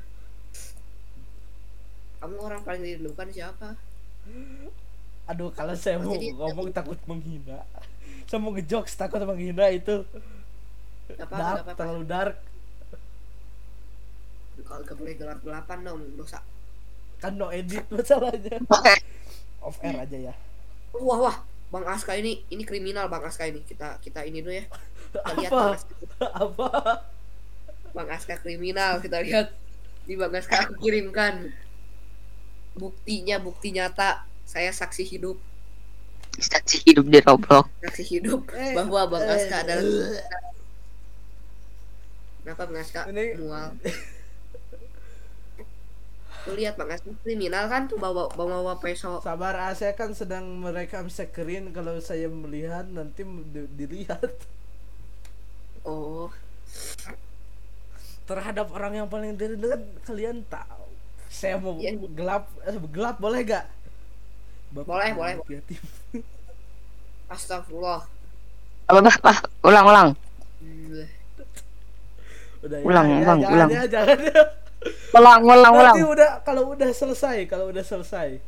Kamu 2.19 2.37
orang 2.43 2.61
paling 2.67 2.83
dirindukan 2.83 3.29
siapa? 3.31 3.79
Aduh 5.29 5.49
kalau 5.57 5.73
saya 5.79 5.97
mau 6.01 6.13
Jadi- 6.13 6.35
ngomong 6.37 6.69
takut 6.73 6.99
menghina. 7.09 7.65
Saya 8.29 8.39
mau 8.43 8.53
ngejokes 8.53 8.93
takut 8.93 9.23
menghina 9.25 9.73
itu. 9.73 10.05
Apa 11.17 11.33
dark 11.33 11.57
apa, 11.65 11.73
apa. 11.73 11.73
terlalu 11.79 12.05
dark 12.05 12.37
kalau 14.67 14.83
gak 14.83 14.97
boleh 14.99 15.15
gelap 15.15 15.39
gelapan 15.43 15.79
dong 15.85 16.01
dosa. 16.19 16.43
Kan 17.19 17.35
no 17.35 17.51
edit 17.51 17.85
masalahnya. 17.91 18.63
Off 19.63 19.79
air 19.83 19.99
aja 19.99 20.19
ya. 20.31 20.35
Wah 20.95 21.19
wah. 21.19 21.37
Bang 21.69 21.85
Aska 21.85 22.17
ini 22.17 22.41
ini 22.49 22.65
kriminal 22.65 23.13
bang 23.13 23.27
Aska 23.27 23.45
ini. 23.45 23.61
Kita 23.67 24.01
kita 24.01 24.25
ini 24.25 24.41
dulu 24.41 24.55
ya. 24.57 24.65
Kita 25.13 25.29
lihat 25.37 25.51
apa? 25.53 25.59
Bang 25.59 25.75
Aska. 25.77 25.95
apa? 26.33 26.69
Bang 27.93 28.09
Aska 28.09 28.35
kriminal 28.41 29.03
kita 29.03 29.21
lihat. 29.21 29.53
Di 30.09 30.15
Bang 30.17 30.33
Aska 30.33 30.65
aku 30.65 30.81
kirimkan. 30.81 31.53
Buktinya 32.79 33.37
bukti 33.43 33.75
nyata. 33.75 34.25
Saya 34.49 34.73
saksi 34.73 35.05
hidup. 35.05 35.37
Saksi 36.39 36.87
hidup 36.87 37.11
di 37.11 37.19
Roblox 37.19 37.67
saksi 37.83 38.05
hidup. 38.15 38.47
Eh, 38.55 38.71
bahwa 38.71 39.11
Bang 39.11 39.27
eh, 39.27 39.35
Aska 39.35 39.67
adalah 39.67 39.83
eh. 39.83 40.23
kenapa 42.47 42.63
Bang 42.71 42.79
Aska 42.79 43.01
Ini- 43.11 43.35
mual 43.43 43.75
tuh 46.45 46.55
lihat 46.59 46.75
Aska 46.95 47.11
kriminal 47.23 47.65
kan 47.73 47.83
tuh 47.91 47.99
bawa 48.05 48.23
bawa 48.39 48.57
bawa 48.63 48.75
peso 48.85 49.11
sabar 49.27 49.55
ah, 49.67 49.73
saya 49.81 49.93
kan 50.01 50.11
sedang 50.21 50.45
merekam 50.65 51.07
screen 51.19 51.65
kalau 51.77 51.95
saya 52.09 52.27
melihat 52.43 52.87
nanti 52.97 53.23
di- 53.55 53.71
dilihat 53.79 54.31
oh 55.85 56.31
terhadap 58.29 58.69
orang 58.77 58.93
yang 59.05 59.09
paling 59.09 59.35
dekat 59.41 59.81
kalian 60.05 60.45
tahu 60.53 60.85
saya 61.29 61.57
mau 61.61 61.77
Iya. 61.81 61.93
gelap 62.19 62.45
eh, 62.65 62.77
gelap 62.93 63.17
boleh 63.21 63.41
gak 63.45 63.65
Boleh, 64.87 65.13
boleh. 65.17 65.37
Yatim. 65.49 65.81
Astagfirullah. 67.35 68.03
Apa 68.89 69.01
bah, 69.05 69.17
bah, 69.25 69.39
ulang 69.69 69.85
ulang. 69.91 70.09
Hmm, 70.61 71.07
udah 72.63 72.81
Ulang, 72.87 73.07
ya, 73.11 73.19
ulang, 73.23 73.39
jangan 73.39 73.49
ulang. 73.55 73.71
ya 73.71 73.83
jangan 73.87 74.19
ya 74.27 74.43
Ulang 75.15 75.41
ulang 75.43 75.73
ulang. 75.75 75.95
nanti 75.97 76.05
udah 76.07 76.31
kalau 76.47 76.73
udah 76.75 76.91
selesai 76.95 77.49
kalau 77.51 77.71
udah 77.71 77.83
selesai 77.83 78.39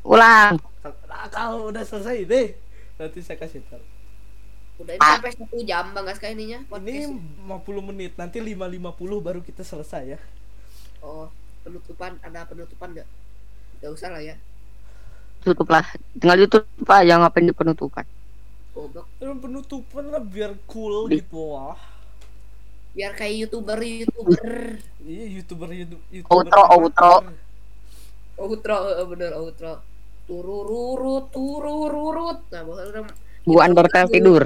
Ulang. 0.00 0.56
Nah, 0.82 1.28
kalau 1.28 1.68
udah 1.68 1.84
selesai 1.84 2.24
deh 2.24 2.56
nanti 2.96 3.20
saya 3.20 3.36
kasih 3.36 3.60
tahu 3.68 3.84
Udah 4.80 4.96
ini 4.96 5.00
sampai 5.04 5.32
satu 5.36 5.56
jam 5.60 5.92
bang 5.92 6.06
Aska 6.08 6.26
ininya 6.32 6.64
ini 6.80 7.04
podcast. 7.04 7.84
50 7.84 7.88
menit 7.92 8.12
nanti 8.16 8.40
5.50 8.40 9.20
baru 9.20 9.40
kita 9.44 9.60
selesai 9.60 10.16
ya 10.16 10.20
Oh 11.04 11.28
penutupan 11.64 12.16
ada 12.24 12.48
penutupan 12.48 12.96
nggak? 12.96 13.08
Gak 13.80 13.90
usah 13.92 14.08
lah 14.12 14.22
ya. 14.24 14.36
Tutup 15.40 15.68
lah. 15.72 15.84
Tinggal 16.16 16.44
ditutup 16.44 16.88
aja 16.88 17.16
ngapain 17.20 17.48
di 17.48 17.54
penutupan. 17.56 18.04
Goblok. 18.76 19.08
Dan 19.16 19.40
penutupan 19.40 20.04
lah 20.12 20.20
biar 20.20 20.52
cool 20.68 21.08
Di- 21.08 21.20
gitu 21.24 21.56
wah 21.56 21.76
Biar 22.90 23.12
kayak 23.14 23.34
youtuber 23.46 23.78
youtuber. 23.78 24.50
iya 25.06 25.24
youtuber 25.30 25.70
youtuber, 25.70 26.26
Outro, 26.26 26.60
outro. 26.74 27.12
outro 28.36 28.76
eh, 28.98 29.06
bener 29.06 29.32
outro. 29.38 29.72
Turururut 30.26 31.30
turururut. 31.30 32.38
Nah 32.50 32.62
bahkan 32.66 32.86
orang 32.90 33.06
Bu 33.42 33.52
Undertale 33.58 34.10
tidur. 34.10 34.44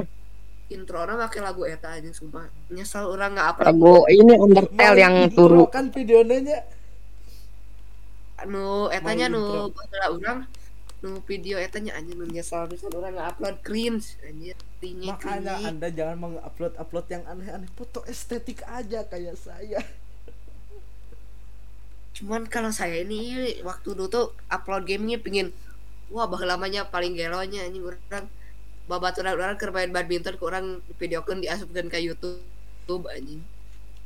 intro 0.64 0.96
orang 0.96 1.20
pakai 1.20 1.40
lagu 1.44 1.62
eta 1.68 1.92
aja 1.92 2.08
sumpah. 2.10 2.48
Nyesel 2.72 3.04
orang 3.04 3.36
nggak 3.36 3.48
upload. 3.52 3.66
Lagu 3.68 3.94
ini 4.08 4.34
Undertale 4.36 4.96
yang 4.96 5.14
turu. 5.30 5.68
kan 5.68 5.88
videonya 5.88 6.64
nu 8.44 8.92
etanya 8.92 9.28
nu 9.28 9.72
intro. 9.72 10.44
Nu 11.04 11.20
video 11.28 11.60
etanya 11.60 11.92
anjing 12.00 12.16
nu 12.16 12.24
nyesel 12.24 12.64
bisa 12.64 12.88
orang 12.88 13.12
nggak 13.12 13.28
upload 13.36 13.56
cringe 13.60 14.16
anjir 14.24 14.56
tinggi 14.80 15.12
makanya 15.12 15.60
anda 15.60 15.92
jangan 15.92 16.16
mengupload 16.16 16.72
upload 16.80 17.06
yang 17.12 17.20
aneh-aneh. 17.28 17.68
Foto 17.76 18.00
estetik 18.08 18.64
aja 18.64 19.04
kayak 19.04 19.36
saya. 19.36 19.84
Cuman 22.16 22.48
kalau 22.48 22.72
saya 22.72 23.04
ini 23.04 23.60
waktu 23.60 23.92
dulu 23.92 24.08
tuh 24.08 24.26
upload 24.48 24.88
gamenya 24.88 25.20
pingin 25.20 25.52
wah 26.08 26.24
bah 26.24 26.40
lamanya 26.40 26.88
paling 26.88 27.12
gelonya 27.12 27.68
anjing 27.68 27.84
orang. 27.84 28.24
Babaturan 28.88 29.36
orang 29.36 29.56
keur 29.60 29.72
main 29.72 29.92
badminton 29.92 30.40
ke 30.40 30.44
orang 30.44 30.80
videokeun 30.96 31.44
diasupkeun 31.44 31.92
ke 31.92 32.00
YouTube 32.00 33.04
anjing. 33.12 33.44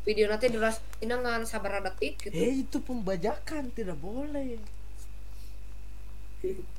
Video 0.02 0.26
nanti 0.26 0.50
durasi 0.50 0.82
ngan 1.06 1.46
sabar 1.46 1.78
detik 1.78 2.18
gitu. 2.26 2.34
Eh 2.34 2.66
itu 2.66 2.82
pembajakan 2.82 3.70
tidak 3.70 3.98
boleh 4.02 4.58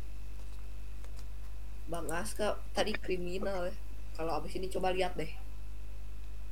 Bang 1.92 2.08
Aska 2.14 2.48
tadi 2.76 2.92
kriminal 2.94 3.60
ya. 3.70 3.74
Kalau 4.18 4.32
abis 4.38 4.54
ini 4.58 4.68
coba 4.74 4.90
lihat 4.96 5.14
deh. 5.20 5.32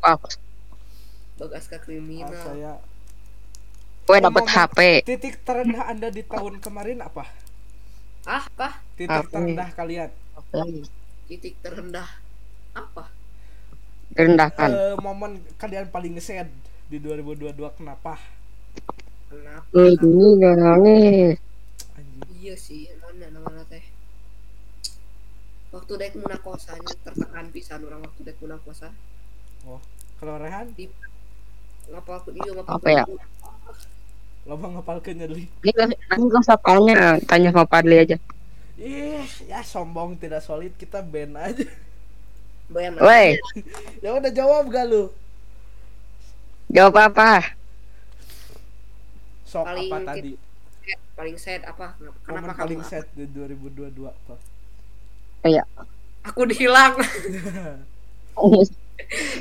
Wah, 0.01 0.17
Bang 1.37 1.51
Aska 1.53 1.77
Ah, 1.77 1.81
kriminal 1.85 2.33
saya 2.33 2.73
gue 4.07 4.17
dapet 4.23 4.45
HP. 4.47 4.79
titik 5.03 5.35
terendah 5.43 5.83
anda 5.91 6.07
di 6.07 6.23
tahun 6.23 6.63
kemarin 6.63 7.03
apa? 7.03 7.27
Ah 8.23 8.43
apa? 8.47 8.79
Titik 8.95 9.11
Apa? 9.11 9.31
terendah 9.31 9.69
kalian. 9.75 10.09
Titik 11.27 11.59
terendah 11.59 12.07
apa? 12.73 13.03
Rendahkan. 14.15 14.71
Eh, 14.71 14.95
momen 15.03 15.43
kalian 15.59 15.91
paling 15.91 16.15
sad 16.23 16.47
di 16.87 16.97
2022 17.03 17.51
kenapa? 17.75 18.15
Kenapa? 19.27 19.67
Ini 19.75 20.27
jangan 20.39 20.59
nangis. 20.79 21.35
iya 22.39 22.55
sih 22.55 22.87
waktu 25.77 25.93
dek 25.93 26.13
muna 26.17 26.37
kosanya 26.41 26.93
tertekan 27.05 27.45
pisan 27.53 27.85
orang 27.85 28.01
waktu 28.01 28.21
dek 28.25 28.37
muna 28.41 28.57
kosa 28.65 28.89
oh 29.69 29.81
kalau 30.17 30.41
Rehan? 30.41 30.73
Di 30.73 30.89
ngapal 31.93 32.17
aku 32.17 32.33
dia 32.33 32.49
ngapal 32.49 32.73
Apa 32.81 32.89
ya? 32.89 33.03
lo 34.47 34.55
mau 34.57 34.71
ngapalkeun 34.79 35.15
nya 35.19 35.27
deui 35.29 35.45
Ini 35.61 35.71
gak, 35.75 35.87
nanti 36.07 36.25
gak 36.31 36.41
usah 36.41 36.57
tanya, 36.57 37.19
tanya 37.27 37.49
sama 37.53 37.67
Padli 37.67 37.99
aja. 37.99 38.17
ih 38.79 39.25
ya 39.45 39.59
sombong 39.61 40.17
tidak 40.17 40.41
solid 40.41 40.71
kita 40.77 41.01
band 41.01 41.33
aja. 41.37 41.65
Woi, 42.71 43.37
ya 44.03 44.09
udah 44.15 44.31
jawab 44.31 44.69
gak 44.71 44.85
lu? 44.87 45.11
Jawab 46.71 47.11
apa? 47.11 47.55
sok 49.47 49.63
Paling 49.63 49.91
apa 49.91 49.97
tadi 50.03 50.31
paling 51.17 51.37
sad 51.39 51.61
apa? 51.65 51.95
Momen 51.97 52.13
kenapa 52.23 52.53
kamu 52.53 52.63
paling 52.67 52.81
sad 52.83 53.05
di 53.15 53.25
2022 53.31 54.05
apa 54.05 54.35
Iya. 55.43 55.63
aku 56.23 56.41
dihilang. 56.45 56.93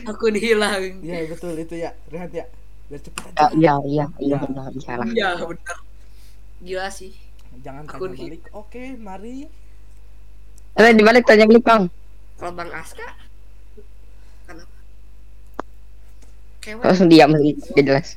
Aku 0.07 0.31
dihilang. 0.31 1.03
Iya 1.03 1.27
betul 1.27 1.59
itu 1.59 1.75
ya. 1.77 1.91
Rehan 2.09 2.31
ya. 2.31 2.47
Biar 2.87 3.01
cepet 3.03 3.23
Ya, 3.35 3.51
aja 3.51 3.51
iya, 3.59 3.75
iya, 3.83 4.07
iya, 4.23 4.37
benar, 4.39 4.71
salah. 4.79 5.07
iya 5.11 5.35
benar. 5.35 5.79
Gila 6.63 6.87
sih. 6.89 7.13
Jangan 7.61 7.85
Aku 7.91 8.07
tanya 8.07 8.23
balik. 8.23 8.43
Oke 8.55 8.95
mari. 8.97 9.51
Eh, 10.77 10.93
dibalik 10.95 11.27
tanya 11.27 11.45
balik 11.45 11.65
bang. 11.65 11.89
kalau 12.37 12.53
bang 12.53 12.71
Aska? 12.71 13.09
Kenapa? 14.47 14.77
Kewek. 16.61 16.85
Langsung 16.85 17.09
diam 17.09 17.33
lagi, 17.33 17.57
gak 17.73 17.81
jelas. 17.83 18.09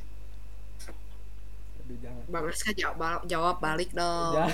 Aduh, 1.80 1.96
bang 2.28 2.44
Aska 2.46 2.70
jawab, 2.72 3.24
jawab 3.26 3.56
balik 3.58 3.90
dong 3.90 4.36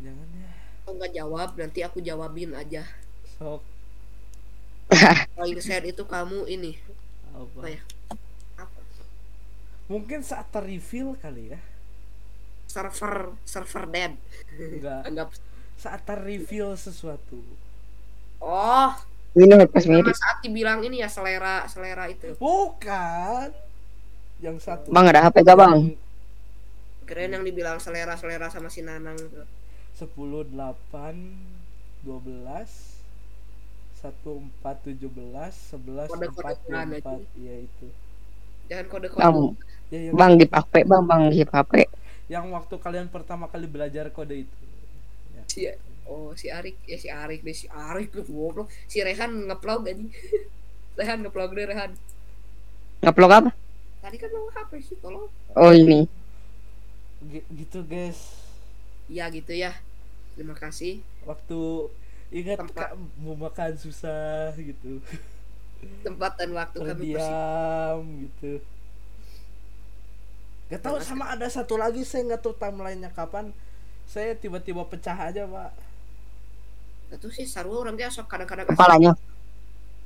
jangan 0.00 0.26
jangan 0.26 0.28
ya 0.32 0.50
kalau 0.80 0.89
nggak 1.00 1.16
jawab 1.16 1.56
nanti 1.56 1.80
aku 1.80 2.04
jawabin 2.04 2.52
aja. 2.52 2.84
Sok 3.40 3.64
paling 5.38 5.60
sad 5.62 5.84
itu 5.86 6.02
kamu 6.04 6.46
ini. 6.50 6.72
Apa? 7.32 7.46
Apa 7.46 7.66
ya? 7.70 7.82
Apa? 8.58 8.80
Mungkin 9.88 10.20
saat 10.20 10.50
terreveal 10.50 11.16
kali 11.18 11.54
ya. 11.56 11.60
Server 12.70 13.34
server 13.46 13.84
dead. 13.90 14.12
Enggak 14.58 15.00
anggap. 15.08 15.28
Saat 15.80 16.04
terreveal 16.04 16.76
sesuatu. 16.76 17.40
Oh. 18.42 18.92
Ini 19.30 19.62
pas 19.70 19.86
mirip. 19.86 20.10
saat 20.10 20.42
dibilang 20.42 20.82
ini 20.82 21.00
ya 21.00 21.08
selera 21.08 21.64
selera 21.70 22.10
itu. 22.10 22.34
Bukan. 22.36 23.48
Yang 24.42 24.56
satu. 24.66 24.90
Bang 24.90 25.06
ada 25.06 25.30
HP 25.30 25.46
gak 25.46 25.56
bang? 25.56 25.94
keren 27.10 27.34
yang 27.34 27.42
dibilang 27.42 27.82
selera 27.82 28.14
selera 28.14 28.54
sama 28.54 28.70
si 28.70 28.86
Nanang 28.86 29.18
gitu. 29.18 29.42
10 30.00 30.50
8 30.56 31.14
12 32.04 33.00
1 34.00 34.12
4 34.64 34.76
17 34.88 35.76
11 35.76 36.08
Kode-kode 36.10 36.52
4 36.56 36.64
Quran 36.64 36.88
aja. 36.98 37.16
24 37.20 37.40
iya 37.42 37.54
itu 37.68 37.86
jangan 38.70 38.86
kode 38.92 39.08
Bang, 39.18 39.34
kode 39.34 39.44
ya 39.92 40.00
yang, 40.08 40.18
bang 40.18 40.32
di 40.40 40.46
HP 40.46 40.74
bang, 40.90 41.02
bang 41.08 41.22
di 41.32 41.42
HP. 41.44 41.72
yang 42.30 42.46
waktu 42.56 42.74
kalian 42.78 43.08
pertama 43.10 43.50
kali 43.50 43.66
belajar 43.66 44.06
kode 44.14 44.46
itu 44.46 44.56
ya. 45.36 45.44
si 45.52 45.60
oh 46.06 46.30
si 46.40 46.46
Arik 46.48 46.76
ya 46.86 46.98
si 46.98 47.08
Arik 47.10 47.40
deh 47.46 47.56
si 47.56 47.66
Arik 47.70 48.08
tuh 48.14 48.24
goblok 48.26 48.68
si 48.86 48.98
Rehan 49.02 49.32
ngeplog 49.48 49.82
aja 49.86 50.04
Rehan 50.98 51.18
ngeplog 51.24 51.50
deh 51.58 51.66
Rehan 51.66 51.92
Ngeplog 53.00 53.30
apa? 53.32 53.50
tadi 54.00 54.16
kan 54.16 54.30
mau 54.32 54.48
HP 54.48 54.70
sih 54.80 54.96
tolong 55.00 55.28
Oh 55.56 55.72
ini. 55.74 56.04
Gi- 57.20 57.44
gitu 57.52 57.84
guys 57.84 58.20
ya 59.10 59.28
gitu 59.28 59.52
ya 59.52 59.74
terima 60.40 60.56
kasih. 60.56 61.04
Waktu 61.28 61.60
ingat 62.32 62.64
Tempat. 62.64 62.88
Kak, 62.88 62.90
mau 63.20 63.36
makan 63.36 63.72
susah 63.76 64.56
gitu. 64.56 65.04
Tempat 66.04 66.32
dan 66.40 66.50
waktu 66.56 66.78
kami 66.80 67.04
bersih. 67.12 67.36
terdiam 67.36 68.00
gitu. 68.24 68.52
Gak 70.70 70.80
tahu 70.86 70.96
sama 71.02 71.24
ada 71.34 71.46
satu 71.50 71.74
lagi 71.76 72.02
saya 72.06 72.22
nggak 72.32 72.42
tahu 72.46 72.54
timelinenya 72.56 73.10
kapan. 73.12 73.50
Saya 74.06 74.32
tiba-tiba 74.38 74.82
pecah 74.86 75.16
aja 75.28 75.42
pak. 75.46 75.70
Itu 77.10 77.28
sih 77.34 77.46
seru. 77.46 77.74
Orang 77.82 77.98
dia 77.98 78.08
sok 78.10 78.26
kadang-kadang 78.30 78.66
Kepalanya. 78.70 79.12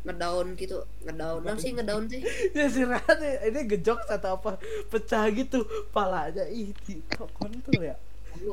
ngedown 0.04 0.46
gitu. 0.60 0.84
Ngedown. 1.04 1.40
Nah 1.44 1.56
sih 1.56 1.72
ngedown 1.76 2.04
sih? 2.12 2.20
Ya 2.56 2.66
si 2.68 2.82
Rani 2.84 3.30
ini 3.48 3.60
gejok 3.72 4.00
atau 4.08 4.36
apa? 4.40 4.60
Pecah 4.92 5.24
gitu 5.32 5.64
palanya 5.94 6.44
ih 6.48 6.72
di- 6.84 7.04
kok 7.08 7.28
kontol 7.36 7.80
ya 7.80 7.96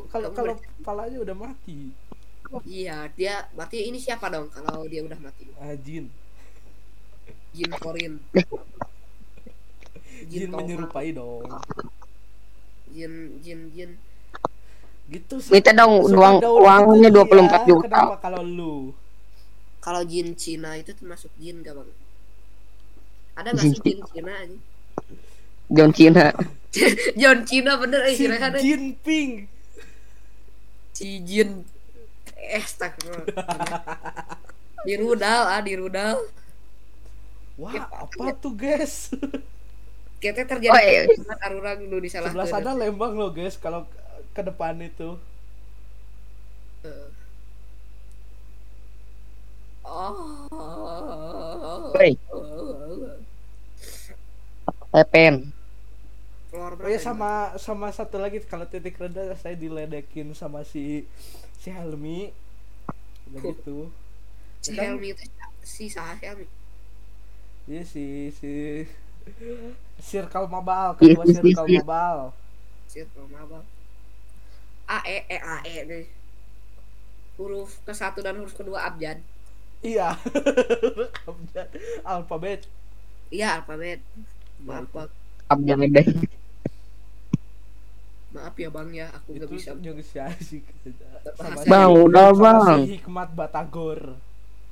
kalau 0.09 0.29
kalau 0.33 0.53
palanya 0.85 1.17
udah 1.21 1.35
mati. 1.35 1.93
Iya 2.67 3.07
dia 3.15 3.47
berarti 3.55 3.87
ini 3.87 3.97
siapa 3.97 4.27
dong 4.27 4.51
kalau 4.51 4.83
dia 4.85 5.01
udah 5.01 5.19
mati? 5.21 5.47
Ajin 5.57 6.11
Jin. 7.51 7.71
Korin 7.79 8.13
Jin 10.27 10.47
Toha. 10.51 10.57
menyerupai 10.63 11.11
dong. 11.15 11.47
Jin 12.91 13.13
Jin 13.43 13.59
Jin. 13.75 13.91
Gitu 15.11 15.35
Minta 15.51 15.71
dong 15.75 16.07
uang 16.07 16.35
gaul 16.39 16.63
uangnya 16.63 17.09
gitu 17.11 17.23
24 17.27 17.35
dia. 17.35 17.67
juta. 17.67 17.83
kenapa 17.87 18.15
kalau 18.23 18.41
lu? 18.43 18.75
Kalau 19.81 20.01
Jin 20.05 20.37
Cina 20.37 20.77
itu 20.77 20.93
termasuk 20.95 21.31
Jin 21.41 21.63
gak 21.65 21.73
bang? 21.75 21.89
Ada 23.35 23.49
nggak 23.55 23.65
sih 23.65 23.79
Jin 23.83 23.99
Cina 24.11 24.31
aja? 24.31 24.57
John 25.71 25.91
Cena. 25.95 26.35
John 27.19 27.39
Cina 27.47 27.79
bener 27.79 28.03
eh 28.07 28.15
si 28.15 28.27
eh. 28.27 28.39
Jinping 28.59 29.47
si 30.91 31.23
Jin. 31.23 31.63
Eh 32.37 32.65
tak 32.75 32.99
di 34.81 34.97
rudal 34.97 35.45
ah 35.45 35.61
di 35.61 35.77
rudal 35.77 36.17
wah 37.55 37.85
apa 37.85 38.33
tuh 38.41 38.53
guys? 38.57 39.13
Kita 40.21 40.45
terjadi 40.45 40.73
Oh, 40.73 40.81
iya. 40.81 41.01
arurang 41.45 41.81
nu 41.89 41.97
disalah 41.97 42.29
sebelah 42.29 42.49
sana 42.49 42.77
Lembang 42.77 43.17
loh 43.17 43.33
guys 43.33 43.57
kalau 43.57 43.85
ke 44.33 44.41
depan 44.41 44.77
itu. 44.81 45.17
Oh. 49.85 51.91
Woi. 51.93 52.17
Tepen 54.91 55.53
keluar 56.51 56.73
oh 56.83 56.89
ya 56.93 56.99
sama 56.99 57.55
sama 57.65 57.87
satu 57.97 58.17
lagi 58.23 58.37
kalau 58.51 58.65
titik 58.67 58.99
rendah 59.01 59.31
saya 59.39 59.55
diledekin 59.55 60.27
sama 60.35 60.61
si 60.67 61.07
si 61.61 61.69
Helmi. 61.71 62.19
Begitu 63.33 63.89
si 64.61 64.71
Kan- 64.75 64.85
Helmi 64.85 65.07
itu 65.13 65.23
si 65.63 65.85
Sah 65.89 66.15
Helmi. 66.21 66.45
Iya 67.69 67.81
si 67.85 68.03
si 68.39 68.49
Circle 70.01 70.47
Mobile 70.49 70.91
kedua 70.99 71.23
Iya, 71.23 71.33
Circle. 71.41 71.67
Mobile 71.69 72.33
Circle 72.87 73.27
Mabal. 73.31 73.63
A 74.87 74.97
E 75.15 75.17
E 75.29 75.37
A 75.53 75.55
E 75.65 75.75
nih 75.89 76.05
huruf 77.37 77.71
ke 77.85 77.93
satu 78.01 78.19
dan 78.25 78.35
huruf 78.39 78.53
kedua 78.59 78.79
abjad 78.87 79.17
iya. 79.81 80.15
Abjad. 81.29 81.67
alfabet 82.05 82.61
iya 83.35 83.47
alfabet 83.57 83.99
maaf 84.67 85.09
Abjad 85.51 85.79
deh 85.95 86.07
maaf 88.31 88.55
ya 88.55 88.69
bang 88.71 88.89
ya 88.95 89.07
aku 89.11 89.35
nggak 89.35 89.49
bisa. 89.51 89.69
negosiasi 89.75 90.63
Bang, 91.67 91.93
udah, 91.93 92.33
Bang. 92.33 92.87
Hikmat 92.87 93.29
Batagor. 93.35 94.17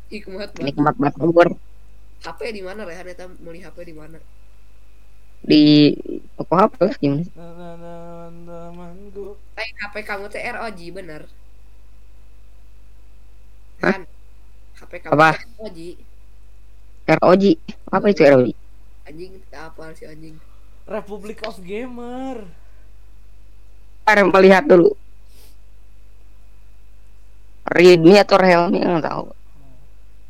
Hikmat 0.09 0.49
bang 0.57 0.65
nikmat 0.73 0.95
banget 0.97 1.53
HP 2.19 2.39
di 2.51 2.61
mana 2.65 2.83
Rehan 2.83 3.07
eta 3.07 3.29
beli 3.29 3.63
HP 3.63 3.77
di 3.85 3.95
mana? 3.95 4.17
Di 5.39 5.95
toko 6.35 6.53
HP 6.57 6.75
lah 6.83 6.95
gimana 6.99 7.23
temanku. 8.89 9.37
Tapi 9.55 9.71
HP 9.77 9.95
kamu 10.03 10.25
teh 10.27 10.43
ROG 10.43 10.79
bener. 10.91 11.21
Hah? 13.79 13.95
kan? 13.95 14.01
HP 14.83 14.91
kamu 15.05 15.11
Apa? 15.15 15.29
ROG 15.37 15.79
ROG 17.09 17.43
apa 17.89 18.05
itu 18.11 18.21
ROG 18.21 18.49
anjing 19.09 19.41
apa 19.49 19.89
sih 19.97 20.05
anjing? 20.05 20.37
Republic 20.85 21.41
of 21.45 21.57
Gamer 21.65 22.45
melihat 24.17 24.63
dulu. 24.65 24.93
Redmi 27.69 28.17
atau 28.17 28.37
Realme 28.41 28.81
nggak 28.81 29.05
tahu. 29.05 29.25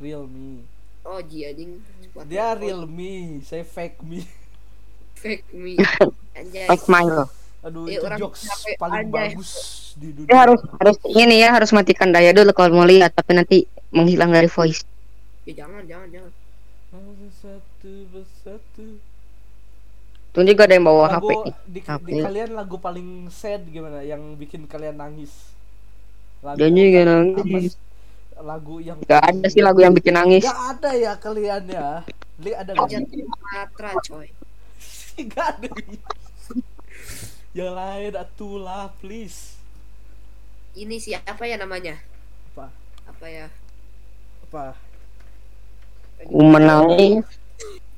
Realme. 0.04 0.68
Anjing. 1.08 1.80
Sepatu 2.04 2.28
dia. 2.28 2.54
Realme 2.54 3.40
saya 3.44 3.64
fake 3.64 4.00
me. 4.04 4.22
Fake 5.16 5.48
me. 5.56 5.80
Anjay. 6.38 6.68
Fake 6.68 6.88
Milo 6.88 7.28
aduh 7.60 7.92
Eh, 7.92 8.00
itu 8.00 8.06
orang 8.08 8.20
jokes 8.24 8.48
capek 8.48 8.76
paling 8.80 9.04
anjay. 9.04 9.36
bagus 9.36 9.52
di 10.00 10.08
dunia. 10.16 10.28
Dia 10.32 10.38
harus 10.48 10.60
harus 10.80 10.98
ini 11.12 11.36
ya 11.44 11.50
harus 11.52 11.70
matikan 11.76 12.08
daya 12.08 12.32
dulu 12.32 12.56
kalau 12.56 12.72
mau 12.72 12.88
lihat 12.88 13.12
tapi 13.12 13.36
nanti 13.36 13.58
menghilang 13.92 14.32
dari 14.32 14.48
voice. 14.48 14.88
Ya 15.44 15.68
jangan 15.68 15.84
jangan 15.84 16.08
jangan. 16.08 16.32
Satu 17.36 17.92
itu 20.40 20.56
juga 20.56 20.64
ada 20.68 20.74
yang 20.78 20.88
bawa 20.88 21.06
lagu 21.06 21.28
HP 21.28 21.30
di, 21.68 21.80
HP. 21.84 22.06
di 22.08 22.14
kalian 22.22 22.50
lagu 22.56 22.76
paling 22.80 23.10
sad 23.30 23.62
gimana 23.68 24.00
yang 24.02 24.22
bikin 24.36 24.64
kalian 24.66 24.96
nangis 24.96 25.52
lagu 26.40 26.58
juga 26.58 27.00
apa 27.36 27.44
nangis. 27.44 27.74
sih? 27.76 27.88
lagu 28.40 28.80
yang 28.80 28.98
Gak 29.04 29.20
ada 29.20 29.48
sih 29.52 29.60
lagu 29.60 29.80
yang 29.84 29.92
bikin 29.92 30.16
nangis 30.16 30.48
Gak 30.48 30.80
ada 30.80 30.92
ya 30.96 31.12
kalian 31.20 31.64
ya 31.68 32.08
Li 32.40 32.56
ada 32.56 32.72
gak? 32.72 32.88
jangan 32.88 33.12
Sumatera 33.12 33.92
coy 34.00 34.28
Gak 35.36 35.48
ada 35.60 35.70
Yang 37.52 37.72
lain 37.76 38.14
atulah 38.16 38.94
please 39.04 39.60
ini 40.72 41.02
siapa 41.02 41.44
ya 41.44 41.60
namanya 41.60 42.00
Apa? 42.54 42.72
apa 43.04 43.26
ya 43.28 43.48
Apa? 44.48 44.78
Menangis 46.32 47.26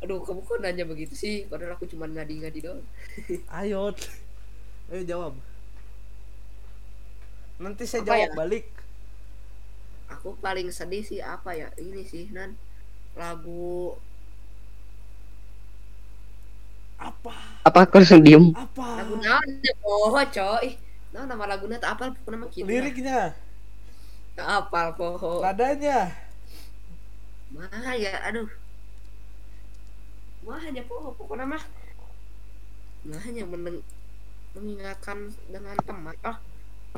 aduh 0.02 0.20
kamu 0.26 0.42
kok 0.42 0.60
nanya 0.62 0.86
begitu 0.90 1.14
sih? 1.14 1.46
Padahal 1.46 1.78
aku 1.78 1.86
cuma 1.86 2.10
ngadi-ngadi 2.10 2.60
doang. 2.66 2.84
Ayo. 3.62 3.94
Ayo 4.92 5.02
jawab. 5.06 5.34
Nanti 7.62 7.86
saya 7.86 8.02
Apa 8.02 8.08
jawab 8.10 8.22
ya? 8.26 8.34
balik. 8.34 8.66
Aku 10.12 10.36
paling 10.38 10.68
sedih 10.74 11.04
sih 11.06 11.20
apa 11.24 11.56
ya? 11.56 11.70
Ini 11.78 12.02
sih 12.04 12.26
nan. 12.34 12.58
Lagu 13.16 13.96
Apa? 17.02 17.34
apa 17.66 17.78
aku 17.82 17.98
langsung 17.98 18.22
diem 18.22 18.54
Apa? 18.54 19.02
lagu 19.02 19.18
naon 19.18 19.50
ya 19.66 19.74
poho 19.82 20.22
coy. 20.22 20.68
Nah 21.12 21.26
nama 21.26 21.44
lagunya 21.50 21.82
tak 21.82 21.98
pokoknya 21.98 22.30
nama 22.38 22.46
kita 22.48 22.66
Liriknya. 22.70 23.20
Tak 24.38 24.48
apal 24.70 24.94
poho. 24.94 25.42
Nadanya. 25.42 26.14
Mah 27.52 27.94
ya 27.98 28.16
aduh 28.24 28.48
mah 30.42 30.60
hanya 30.62 30.82
poho 30.86 31.14
pokoknya 31.16 31.46
mah. 31.46 31.64
Mah 33.08 33.22
hanya 33.26 33.44
meneng 33.46 33.82
mengingatkan 34.58 35.32
dengan 35.48 35.78
teman. 35.86 36.16
Oh 36.28 36.38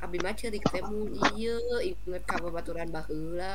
abi 0.02 0.18
mah 0.18 0.34
cerik 0.34 0.66
temu 0.74 1.06
iya 1.38 1.54
inget 1.86 2.24
ka 2.26 2.42
babaturan 2.42 2.90
baheula 2.90 3.54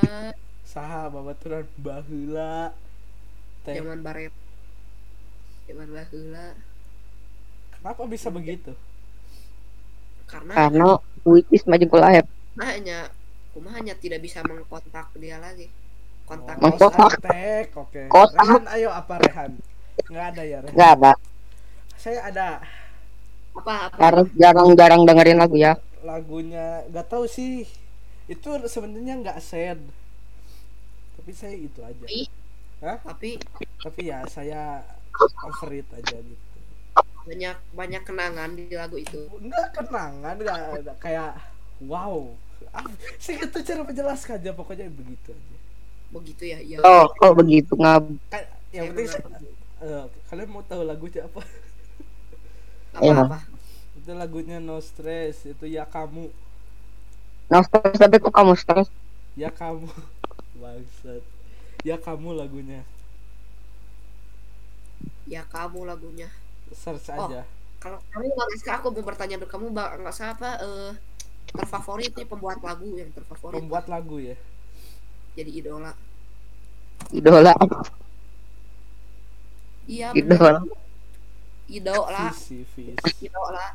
Saha 0.63 1.11
babaturan 1.11 1.67
bahula. 1.83 2.71
Teh. 3.67 3.75
Zaman 3.75 4.07
baret 4.07 4.31
zaman 5.67 5.89
baheula 5.91 6.55
Kenapa 7.75 8.03
bisa 8.07 8.29
begitu? 8.31 8.73
karena 10.29 10.53
karena 10.55 10.89
Witis 11.25 11.65
mah 11.65 12.69
hanya 12.69 13.09
kumah 13.57 13.73
hanya 13.75 13.95
tidak 13.97 14.21
bisa 14.23 14.45
mengkontak 14.45 15.09
dia 15.19 15.41
lagi. 15.41 15.67
Kontak 16.29 16.61
Oh, 16.61 16.71
kontak, 16.77 17.17
Oke. 17.73 18.03
Kotak. 18.13 18.45
Rehan 18.45 18.65
ayo 18.77 18.89
apa 18.93 19.15
Rehan? 19.25 19.57
Nggak 20.07 20.27
ada 20.35 20.43
ya 20.47 20.59
nggak 20.63 20.91
ada. 21.01 21.13
Saya 21.99 22.21
ada. 22.31 22.49
Apa 23.59 23.91
apa? 23.91 23.97
Karena 23.99 24.23
jarang-jarang 24.39 25.03
dengerin 25.03 25.39
lagu 25.43 25.57
ya. 25.59 25.75
Lagunya 26.07 26.87
nggak 26.87 27.07
tahu 27.11 27.27
sih. 27.27 27.67
Itu 28.31 28.55
sebenarnya 28.71 29.19
nggak 29.19 29.39
sad. 29.43 29.81
Tapi 31.19 31.31
saya 31.35 31.59
itu 31.59 31.83
aja. 31.83 32.07
Ih. 32.07 32.31
Hah? 32.79 33.03
tapi? 33.03 33.43
Tapi 33.83 34.01
ya 34.07 34.23
saya 34.31 34.87
over 35.43 35.75
it 35.75 35.89
aja 35.91 36.17
gitu. 36.23 36.59
Banyak 37.27 37.57
banyak 37.75 38.03
kenangan 38.07 38.55
di 38.55 38.71
lagu 38.71 38.95
itu. 38.97 39.27
Nggak 39.43 39.75
kenangan 39.75 40.35
nggak 40.39 40.59
ada 40.87 40.93
kayak 41.03 41.35
wow. 41.83 42.31
Ah, 42.71 42.87
saya 43.19 43.43
itu 43.43 43.59
cara 43.67 43.83
menjelaskannya 43.83 44.53
pokoknya 44.55 44.87
begitu 44.95 45.35
aja. 45.35 45.57
Begitu 46.15 46.43
ya 46.47 46.59
iya. 46.63 46.77
Oh 46.87 47.11
oh 47.27 47.33
begitu. 47.35 47.75
Nggak 47.75 48.07
kan 48.31 48.43
yang 48.71 48.95
penting 48.95 49.11
saya- 49.11 49.58
eh, 49.83 50.05
kalian 50.29 50.51
mau 50.51 50.63
tahu 50.67 50.83
lagunya 50.87 51.23
apa 51.29 51.41
apa 52.99 53.03
Iya. 53.05 53.23
apa? 53.25 53.39
Itu 53.99 54.11
lagunya 54.17 54.57
no 54.63 54.77
stress 54.83 55.37
itu 55.53 55.65
ya 55.69 55.85
kamu. 55.95 56.25
Nah 57.51 57.61
stres 57.65 57.97
tapi 58.03 58.17
kok 58.21 58.33
kamu 58.33 58.53
stres 58.63 58.89
ya 59.37 59.51
kamu. 59.53 59.89
Bangsat. 60.61 61.23
Ya 61.87 61.97
kamu 62.01 62.29
lagunya. 62.41 62.83
Ya 65.29 65.43
kamu 65.55 65.85
lagunya. 65.91 66.29
Search 66.73 67.09
Oh. 67.17 67.29
aja. 67.29 67.43
kalau 67.79 68.03
kamu 68.11 68.27
nggak 68.35 68.49
suka 68.59 68.73
aku 68.83 68.87
mau 68.91 69.05
bertanya 69.07 69.37
dulu. 69.39 69.49
Kamu 69.55 69.67
nggak 69.71 70.11
usah 70.11 70.35
apa 70.35 70.51
eh 70.67 70.93
terfavorit 71.55 72.13
nih 72.19 72.27
pembuat 72.27 72.59
lagu 72.61 72.89
yang 72.99 73.11
terfavorit. 73.15 73.55
Pembuat 73.63 73.87
lagu 73.87 74.17
ya? 74.19 74.37
Jadi 75.39 75.51
idola. 75.63 75.93
Idola 77.15 77.53
iya 79.89 80.09
idola 80.19 80.61
idola 81.69 82.25
visi 82.33 82.65
visi 82.75 83.13
idola 83.27 83.67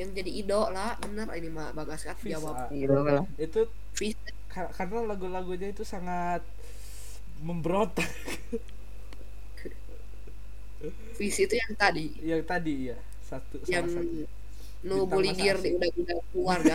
yang 0.00 0.10
jadi 0.16 0.30
idola 0.42 0.96
bener 1.04 1.28
ini 1.36 1.48
mah 1.52 1.68
bagas 1.76 2.00
kan 2.08 2.16
jawab. 2.24 2.72
idola 2.72 3.28
itu 3.36 3.60
Vis. 3.98 4.16
ka- 4.52 4.72
karena 4.72 4.98
lagu-lagunya 5.10 5.68
itu 5.74 5.84
sangat 5.84 6.40
memberontak. 7.42 8.08
Vis 11.16 11.36
itu 11.44 11.54
yang 11.62 11.72
tadi. 11.78 12.06
Yang 12.20 12.42
tadi 12.48 12.74
ya 12.92 12.98
satu 13.28 13.56
yang 13.70 13.86
salah 13.86 13.88
satu. 13.88 14.20
nu 14.88 14.94
Bintang 14.94 15.08
bully 15.10 15.26
masa 15.26 15.38
dir 15.38 15.54
asik. 15.54 15.64
di 15.64 15.70
udah-udah 15.78 16.18
keluarga 16.32 16.74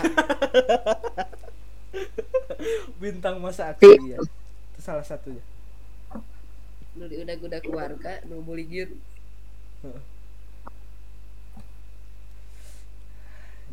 bintang 3.01 3.35
masa 3.43 3.73
Ti- 3.79 3.83
aksi 3.89 4.13
ya 4.15 4.19
itu 4.67 4.79
salah 4.81 5.05
satunya 5.05 5.43
nu 6.97 7.05
udah 7.05 7.35
udah 7.37 7.61
keluarga 7.61 8.19
nu 8.25 8.41
buligin 8.41 8.97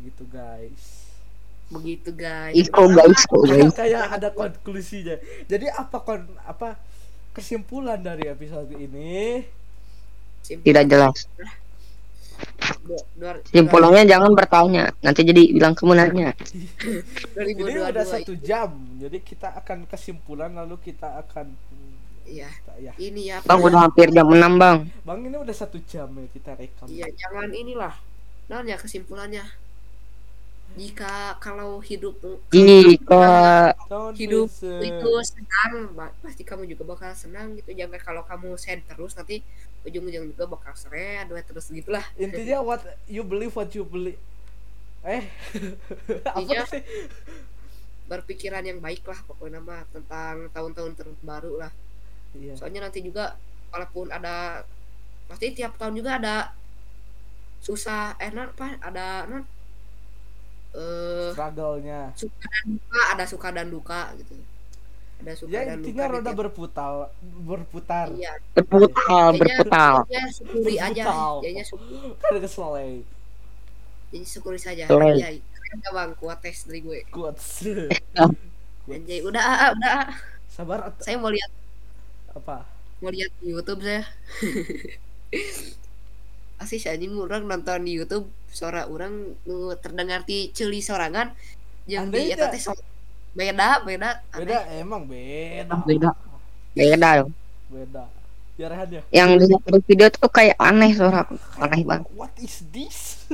gitu 0.05 0.23
guys. 0.29 1.09
Begitu 1.73 2.13
guys. 2.13 2.53
Iko 2.53 2.83
guys, 2.93 3.25
kayak 3.73 4.21
ada 4.21 4.29
konklusinya. 4.29 5.17
Jadi 5.49 5.65
apa 5.73 5.97
kon 6.05 6.29
apa 6.45 6.77
kesimpulan 7.33 7.97
dari 7.97 8.29
episode 8.29 8.69
ini? 8.77 9.41
Tidak 10.45 10.85
jelas. 10.85 11.25
Simpulannya 13.49 14.05
jangan 14.05 14.35
bertanya, 14.37 14.93
nanti 15.01 15.25
jadi 15.25 15.41
bilang 15.55 15.73
kamu 15.73 15.97
nanya. 15.97 16.29
ini 16.53 17.55
2022 17.57 17.91
udah 17.95 18.05
satu 18.05 18.33
jam. 18.37 18.69
Jadi 19.01 19.17
kita 19.25 19.57
akan 19.57 19.89
kesimpulan 19.89 20.53
lalu 20.53 20.77
kita 20.83 21.17
akan 21.25 21.55
iya 22.25 22.49
ya 22.81 22.91
ini 22.99 23.29
ya 23.31 23.37
Bang 23.45 23.61
udah 23.61 23.87
hampir 23.87 24.09
jam 24.11 24.27
6 24.27 24.35
bang. 24.57 24.77
bang 25.05 25.19
ini 25.23 25.37
udah 25.37 25.55
satu 25.55 25.77
jam 25.85 26.09
ya 26.11 26.27
kita 26.33 26.51
rekam 26.57 26.85
Iya, 26.89 27.07
jangan 27.15 27.49
inilah. 27.53 27.93
Nah, 28.51 28.61
ya 28.65 28.75
kesimpulannya. 28.77 29.45
Jika 30.75 31.37
kalau 31.39 31.79
hidup 31.79 32.19
Jika 32.51 33.71
hidup 34.17 34.49
itu 34.83 35.11
senang, 35.23 35.93
pasti 36.19 36.43
kamu 36.43 36.67
juga 36.67 36.83
bakal 36.83 37.15
senang 37.15 37.55
gitu. 37.55 37.71
Jangan 37.71 38.01
kalau 38.01 38.21
kamu 38.27 38.57
sad 38.59 38.81
terus 38.83 39.15
nanti 39.15 39.39
ujung-ujung 39.85 40.33
juga 40.33 40.49
bakal 40.49 40.73
seret 40.73 41.29
terus 41.45 41.69
gitulah. 41.69 42.01
intinya 42.17 42.57
what 42.59 42.81
you 43.05 43.21
believe 43.21 43.53
what 43.53 43.69
you 43.77 43.85
believe 43.85 44.17
eh 45.05 45.29
apa 46.33 46.41
Iya. 46.41 46.65
sih 46.65 46.81
Berpikiran 48.05 48.61
yang 48.65 48.81
baik 48.81 49.01
lah 49.05 49.17
pokoknya 49.25 49.61
mah 49.61 49.81
tentang 49.89 50.49
tahun-tahun 50.53 50.93
terbaru 50.93 51.57
lah. 51.57 51.71
Iya. 52.37 52.53
Soalnya 52.55 52.87
nanti 52.87 52.99
juga 53.01 53.35
walaupun 53.71 54.11
ada 54.11 54.63
pasti 55.25 55.57
tiap 55.57 55.75
tahun 55.75 55.97
juga 55.97 56.21
ada 56.21 56.35
susah 57.59 58.13
eh 58.21 58.29
non 58.29 58.53
apa 58.53 58.77
ada 58.77 59.25
non 59.25 59.43
eh 60.77 61.31
struggle-nya. 61.33 62.13
suka 62.13 62.45
dan 62.45 62.65
duka 62.77 63.01
ada 63.15 63.23
suka 63.25 63.47
dan 63.49 63.67
duka 63.71 64.01
gitu. 64.21 64.35
Ada 65.23 65.33
suka 65.33 65.49
ya 65.49 65.61
dan 65.65 65.77
intinya 65.81 66.05
roda 66.11 66.29
tiap- 66.29 66.39
berputar. 66.39 66.93
Berputar 67.23 68.07
iya 68.13 68.33
berputar, 68.53 69.31
berputar. 69.33 69.93
jadinya 70.05 70.23
syukuri 70.29 70.75
aja. 70.77 71.03
Jadinya 71.41 71.65
syukuri, 71.65 71.97
kan 72.21 72.35
keselai 72.37 72.91
jadi 74.15 74.25
syukuri 74.25 74.59
saja. 74.61 74.83
Iya 74.87 75.41
gak 75.75 75.91
bang? 75.91 76.11
Kuat 76.15 76.39
tes 76.39 76.63
dari 76.63 76.79
gue. 76.79 76.99
Kuat. 77.11 77.35
Anjay 78.85 79.19
udah 79.25 79.43
ah, 79.43 79.57
ah, 79.59 79.69
udah. 79.75 79.91
Ah. 79.91 80.07
sabar 80.47 80.87
saya 81.03 81.19
mau 81.19 81.27
lihat 81.27 81.51
apa 82.35 82.67
mau 82.99 83.09
lihat 83.09 83.31
di 83.39 83.47
YouTube 83.49 83.79
saya 83.79 84.03
asih 86.55 86.79
anjing 86.87 87.11
orang 87.15 87.43
nonton 87.43 87.83
di 87.83 87.91
YouTube 87.93 88.27
suara 88.47 88.87
orang 88.87 89.35
nu 89.43 89.75
terdengar 89.75 90.23
di 90.23 90.49
celi 90.51 90.79
sorangan 90.79 91.35
yang 91.85 92.07
di 92.07 92.31
itu- 92.31 92.35
eta 92.35 92.47
teh 92.47 92.61
beda 93.35 93.83
beda 93.83 94.09
aneh. 94.31 94.47
beda 94.47 94.57
emang 94.79 95.03
beda 95.03 95.75
Beda. 95.83 96.09
Beda 96.71 97.09
dong. 97.19 97.31
beda 97.67 98.03
ya 98.55 98.67
Rehan 98.67 98.89
ya 98.89 99.01
Yang 99.11 99.29
di 99.67 99.79
video 99.83 100.07
tuh 100.07 100.27
kayak 100.27 100.55
aneh 100.55 100.91
suara 100.91 101.23
aku. 101.23 101.35
Aneh 101.59 101.83
banget. 101.83 102.07
what 102.15 102.31
is 102.39 102.63
this 102.71 103.27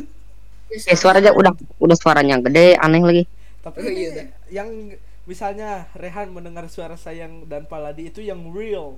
Eh 0.72 0.95
suaranya 0.95 1.36
udah 1.36 1.52
udah 1.78 1.97
suaranya 1.99 2.39
gede, 2.39 2.80
aneh 2.80 3.04
lagi. 3.04 3.24
tapi 3.60 3.78
Oh, 3.78 3.86
ini 3.86 4.08
iya, 4.08 4.24
yang 4.49 4.70
misalnya 5.24 5.88
Rehan 5.93 6.34
mendengar 6.34 6.65
suara 6.67 6.95
sayang 6.95 7.45
dan 7.45 7.65
Paladi 7.65 8.09
itu 8.09 8.22
yang 8.22 8.49
real. 8.49 8.97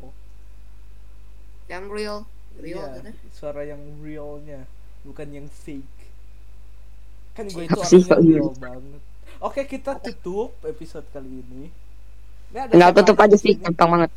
Yang 1.68 1.86
real. 1.90 2.18
Real 2.54 2.86
Iya, 2.86 3.10
gitu. 3.10 3.28
suara 3.34 3.66
yang 3.66 3.82
realnya 4.00 4.70
bukan 5.02 5.28
yang 5.28 5.48
fake. 5.50 5.90
Kan 7.34 7.50
gue 7.50 7.66
itu 7.66 7.74
orangnya 7.74 8.14
real 8.22 8.54
gitu? 8.54 8.62
banget. 8.62 9.02
Oke 9.42 9.62
kita 9.66 9.98
tutup 9.98 10.54
episode 10.64 11.04
kali 11.10 11.42
ini. 11.42 11.74
Ini 12.54 12.58
ada 12.62 12.70
Tinggal 12.70 12.92
siapa 12.94 13.00
tutup 13.02 13.18
aja 13.20 13.36
sih, 13.36 13.54
gampang 13.58 13.90
banget. 13.90 14.12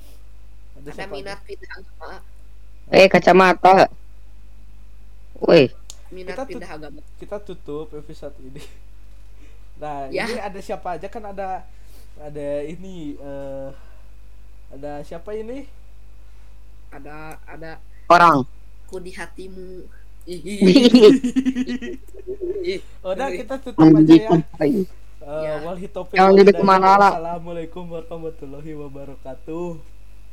ada, 0.76 0.90
ada 0.92 1.04
minat 1.08 1.40
pindah 1.42 1.70
agama. 1.72 2.10
Eh 2.92 3.08
kacamata. 3.08 3.88
Woi, 5.36 5.68
minat 6.08 6.32
Kita 6.32 6.42
tut- 6.44 6.48
pindah 6.52 6.70
agama. 6.70 7.00
kita 7.16 7.36
tutup 7.40 7.88
episode 7.92 8.36
ini. 8.40 8.60
Nah 9.76 10.08
Ya. 10.08 10.24
ini 10.24 10.40
ada 10.40 10.56
siapa 10.60 10.96
aja? 10.96 11.04
Kan 11.08 11.20
ada 11.24 11.60
ada 12.18 12.64
ini 12.64 13.14
eh 13.14 13.70
ada 14.68 15.02
siapa 15.02 15.32
ini 15.32 15.64
ada 16.88 17.36
ada 17.44 17.76
orang. 18.08 18.44
ku 18.86 18.98
di 18.98 19.10
hatimu 19.10 19.82
Ih, 20.26 20.42
udah 23.04 23.28
Ih. 23.30 23.38
kita 23.38 23.54
tutup 23.62 23.78
aja 23.78 24.10
ya. 24.10 24.30
Eh, 24.58 24.86
Ya. 25.22 25.54
wal 25.60 25.76
hitopik 25.76 26.14
Jangan 26.14 26.28
wal 26.28 26.38
hidayah. 26.40 26.56
ke 26.56 26.64
mana-mana. 26.64 27.08
Assalamualaikum 27.12 27.84
warahmatullahi 27.88 28.72
wabarakatuh 28.74 29.66